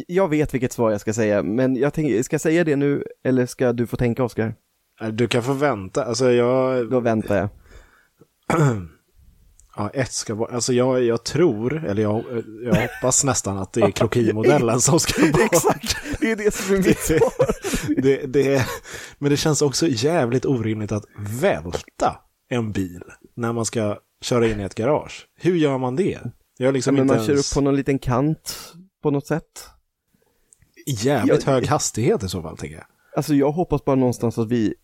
jag 0.07 0.29
vet 0.29 0.55
vilket 0.55 0.73
svar 0.73 0.91
jag 0.91 1.01
ska 1.01 1.13
säga, 1.13 1.43
men 1.43 1.77
jag 1.77 1.95
tänker, 1.95 2.23
ska 2.23 2.35
jag 2.35 2.41
säga 2.41 2.65
det 2.65 2.77
nu 2.77 3.05
eller 3.25 3.47
ska 3.47 3.73
du 3.73 3.87
få 3.87 3.97
tänka 3.97 4.25
Oskar? 4.25 4.55
Du 5.13 5.29
kan 5.29 5.43
få 5.43 5.53
vänta. 5.53 6.05
Alltså 6.05 6.31
jag... 6.31 6.91
Då 6.91 7.01
väntar 7.01 7.37
jag. 7.37 7.49
Ja, 9.77 9.91
ett 9.91 10.13
ska 10.13 10.35
vara... 10.35 10.55
Alltså 10.55 10.73
jag, 10.73 11.03
jag 11.05 11.25
tror, 11.25 11.85
eller 11.85 12.03
jag, 12.03 12.25
jag 12.65 12.75
hoppas 12.75 13.25
nästan 13.25 13.59
att 13.59 13.73
det 13.73 13.81
är 13.81 13.91
krokimodellen 13.91 14.81
som 14.81 15.01
ska 15.01 15.23
vara... 15.33 15.45
Exakt, 15.45 15.97
det 16.21 16.31
är 16.31 16.37
det 16.37 16.55
som 16.55 16.75
är 16.75 16.79
mitt 16.79 16.99
svar. 16.99 17.33
det, 18.03 18.27
det, 18.27 18.67
men 19.19 19.31
det 19.31 19.37
känns 19.37 19.63
också 19.63 19.87
jävligt 19.89 20.47
orimligt 20.47 20.93
att 20.93 21.05
välta 21.41 22.21
en 22.49 22.73
bil 22.73 23.03
när 23.37 23.53
man 23.53 23.65
ska 23.65 23.99
köra 24.21 24.47
in 24.49 24.61
i 24.61 24.63
ett 24.63 24.75
garage. 24.75 25.27
Hur 25.41 25.57
gör 25.57 25.79
man 25.79 25.97
det? 25.97 26.19
Jag 26.59 26.75
liksom 26.75 26.95
Men 26.95 27.03
inte 27.03 27.15
man 27.17 27.25
kör 27.27 27.33
ens... 27.33 27.53
upp 27.53 27.55
på 27.57 27.61
någon 27.61 27.77
liten 27.77 27.99
kant 27.99 28.73
på 29.03 29.11
något 29.11 29.27
sätt. 29.27 29.69
Jävligt 30.87 31.47
Jag- 31.47 31.53
hög 31.53 31.67
hastighet 31.67 32.23
i 32.23 32.29
så 32.29 32.43
fall, 32.43 32.57
tänker 32.57 32.77
jag. 32.77 32.85
Alltså 33.17 33.35
jag 33.35 33.53
hoppas 33.53 33.85
bara 33.85 33.97
någonstans 33.97 34.39
att 34.39 34.49
vi 34.49 34.75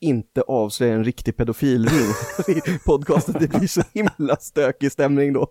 inte 0.00 0.42
avslöjar 0.42 0.94
en 0.94 1.04
riktig 1.04 1.36
pedofilring 1.36 2.04
i 2.48 2.78
podcasten. 2.86 3.34
Det 3.40 3.48
blir 3.58 3.68
så 3.68 3.82
himla 3.92 4.36
stökig 4.36 4.92
stämning 4.92 5.32
då. 5.32 5.46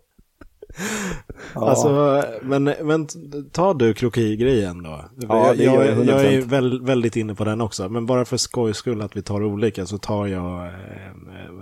Ja. 1.56 1.70
Alltså, 1.70 2.24
men, 2.42 2.64
men 2.64 3.08
ta 3.52 3.74
du 3.74 3.94
krokigrejen 3.94 4.84
då. 4.84 5.06
Ja, 5.18 5.54
jag, 5.54 5.58
jag 5.58 5.86
jag, 5.98 6.06
jag 6.06 6.26
är 6.26 6.42
100%. 6.42 6.46
väl, 6.46 6.82
väldigt 6.82 7.16
inne 7.16 7.36
på 7.36 7.44
den 7.44 7.62
också. 7.62 7.90
Men 7.90 8.06
bara 8.06 8.26
för 8.26 8.38
skojs 8.38 8.78
skull 8.78 9.02
att 9.02 9.16
vi 9.18 9.22
tar 9.22 9.44
olika 9.44 9.86
så 9.86 9.98
tar 9.98 10.28
jag 10.28 10.66
eh, 10.66 10.72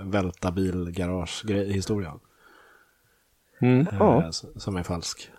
välta 0.05 0.51
bil 0.51 0.91
garage 0.91 1.43
historien 1.49 2.19
Mm. 3.61 3.87
Ja. 3.99 4.23
eh, 4.23 4.29
som 4.55 4.75
är 4.75 4.83
falsk. 4.83 5.29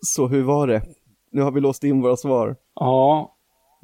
Så 0.00 0.28
hur 0.28 0.42
var 0.42 0.66
det? 0.66 0.82
Nu 1.32 1.42
har 1.42 1.52
vi 1.52 1.60
låst 1.60 1.84
in 1.84 2.00
våra 2.02 2.16
svar. 2.16 2.56
ja, 2.74 3.33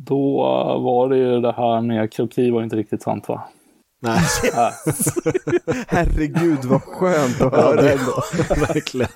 då 0.06 0.42
var 0.78 1.08
det 1.08 1.16
ju 1.16 1.40
det 1.40 1.52
här 1.52 1.80
med 1.80 2.12
kroki 2.12 2.50
var 2.50 2.62
inte 2.62 2.76
riktigt 2.76 3.02
sant 3.02 3.28
va? 3.28 3.48
Nej, 4.02 4.20
Nej. 4.54 4.72
Herregud 5.88 6.64
vad 6.64 6.82
skönt 6.82 7.40
att 7.40 7.52
ja, 7.52 7.60
höra 7.62 7.82
det, 7.82 7.92
ändå. 7.92 8.22
verkligen. 8.66 9.08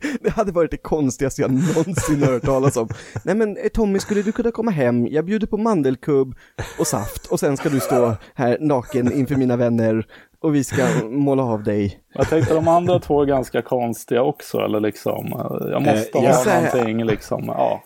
Det 0.20 0.30
hade 0.30 0.52
varit 0.52 0.70
det 0.70 0.76
konstigaste 0.76 1.42
jag 1.42 1.50
någonsin 1.50 2.22
hört 2.22 2.42
talas 2.42 2.76
om. 2.76 2.88
Nej 3.24 3.34
men 3.34 3.56
eh, 3.56 3.68
Tommy, 3.68 3.98
skulle 3.98 4.22
du 4.22 4.32
kunna 4.32 4.50
komma 4.50 4.70
hem? 4.70 5.06
Jag 5.06 5.24
bjuder 5.24 5.46
på 5.46 5.56
mandelkubb 5.56 6.34
och 6.78 6.86
saft 6.86 7.26
och 7.26 7.40
sen 7.40 7.56
ska 7.56 7.68
du 7.68 7.80
stå 7.80 8.16
här 8.34 8.58
naken 8.60 9.12
inför 9.12 9.36
mina 9.36 9.56
vänner 9.56 10.06
och 10.40 10.54
vi 10.54 10.64
ska 10.64 10.86
måla 11.04 11.42
av 11.42 11.62
dig. 11.62 12.00
Jag 12.14 12.28
tänkte 12.28 12.54
de 12.54 12.68
andra 12.68 12.98
två 12.98 13.22
är 13.22 13.26
ganska 13.26 13.62
konstiga 13.62 14.22
också 14.22 14.58
eller 14.58 14.80
liksom. 14.80 15.26
eh, 15.26 15.70
Jag 15.70 15.82
måste 15.82 16.10
Eh, 16.18 16.20
ha 16.20 16.28
ja, 16.28 16.32
så 16.34 16.50
här- 16.50 16.62
någonting 16.72 17.04
liksom. 17.04 17.44
Ja, 17.46 17.82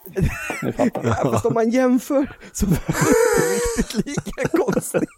ni 0.62 0.72
fattar. 0.72 1.04
Ja, 1.04 1.14
fast 1.14 1.46
om 1.46 1.54
man 1.54 1.70
jämför 1.70 2.36
så 2.52 2.66
var 2.66 2.78
det 2.86 2.92
riktigt 3.54 4.06
lika 4.06 4.48
konstigt. 4.48 5.08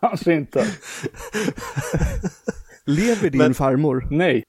Kanske 0.00 0.34
inte. 0.34 0.66
Lever 2.86 3.30
din 3.30 3.38
Men- 3.38 3.54
farmor? 3.54 4.08
Nej. 4.10 4.44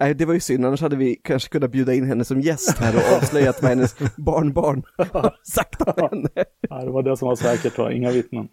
Nej, 0.00 0.14
det 0.14 0.24
var 0.24 0.34
ju 0.34 0.40
synd, 0.40 0.66
annars 0.66 0.80
hade 0.80 0.96
vi 0.96 1.14
kanske 1.24 1.48
kunnat 1.48 1.70
bjuda 1.70 1.94
in 1.94 2.06
henne 2.06 2.24
som 2.24 2.40
gäst 2.40 2.78
här 2.78 2.96
och 2.96 3.16
avslöjat 3.16 3.62
vad 3.62 3.68
hennes 3.68 3.96
barnbarn 4.16 4.82
har 5.12 5.34
sagt 5.52 5.80
om 5.82 6.08
henne. 6.10 6.28
Ja, 6.60 6.84
det 6.84 6.90
var 6.90 7.02
det 7.02 7.16
som 7.16 7.28
var 7.28 7.36
säkert, 7.36 7.78
va? 7.78 7.92
inga 7.92 8.10
vittnen. 8.10 8.48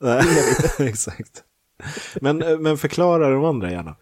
Nej, 0.00 0.22
exakt. 0.88 1.42
Men, 2.20 2.42
eh, 2.42 2.58
men 2.58 2.76
förklara 2.76 3.30
de 3.30 3.44
andra 3.44 3.70
gärna. 3.70 3.96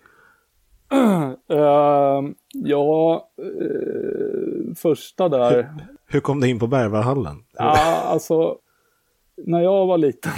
Uh, 1.52 2.32
ja, 2.52 3.28
uh, 3.42 4.74
första 4.74 5.28
där. 5.28 5.74
Hur 6.06 6.20
kom 6.20 6.40
du 6.40 6.48
in 6.48 6.58
på 6.58 6.66
Berwaldhallen? 6.66 7.44
Ja, 7.52 8.02
alltså, 8.06 8.56
när 9.46 9.60
jag 9.60 9.86
var 9.86 9.98
liten. 9.98 10.32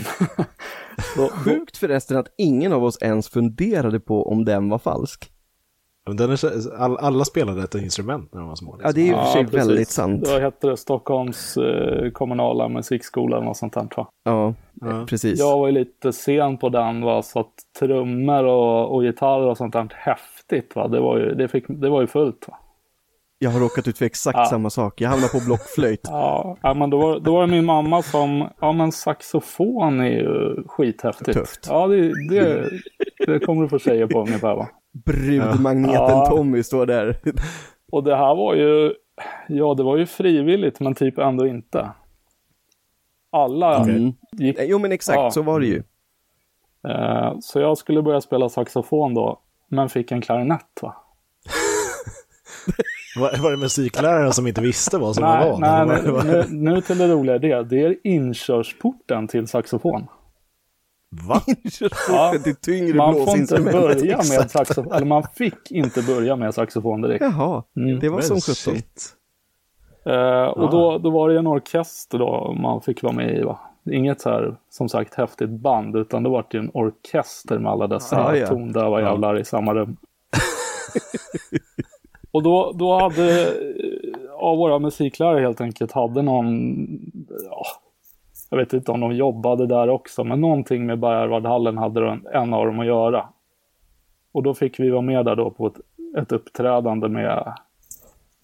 då... 1.16 1.28
Sjukt 1.44 1.76
förresten 1.76 2.16
att 2.16 2.28
ingen 2.38 2.72
av 2.72 2.84
oss 2.84 2.98
ens 3.02 3.28
funderade 3.28 4.00
på 4.00 4.28
om 4.28 4.44
den 4.44 4.68
var 4.68 4.78
falsk. 4.78 5.30
Den 6.06 6.30
är, 6.30 6.74
all, 6.76 6.96
alla 6.96 7.24
spelade 7.24 7.62
ett 7.62 7.74
instrument 7.74 8.34
när 8.34 8.40
de 8.40 8.48
var 8.48 8.56
små. 8.56 8.76
Liksom. 8.76 8.86
Ja, 8.88 8.92
det 8.92 9.00
är 9.00 9.06
ju 9.06 9.14
för 9.14 9.32
sig 9.32 9.42
ja, 9.42 9.66
väldigt 9.66 9.88
sant. 9.88 10.24
Då 10.24 10.38
hette 10.38 10.66
det 10.66 10.76
Stockholms 10.76 11.56
eh, 11.56 12.10
kommunala 12.10 12.68
musikskola 12.68 13.36
eller 13.36 13.46
något 13.46 13.56
sånt 13.56 13.72
där. 13.72 13.88
Ja, 14.24 14.54
ja, 14.80 15.06
precis. 15.08 15.38
Jag 15.38 15.58
var 15.58 15.66
ju 15.66 15.72
lite 15.72 16.12
sen 16.12 16.56
på 16.58 16.68
den, 16.68 17.00
va, 17.00 17.22
så 17.22 17.40
att 17.40 17.52
trummor 17.78 18.44
och, 18.44 18.94
och 18.94 19.02
gitarrer 19.02 19.46
och 19.46 19.56
sånt 19.56 19.72
där 19.72 19.88
häftigt, 19.94 20.76
va? 20.76 20.88
Det, 20.88 21.00
var 21.00 21.18
ju, 21.18 21.34
det, 21.34 21.48
fick, 21.48 21.64
det 21.68 21.88
var 21.88 22.00
ju 22.00 22.06
fullt. 22.06 22.48
Va? 22.48 22.58
Jag 23.38 23.50
har 23.50 23.60
råkat 23.60 23.88
ut 23.88 23.98
för 23.98 24.04
exakt 24.04 24.38
ja. 24.38 24.44
samma 24.44 24.70
sak. 24.70 25.00
Jag 25.00 25.08
hamnade 25.08 25.32
på 25.32 25.40
blockflöjt. 25.46 26.00
ja, 26.08 26.56
ja, 26.62 26.74
men 26.74 26.90
då 26.90 26.98
var, 26.98 27.20
då 27.20 27.32
var 27.32 27.40
det 27.40 27.52
min 27.52 27.64
mamma 27.64 28.02
som, 28.02 28.48
ja 28.60 28.72
men 28.72 28.92
saxofon 28.92 30.00
är 30.00 30.10
ju 30.10 30.62
skithäftigt. 30.66 31.38
Tufft. 31.38 31.66
Ja, 31.68 31.86
det, 31.86 32.28
det, 32.28 32.70
det 33.26 33.38
kommer 33.38 33.62
du 33.62 33.68
få 33.68 33.78
säga 33.78 34.08
på 34.08 34.20
ungefär 34.20 34.56
va? 34.56 34.68
Brudmagneten 34.94 35.94
ja. 35.94 36.26
Tommy 36.26 36.62
står 36.62 36.86
där. 36.86 37.20
Och 37.92 38.04
det 38.04 38.16
här 38.16 38.34
var 38.34 38.54
ju, 38.54 38.94
ja 39.48 39.74
det 39.74 39.82
var 39.82 39.96
ju 39.96 40.06
frivilligt 40.06 40.80
men 40.80 40.94
typ 40.94 41.18
ändå 41.18 41.46
inte. 41.46 41.90
Alla 43.30 43.76
mm. 43.76 44.12
gick... 44.32 44.56
Jo 44.60 44.78
men 44.78 44.92
exakt, 44.92 45.16
ja. 45.16 45.30
så 45.30 45.42
var 45.42 45.60
det 45.60 45.66
ju. 45.66 45.82
Uh, 46.88 47.36
så 47.40 47.60
jag 47.60 47.78
skulle 47.78 48.02
börja 48.02 48.20
spela 48.20 48.48
saxofon 48.48 49.14
då, 49.14 49.40
men 49.68 49.88
fick 49.88 50.12
en 50.12 50.20
klarinett 50.20 50.78
va. 50.82 50.96
var, 53.16 53.42
var 53.42 53.50
det 53.50 53.56
musikläraren 53.56 54.32
som 54.32 54.46
inte 54.46 54.60
visste 54.60 54.98
vad 54.98 55.14
som 55.14 55.24
nej, 55.24 55.50
var? 55.50 55.58
Nej, 55.58 55.86
nej 56.24 56.24
nu, 56.24 56.72
nu 56.72 56.80
till 56.80 56.98
det 56.98 57.08
roliga 57.08 57.38
det, 57.38 57.62
det 57.62 57.82
är 57.82 57.96
inkörsporten 58.04 59.28
till 59.28 59.46
saxofon. 59.46 60.06
Va? 61.22 61.40
ja, 62.08 62.34
till 62.44 62.56
tyngre 62.56 62.94
man 62.94 63.14
får 63.14 63.36
inte 63.36 63.60
börja 63.60 64.16
med 64.16 64.50
saxofon, 64.50 64.92
eller 64.92 65.06
man 65.06 65.22
fick 65.34 65.70
inte 65.70 66.02
börja 66.02 66.36
med 66.36 66.54
saxofon 66.54 67.00
direkt. 67.00 67.24
Jaha, 67.24 67.62
mm. 67.76 68.00
det 68.00 68.08
var 68.08 68.20
som 68.20 68.40
sjutton. 68.40 68.82
Uh, 70.06 70.46
och 70.46 70.70
då, 70.70 70.98
då 70.98 71.10
var 71.10 71.28
det 71.28 71.38
en 71.38 71.46
orkester 71.46 72.18
då 72.18 72.52
man 72.52 72.80
fick 72.80 73.02
vara 73.02 73.12
med 73.12 73.38
i 73.38 73.42
va? 73.42 73.58
Inget 73.90 74.20
så 74.20 74.30
här, 74.30 74.56
som 74.70 74.88
sagt, 74.88 75.14
häftigt 75.14 75.50
band, 75.50 75.96
utan 75.96 76.22
det 76.22 76.28
var 76.28 76.46
det 76.50 76.58
en 76.58 76.70
orkester 76.74 77.58
med 77.58 77.72
alla 77.72 77.86
dessa 77.86 78.24
ah, 78.24 78.36
ja. 78.36 78.46
tondöva 78.46 79.00
jävlar 79.00 79.40
i 79.40 79.44
samma 79.44 79.74
rum. 79.74 79.96
och 82.30 82.42
då, 82.42 82.72
då 82.72 82.98
hade, 82.98 83.52
av 84.32 84.58
våra 84.58 84.78
musiklärare 84.78 85.40
helt 85.40 85.60
enkelt, 85.60 85.92
hade 85.92 86.22
någon, 86.22 86.86
ja, 87.50 87.66
jag 88.54 88.58
vet 88.58 88.72
inte 88.72 88.92
om 88.92 89.00
de 89.00 89.16
jobbade 89.16 89.66
där 89.66 89.88
också, 89.88 90.24
men 90.24 90.40
någonting 90.40 90.86
med 90.86 90.98
Berwaldhallen 90.98 91.78
hade 91.78 92.20
en 92.32 92.54
av 92.54 92.66
dem 92.66 92.80
att 92.80 92.86
göra. 92.86 93.28
Och 94.32 94.42
då 94.42 94.54
fick 94.54 94.80
vi 94.80 94.90
vara 94.90 95.02
med 95.02 95.24
där 95.24 95.36
då 95.36 95.50
på 95.50 95.66
ett, 95.66 95.80
ett 96.18 96.32
uppträdande 96.32 97.08
med, 97.08 97.54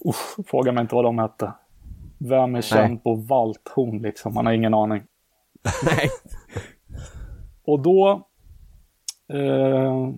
usch, 0.08 0.46
fråga 0.46 0.72
mig 0.72 0.82
inte 0.82 0.94
vad 0.94 1.04
de 1.04 1.18
hette. 1.18 1.52
Vem 2.18 2.54
är 2.54 2.60
känd 2.60 3.02
på 3.02 3.14
valthorn 3.14 4.02
liksom? 4.02 4.34
Man 4.34 4.46
har 4.46 4.52
ingen 4.52 4.74
aning. 4.74 5.02
Nej. 5.84 6.08
Och 7.64 7.80
då 7.80 8.28
eh, 9.32 10.10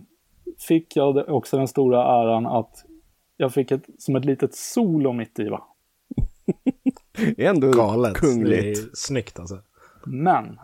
fick 0.68 0.96
jag 0.96 1.28
också 1.28 1.56
den 1.56 1.68
stora 1.68 2.22
äran 2.22 2.46
att 2.46 2.84
jag 3.36 3.52
fick 3.52 3.70
ett, 3.70 3.84
som 3.98 4.16
ett 4.16 4.24
litet 4.24 4.54
solo 4.54 5.12
mitt 5.12 5.38
i 5.38 5.48
va. 5.48 5.62
Ändå 7.38 7.70
Galet. 7.70 8.14
kungligt. 8.14 8.62
Det 8.62 8.70
är 8.70 8.90
snyggt 8.94 9.38
alltså. 9.38 9.58
Men. 10.06 10.58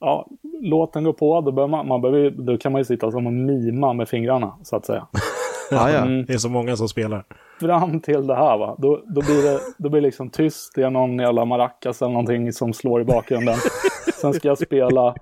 ja, 0.00 0.26
låten 0.62 1.04
går 1.04 1.12
på, 1.12 1.40
då, 1.40 1.66
man, 1.66 1.88
man 1.88 2.00
behöver, 2.00 2.30
då 2.30 2.58
kan 2.58 2.72
man 2.72 2.80
ju 2.80 2.84
sitta 2.84 3.10
som 3.10 3.26
en 3.26 3.46
mima 3.46 3.92
med 3.92 4.08
fingrarna, 4.08 4.56
så 4.62 4.76
att 4.76 4.86
säga. 4.86 5.06
ja, 5.70 5.90
ja. 5.90 5.98
Mm. 5.98 6.26
Det 6.26 6.32
är 6.32 6.38
så 6.38 6.48
många 6.48 6.76
som 6.76 6.88
spelar. 6.88 7.24
Fram 7.60 8.00
till 8.00 8.26
det 8.26 8.34
här, 8.34 8.58
va? 8.58 8.76
Då, 8.78 9.02
då, 9.06 9.20
blir, 9.20 9.42
det, 9.42 9.60
då 9.78 9.88
blir 9.88 10.00
det 10.00 10.06
liksom 10.06 10.30
tyst. 10.30 10.72
Det 10.74 10.82
är 10.82 10.90
någon 10.90 11.18
jävla 11.18 11.44
maracas 11.44 12.02
eller 12.02 12.12
någonting 12.12 12.52
som 12.52 12.72
slår 12.72 13.00
i 13.00 13.04
bakgrunden. 13.04 13.56
Sen 14.20 14.32
ska 14.32 14.48
jag 14.48 14.58
spela 14.58 15.14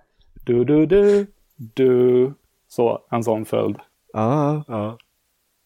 du, 0.44 0.64
du, 0.64 0.86
du, 0.86 1.26
du. 1.56 2.32
Så, 2.68 2.98
en 3.10 3.24
sån 3.24 3.44
följd. 3.44 3.76
Ja. 4.12 4.64
ja. 4.68 4.96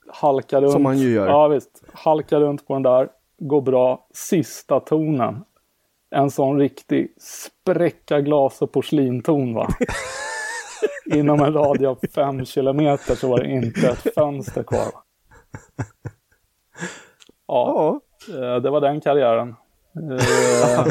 Halka 0.08 0.60
runt. 0.60 0.72
Som 0.72 0.82
man 0.82 0.98
ju 0.98 1.10
gör. 1.10 1.28
Ja, 1.28 1.48
visst. 1.48 1.84
Halka 1.92 2.40
runt 2.40 2.66
på 2.66 2.74
den 2.74 2.82
där. 2.82 3.08
Går 3.38 3.60
bra. 3.60 4.06
Sista 4.12 4.80
tonen 4.80 5.44
en 6.14 6.30
sån 6.30 6.58
riktig 6.58 7.14
spräcka 7.18 8.20
glas 8.20 8.62
och 8.62 8.72
porslinton 8.72 9.54
va. 9.54 9.68
Inom 11.14 11.40
en 11.40 11.52
radie 11.52 11.88
av 11.88 11.98
fem 12.14 12.44
kilometer 12.44 13.14
så 13.14 13.28
var 13.28 13.38
det 13.38 13.50
inte 13.50 13.88
ett 13.88 14.14
fönster 14.14 14.62
kvar. 14.62 14.92
Ja, 17.46 18.00
ja. 18.28 18.34
Eh, 18.34 18.56
det 18.62 18.70
var 18.70 18.80
den 18.80 19.00
karriären. 19.00 19.48
Eh, 19.48 20.86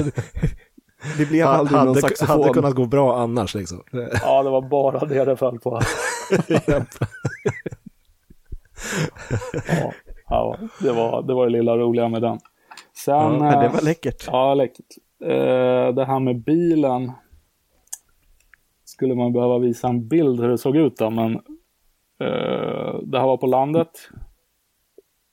det 1.17 1.25
blev 1.25 1.47
aldrig 1.47 1.77
hade, 1.77 1.91
någon 1.91 2.01
saxofon. 2.01 2.41
Hade 2.41 2.53
kunnat 2.53 2.75
gå 2.75 2.85
bra 2.85 3.17
annars 3.17 3.55
liksom. 3.55 3.83
Ja, 4.21 4.43
det 4.43 4.49
var 4.49 4.61
bara 4.61 4.99
det 4.99 5.25
det 5.25 5.37
föll 5.37 5.59
på. 5.59 5.81
ja, 9.67 9.93
ja, 10.29 10.57
det 10.79 10.91
var 10.91 11.21
det 11.23 11.33
var 11.33 11.45
det 11.45 11.51
lilla 11.51 11.77
roliga 11.77 12.07
med 12.07 12.21
den. 12.21 12.39
Sen, 12.95 13.41
ja, 13.41 13.61
det 13.61 13.69
var 13.69 13.81
läckert. 13.81 14.27
Ja, 14.27 14.53
läckert 14.53 14.97
eh, 15.23 15.93
det 15.93 16.05
här 16.05 16.19
med 16.19 16.43
bilen 16.43 17.11
skulle 18.85 19.15
man 19.15 19.33
behöva 19.33 19.57
visa 19.57 19.87
en 19.87 20.07
bild 20.07 20.39
hur 20.39 20.47
det 20.47 20.57
såg 20.57 20.77
ut 20.77 20.97
då, 20.97 21.09
men 21.09 21.35
eh, 22.19 22.99
det 23.03 23.19
här 23.19 23.25
var 23.25 23.37
på 23.37 23.47
landet. 23.47 24.09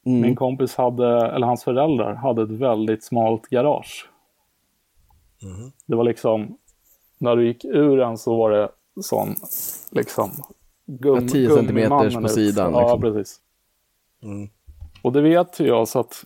Mm. 0.07 0.20
Min 0.20 0.36
kompis 0.36 0.76
hade, 0.76 1.26
eller 1.26 1.47
hans 1.47 1.64
föräldrar, 1.64 2.14
hade 2.14 2.43
ett 2.43 2.51
väldigt 2.51 3.05
smalt 3.05 3.49
garage. 3.49 4.11
Mm. 5.43 5.70
Det 5.86 5.97
var 5.97 6.05
liksom, 6.05 6.59
när 7.18 7.36
du 7.36 7.47
gick 7.47 7.64
ur 7.64 7.97
den 7.97 8.18
så 8.18 8.36
var 8.36 8.51
det 8.51 8.68
sån, 9.03 9.34
liksom, 9.91 10.30
gum, 10.86 11.28
10 11.28 11.49
centimeters 11.49 12.14
på 12.14 12.28
sidan. 12.28 12.72
Ja, 12.72 12.80
liksom. 12.80 13.01
precis. 13.01 13.41
Mm. 14.22 14.49
Och 15.03 15.12
det 15.12 15.20
vet 15.20 15.61
jag 15.61 15.88
så 15.88 16.01
att 16.01 16.24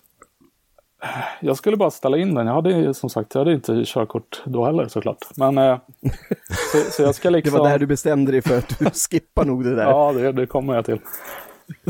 jag 1.39 1.57
skulle 1.57 1.77
bara 1.77 1.91
ställa 1.91 2.17
in 2.17 2.35
den. 2.35 2.47
Jag 2.47 2.53
hade 2.53 2.93
som 2.93 3.09
sagt 3.09 3.35
jag 3.35 3.41
hade 3.41 3.53
inte 3.53 3.83
körkort 3.85 4.41
då 4.45 4.65
heller 4.65 4.87
såklart. 4.87 5.17
Men 5.37 5.57
eh, 5.57 5.77
så, 6.71 6.91
så, 6.91 7.01
jag 7.01 7.15
ska 7.15 7.29
liksom... 7.29 7.53
Det 7.53 7.59
var 7.59 7.69
där 7.69 7.79
du 7.79 7.85
bestämde 7.85 8.31
dig 8.31 8.41
för 8.41 8.57
att 8.57 8.79
du 8.79 8.85
skippar 9.09 9.45
nog 9.45 9.63
det 9.63 9.75
där. 9.75 9.83
Ja, 9.83 10.13
det, 10.13 10.31
det 10.31 10.45
kommer 10.45 10.75
jag 10.75 10.85
till. 10.85 10.99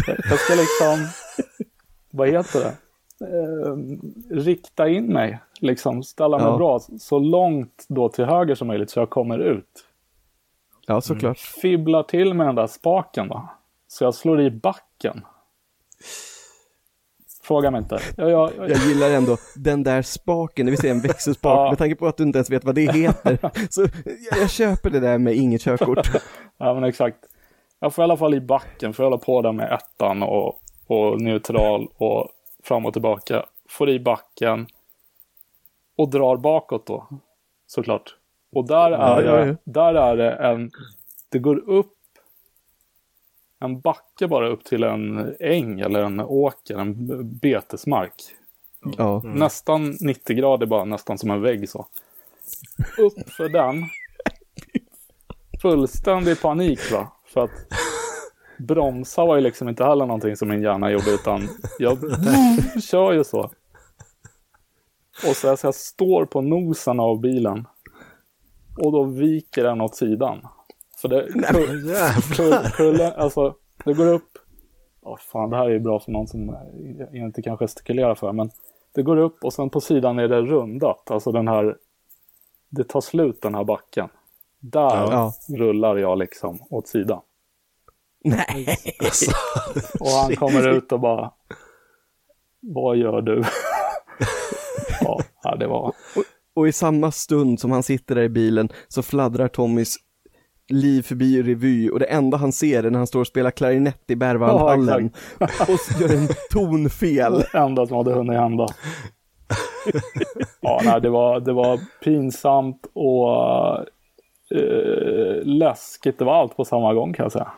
Jag 0.05 0.39
ska 0.39 0.53
liksom, 0.53 1.07
vad 2.11 2.29
heter 2.29 2.59
det? 2.59 2.75
Eh, 3.21 3.75
rikta 4.29 4.89
in 4.89 5.13
mig, 5.13 5.39
liksom 5.59 6.03
ställa 6.03 6.37
mig 6.37 6.47
ja. 6.47 6.57
bra 6.57 6.79
så 6.99 7.19
långt 7.19 7.85
då 7.87 8.09
till 8.09 8.25
höger 8.25 8.55
som 8.55 8.67
möjligt 8.67 8.89
så 8.89 8.99
jag 8.99 9.09
kommer 9.09 9.39
ut. 9.39 9.85
Ja, 10.87 11.01
såklart. 11.01 11.23
Mm. 11.23 11.61
Fibblar 11.61 12.03
till 12.03 12.33
med 12.33 12.47
den 12.47 12.55
där 12.55 12.67
spaken 12.67 13.27
va. 13.27 13.49
Så 13.87 14.03
jag 14.03 14.15
slår 14.15 14.41
i 14.41 14.51
backen. 14.51 15.21
Fråga 17.45 17.71
mig 17.71 17.79
inte. 17.79 17.99
Jag, 18.17 18.29
jag, 18.29 18.51
jag... 18.57 18.69
jag 18.69 18.77
gillar 18.77 19.09
ändå 19.09 19.37
den 19.55 19.83
där 19.83 20.01
spaken, 20.01 20.65
det 20.65 20.69
vill 20.69 20.79
säga 20.79 20.93
en 20.93 21.01
växelspak, 21.01 21.59
ja. 21.59 21.69
med 21.69 21.77
tanke 21.77 21.95
på 21.95 22.07
att 22.07 22.17
du 22.17 22.23
inte 22.23 22.37
ens 22.37 22.49
vet 22.49 22.63
vad 22.65 22.75
det 22.75 22.91
heter. 22.91 23.39
Så 23.69 23.87
jag, 24.31 24.49
köper 24.49 24.89
det 24.89 24.99
där 24.99 25.17
med 25.17 25.35
inget 25.35 25.61
körkort. 25.61 26.09
ja 26.57 26.73
men 26.73 26.83
exakt. 26.83 27.17
Jag 27.79 27.93
får 27.93 28.01
i 28.01 28.03
alla 28.03 28.17
fall 28.17 28.33
i 28.33 28.41
backen, 28.41 28.93
för 28.93 29.03
jag 29.03 29.09
håller 29.09 29.23
på 29.23 29.41
där 29.41 29.51
med 29.51 29.73
ettan 29.73 30.23
och, 30.23 30.59
och 30.87 31.21
neutral 31.21 31.87
och 31.97 32.29
fram 32.63 32.85
och 32.85 32.93
tillbaka. 32.93 33.45
Får 33.69 33.89
i 33.89 33.99
backen 33.99 34.67
och 35.97 36.09
drar 36.09 36.37
bakåt 36.37 36.87
då, 36.87 37.07
såklart. 37.67 38.15
Och 38.55 38.67
där 38.67 38.91
är, 38.91 39.23
ja, 39.23 39.45
det, 39.45 39.57
där 39.63 39.93
är 39.95 40.17
det 40.17 40.31
en, 40.31 40.71
det 41.29 41.39
går 41.39 41.69
upp 41.69 41.94
en 43.65 43.79
backe 43.79 44.27
bara 44.27 44.49
upp 44.49 44.63
till 44.63 44.83
en 44.83 45.35
äng 45.39 45.79
eller 45.79 45.99
en 45.99 46.19
åker, 46.19 46.77
en 46.77 47.07
betesmark. 47.39 48.13
Ja. 48.97 49.21
Mm. 49.23 49.39
Nästan 49.39 49.97
90 50.01 50.35
grader 50.35 50.65
bara, 50.65 50.85
nästan 50.85 51.17
som 51.17 51.31
en 51.31 51.41
vägg 51.41 51.69
så. 51.69 51.87
Upp 52.97 53.29
för 53.29 53.49
den. 53.49 53.83
Fullständig 55.61 56.41
panik 56.41 56.91
va. 56.91 57.11
För 57.25 57.43
att 57.43 57.51
bromsa 58.57 59.25
var 59.25 59.35
ju 59.35 59.41
liksom 59.41 59.69
inte 59.69 59.83
heller 59.83 60.05
någonting 60.05 60.35
som 60.35 60.49
min 60.49 60.61
hjärna 60.61 60.91
gjorde 60.91 61.11
utan 61.11 61.47
jag 61.79 61.97
kör 62.83 63.13
ju 63.13 63.23
så. 63.23 63.51
Och 65.29 65.35
så, 65.35 65.57
så 65.57 65.67
jag 65.67 65.75
står 65.75 66.25
på 66.25 66.41
nosen 66.41 66.99
av 66.99 67.19
bilen. 67.19 67.67
Och 68.77 68.91
då 68.91 69.03
viker 69.03 69.63
den 69.63 69.81
åt 69.81 69.95
sidan. 69.95 70.47
För 71.01 71.07
det, 71.07 71.27
kull, 71.33 71.95
kull, 72.35 72.71
kullen, 72.73 73.13
alltså, 73.17 73.55
det 73.85 73.93
går 73.93 74.07
upp. 74.07 74.29
Oh, 75.01 75.17
fan, 75.17 75.49
det 75.49 75.57
här 75.57 75.65
är 75.65 75.69
ju 75.69 75.79
bra 75.79 75.99
för 75.99 76.11
någon 76.11 76.27
som 76.27 76.55
inte 77.13 77.41
kan 77.41 77.57
gestikulera 77.57 78.15
för. 78.15 78.31
Men 78.31 78.49
det 78.95 79.03
går 79.03 79.17
upp 79.17 79.43
och 79.43 79.53
sen 79.53 79.69
på 79.69 79.81
sidan 79.81 80.19
är 80.19 80.27
det 80.27 80.41
rundat. 80.41 81.11
Alltså 81.11 81.31
den 81.31 81.47
här. 81.47 81.77
Det 82.69 82.83
tar 82.83 83.01
slut 83.01 83.41
den 83.41 83.55
här 83.55 83.63
backen. 83.63 84.09
Där 84.59 85.11
Ja. 85.11 85.33
rullar 85.57 85.97
jag 85.97 86.17
liksom 86.17 86.59
åt 86.69 86.87
sidan. 86.87 87.21
Nej. 88.23 88.77
Och 89.99 90.07
han 90.07 90.35
kommer 90.35 90.67
ut 90.69 90.91
och 90.91 90.99
bara. 90.99 91.31
Vad 92.59 92.97
gör 92.97 93.21
du? 93.21 93.43
ja, 95.01 95.19
ja, 95.43 95.55
det 95.55 95.67
var. 95.67 95.93
Och 96.53 96.67
i 96.67 96.71
samma 96.71 97.11
stund 97.11 97.59
som 97.59 97.71
han 97.71 97.83
sitter 97.83 98.15
där 98.15 98.23
i 98.23 98.29
bilen 98.29 98.69
så 98.87 99.03
fladdrar 99.03 99.47
Tommys 99.47 99.95
liv 100.69 101.01
förbi 101.01 101.37
i 101.37 101.43
revy 101.43 101.89
och 101.89 101.99
det 101.99 102.05
enda 102.05 102.37
han 102.37 102.51
ser 102.51 102.83
är 102.83 102.89
när 102.89 102.97
han 102.97 103.07
står 103.07 103.19
och 103.19 103.27
spelar 103.27 103.51
klarinett 103.51 104.01
i 104.11 104.15
Berwaldhallen 104.15 105.09
och 105.39 105.79
så 105.79 106.01
gör 106.03 106.13
en 106.17 106.27
tonfel. 106.51 107.33
Det 107.51 107.57
enda 107.57 107.87
som 107.87 107.97
hade 107.97 108.13
hunnit 108.13 108.39
hända. 108.39 108.67
ja, 110.61 110.81
nej, 110.85 111.01
det, 111.01 111.09
var, 111.09 111.39
det 111.39 111.53
var 111.53 111.79
pinsamt 112.03 112.87
och 112.93 113.29
eh, 114.59 115.43
läskigt. 115.43 116.19
Det 116.19 116.25
var 116.25 116.33
allt 116.35 116.57
på 116.57 116.65
samma 116.65 116.93
gång 116.93 117.13
kan 117.13 117.23
jag 117.23 117.31
säga. 117.31 117.51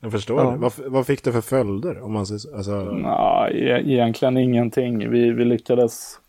Jag 0.00 0.12
förstår 0.12 0.40
Ja. 0.44 0.50
det. 0.50 0.56
Vad, 0.56 0.72
vad 0.86 1.06
fick 1.06 1.24
det 1.24 1.32
för 1.32 1.40
följder? 1.40 2.02
Om 2.02 2.12
man 2.12 2.26
säger, 2.26 2.56
alltså, 2.56 2.72
Nej, 2.84 3.68
e- 3.70 3.82
egentligen 3.92 4.36
ingenting. 4.36 5.10
Vi, 5.10 5.30
vi 5.30 5.44
lyckades. 5.44 6.20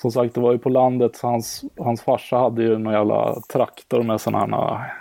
Som 0.00 0.10
sagt, 0.10 0.34
det 0.34 0.40
var 0.40 0.52
ju 0.52 0.58
på 0.58 0.68
landet. 0.68 1.16
Så 1.16 1.26
hans, 1.26 1.64
hans 1.78 2.02
farsa 2.02 2.36
hade 2.36 2.62
ju 2.62 2.78
någon 2.78 2.92
jävla 2.92 3.34
traktor 3.52 4.02
med 4.02 4.20
sådana 4.20 4.56
här 4.56 4.92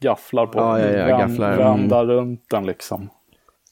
gafflar 0.00 0.46
på. 0.46 0.58
Ja, 0.58 0.80
ja, 0.80 1.08
ja, 1.08 1.18
gafflar, 1.18 1.52
mm. 1.52 1.58
Vända 1.64 2.04
runt 2.04 2.44
den 2.50 2.66
liksom. 2.66 3.08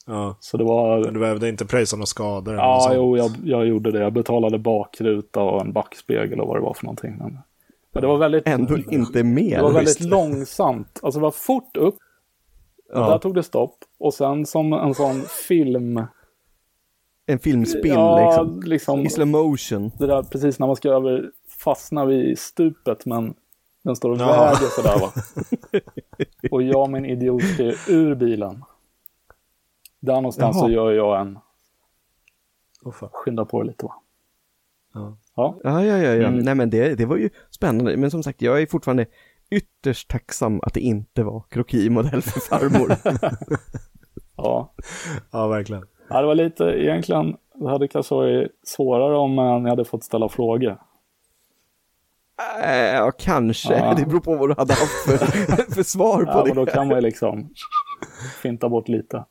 ja. 0.05 0.37
Så 0.39 0.57
det 0.57 0.63
var... 0.63 1.03
Men 1.03 1.13
du 1.13 1.19
behövde 1.19 1.49
inte 1.49 1.65
pröjsa 1.65 1.95
några 1.95 2.05
skador? 2.05 2.55
Ja, 2.55 2.91
jo, 2.95 3.17
jag, 3.17 3.31
jag 3.43 3.65
gjorde 3.67 3.91
det. 3.91 3.99
Jag 3.99 4.13
betalade 4.13 4.59
bakruta 4.59 5.41
och 5.41 5.61
en 5.61 5.73
backspegel 5.73 6.39
och 6.39 6.47
vad 6.47 6.57
det 6.57 6.61
var 6.61 6.73
för 6.73 6.85
någonting. 6.85 7.15
Men, 7.17 7.39
men 7.93 8.01
det 8.01 8.07
var 8.07 8.17
väldigt, 8.17 8.47
Ändå 8.47 8.77
inte 8.77 9.23
mer. 9.23 9.57
det 9.57 9.63
var 9.63 9.71
väldigt 9.71 9.99
visst. 10.01 10.09
långsamt. 10.09 10.99
Alltså 11.03 11.19
det 11.19 11.23
var 11.23 11.31
fort 11.31 11.77
upp. 11.77 11.95
Där 12.93 12.99
Ja, 12.99 13.17
tog 13.19 13.35
det 13.35 13.43
stopp. 13.43 13.77
Och 13.99 14.13
sen 14.13 14.45
som 14.45 14.73
en 14.73 14.93
sån 14.93 15.21
film. 15.47 16.01
en 17.25 17.39
filmspill 17.39 17.91
ja, 17.91 18.25
liksom. 18.41 18.61
liksom. 18.65 18.99
I 19.05 19.09
slow 19.09 19.27
motion. 19.27 19.91
Det 19.99 20.07
där 20.07 20.23
precis 20.23 20.59
när 20.59 20.67
man 20.67 20.75
ska 20.75 20.89
över, 20.89 21.31
fastna 21.59 22.05
vid 22.05 22.39
stupet 22.39 23.05
men 23.05 23.33
den 23.83 23.95
står 23.95 24.09
och 24.11 24.17
Ja. 24.17 24.27
väger 24.27 24.67
sådär 24.81 24.99
va. 24.99 25.11
och 26.51 26.63
jag 26.63 26.89
min 26.89 27.05
idiot 27.05 27.43
ju 27.59 27.73
ur 27.87 28.15
bilen. 28.15 28.63
Där 29.99 30.13
någonstans 30.15 30.55
Jaha. 30.57 30.65
så 30.65 30.71
gör 30.71 30.91
jag 30.91 31.21
en, 31.21 31.39
fan. 32.93 33.09
skynda 33.13 33.45
på 33.45 33.61
det 33.61 33.67
lite 33.67 33.85
va. 33.85 33.93
Ja. 34.93 35.17
Ja, 35.35 35.59
Ja, 35.63 35.85
ja, 35.85 35.97
ja. 35.97 36.27
Mm. 36.27 36.39
Nej 36.39 36.55
men 36.55 36.69
det, 36.69 36.95
det 36.95 37.05
var 37.05 37.17
ju 37.17 37.29
spännande. 37.49 37.97
Men 37.97 38.11
som 38.11 38.23
sagt, 38.23 38.41
jag 38.41 38.61
är 38.61 38.65
fortfarande 38.67 39.05
ytterst 39.51 40.09
tacksam 40.09 40.59
att 40.63 40.73
det 40.73 40.79
inte 40.79 41.23
var 41.23 41.43
krokimodell 41.49 42.21
för 42.21 42.39
farmor. 42.39 42.95
ja. 44.37 44.73
ja, 45.31 45.47
verkligen. 45.47 45.85
Ja, 46.09 46.21
det 46.21 46.27
var 46.27 46.35
lite, 46.35 46.63
egentligen, 46.63 47.35
det 47.53 47.69
hade 47.69 47.87
kanske 47.87 48.15
varit 48.15 48.51
svårare 48.63 49.17
om 49.17 49.63
ni 49.63 49.69
hade 49.69 49.85
fått 49.85 50.03
ställa 50.03 50.29
frågor. 50.29 50.77
Äh, 52.63 52.75
ja, 52.75 53.11
kanske. 53.11 53.73
Ja. 53.77 53.93
Det 53.93 54.05
beror 54.05 54.19
på 54.19 54.35
vad 54.35 54.49
du 54.49 54.55
hade 54.57 54.73
haft 54.73 55.03
för, 55.05 55.17
för 55.73 55.83
svar 55.83 56.23
på 56.25 56.31
Ja, 56.31 56.43
det. 56.43 56.53
men 56.55 56.65
då 56.65 56.71
kan 56.71 56.87
man 56.87 56.95
ju 56.97 57.01
liksom 57.01 57.49
finta 58.41 58.69
bort 58.69 58.87
lite. 58.87 59.25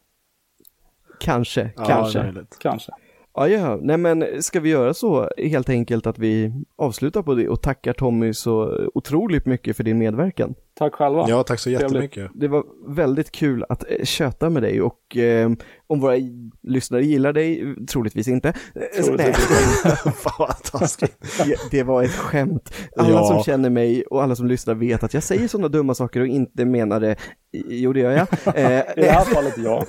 Kanske, 1.21 1.71
Ja, 1.77 1.85
kanske. 1.85 2.35
Kanske. 2.61 2.93
Ja, 3.35 3.49
ja, 3.49 3.79
nej 3.83 3.97
men 3.97 4.43
ska 4.43 4.61
vi 4.61 4.69
göra 4.69 4.95
så 4.95 5.31
helt 5.39 5.69
enkelt 5.69 6.07
att 6.07 6.19
vi 6.19 6.53
avslutar 6.77 7.23
på 7.23 7.35
det 7.35 7.49
och 7.49 7.63
tackar 7.63 7.93
Tommy 7.93 8.35
så 8.35 8.81
otroligt 8.95 9.47
mycket 9.47 9.77
för 9.77 9.85
din 9.85 9.99
medverkan. 9.99 10.55
Tack 10.75 10.95
själva. 10.95 11.27
Ja, 11.29 11.43
tack 11.43 11.61
så 11.61 11.71
jättemycket. 11.71 12.31
Det 12.35 12.49
var 12.49 12.65
väldigt 12.89 13.31
kul 13.33 13.65
att 13.69 13.85
eh, 13.91 14.05
köta 14.05 14.51
med 14.51 14.63
dig 14.63 14.83
och 14.83 15.17
eh, 15.17 15.51
om 15.87 16.01
våra 16.01 16.17
lyssnare 16.63 17.05
gillar 17.05 17.33
dig, 17.33 17.75
troligtvis 17.87 18.29
inte. 18.29 18.49
Eh, 18.49 19.03
Troligtvis 19.05 19.49
nej, 19.85 19.97
Fan 20.17 20.33
vad 20.39 20.63
taskigt. 20.63 21.17
det- 21.47 21.71
det 21.71 21.83
var 21.83 22.03
ett 22.03 22.11
skämt. 22.15 22.75
Alla 22.97 23.11
Ja. 23.11 23.25
som 23.27 23.43
känner 23.43 23.71
mig 23.71 24.03
och 24.03 24.23
alla 24.23 24.35
som 24.37 24.47
lyssnar 24.47 24.75
vet 24.75 25.03
att 25.03 25.15
jag 25.15 25.23
säger 25.23 25.49
sådana 25.49 25.69
dumma 25.69 25.95
saker 25.95 26.21
och 26.21 26.27
inte 26.27 26.65
menar 26.65 27.01
det. 27.01 27.17
Jo, 27.53 27.93
det 27.93 28.01
gör 28.01 28.11
jag. 28.13 28.27
Eh, 28.57 28.79
I 28.81 28.83
det 28.97 29.11
här 29.11 29.25
fallet 29.25 29.55
ja. 29.59 29.85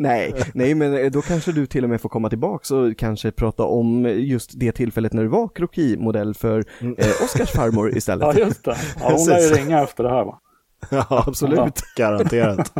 Nej, 0.00 0.34
nej 0.54 0.74
men 0.74 0.94
eh, 0.96 1.10
då 1.10 1.22
kanske 1.22 1.52
du 1.52 1.66
till 1.66 1.84
och 1.84 1.90
med 1.90 2.00
får 2.00 2.08
komma 2.08 2.28
tillbaks 2.28 2.70
och 2.70 2.98
kanske 2.98 3.30
prata 3.30 3.62
om 3.62 4.04
just 4.04 4.50
det 4.60 4.72
tillfället 4.72 5.12
när 5.12 5.22
du 5.22 5.28
var 5.28 5.48
krokimodell 5.48 6.34
för 6.34 6.64
eh, 6.80 7.24
Oscars 7.24 7.50
farmor 7.50 7.96
istället. 7.96 8.22
Ja, 8.38 8.44
just 8.44 8.64
det. 8.64 8.76
Ja, 9.00 9.12
hon 9.16 9.28
lär 9.28 9.38
ju 9.40 9.46
ringa 9.54 9.82
efter 9.82 10.04
det 10.04 10.10
här 10.10 10.24
va. 10.24 10.40
Ja, 10.90 11.24
absolut. 11.26 11.80
Garanterat. 11.96 12.74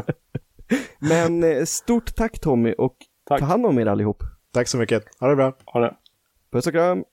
Men 0.98 1.44
eh, 1.44 1.64
stort 1.64 2.14
tack 2.14 2.40
Tommy 2.40 2.72
och 2.78 2.96
Tack. 3.28 3.40
ta 3.40 3.46
hand 3.46 3.66
om 3.66 3.78
er 3.78 3.86
allihop. 3.86 4.22
Tack 4.54 4.68
så 4.68 4.78
mycket. 4.78 5.04
Ha 5.20 5.28
det 5.28 5.36
bra. 5.36 5.52
Ha 5.66 5.80
det. 5.80 5.94
Puss 6.52 6.66
och 6.66 6.72
kram! 6.72 7.04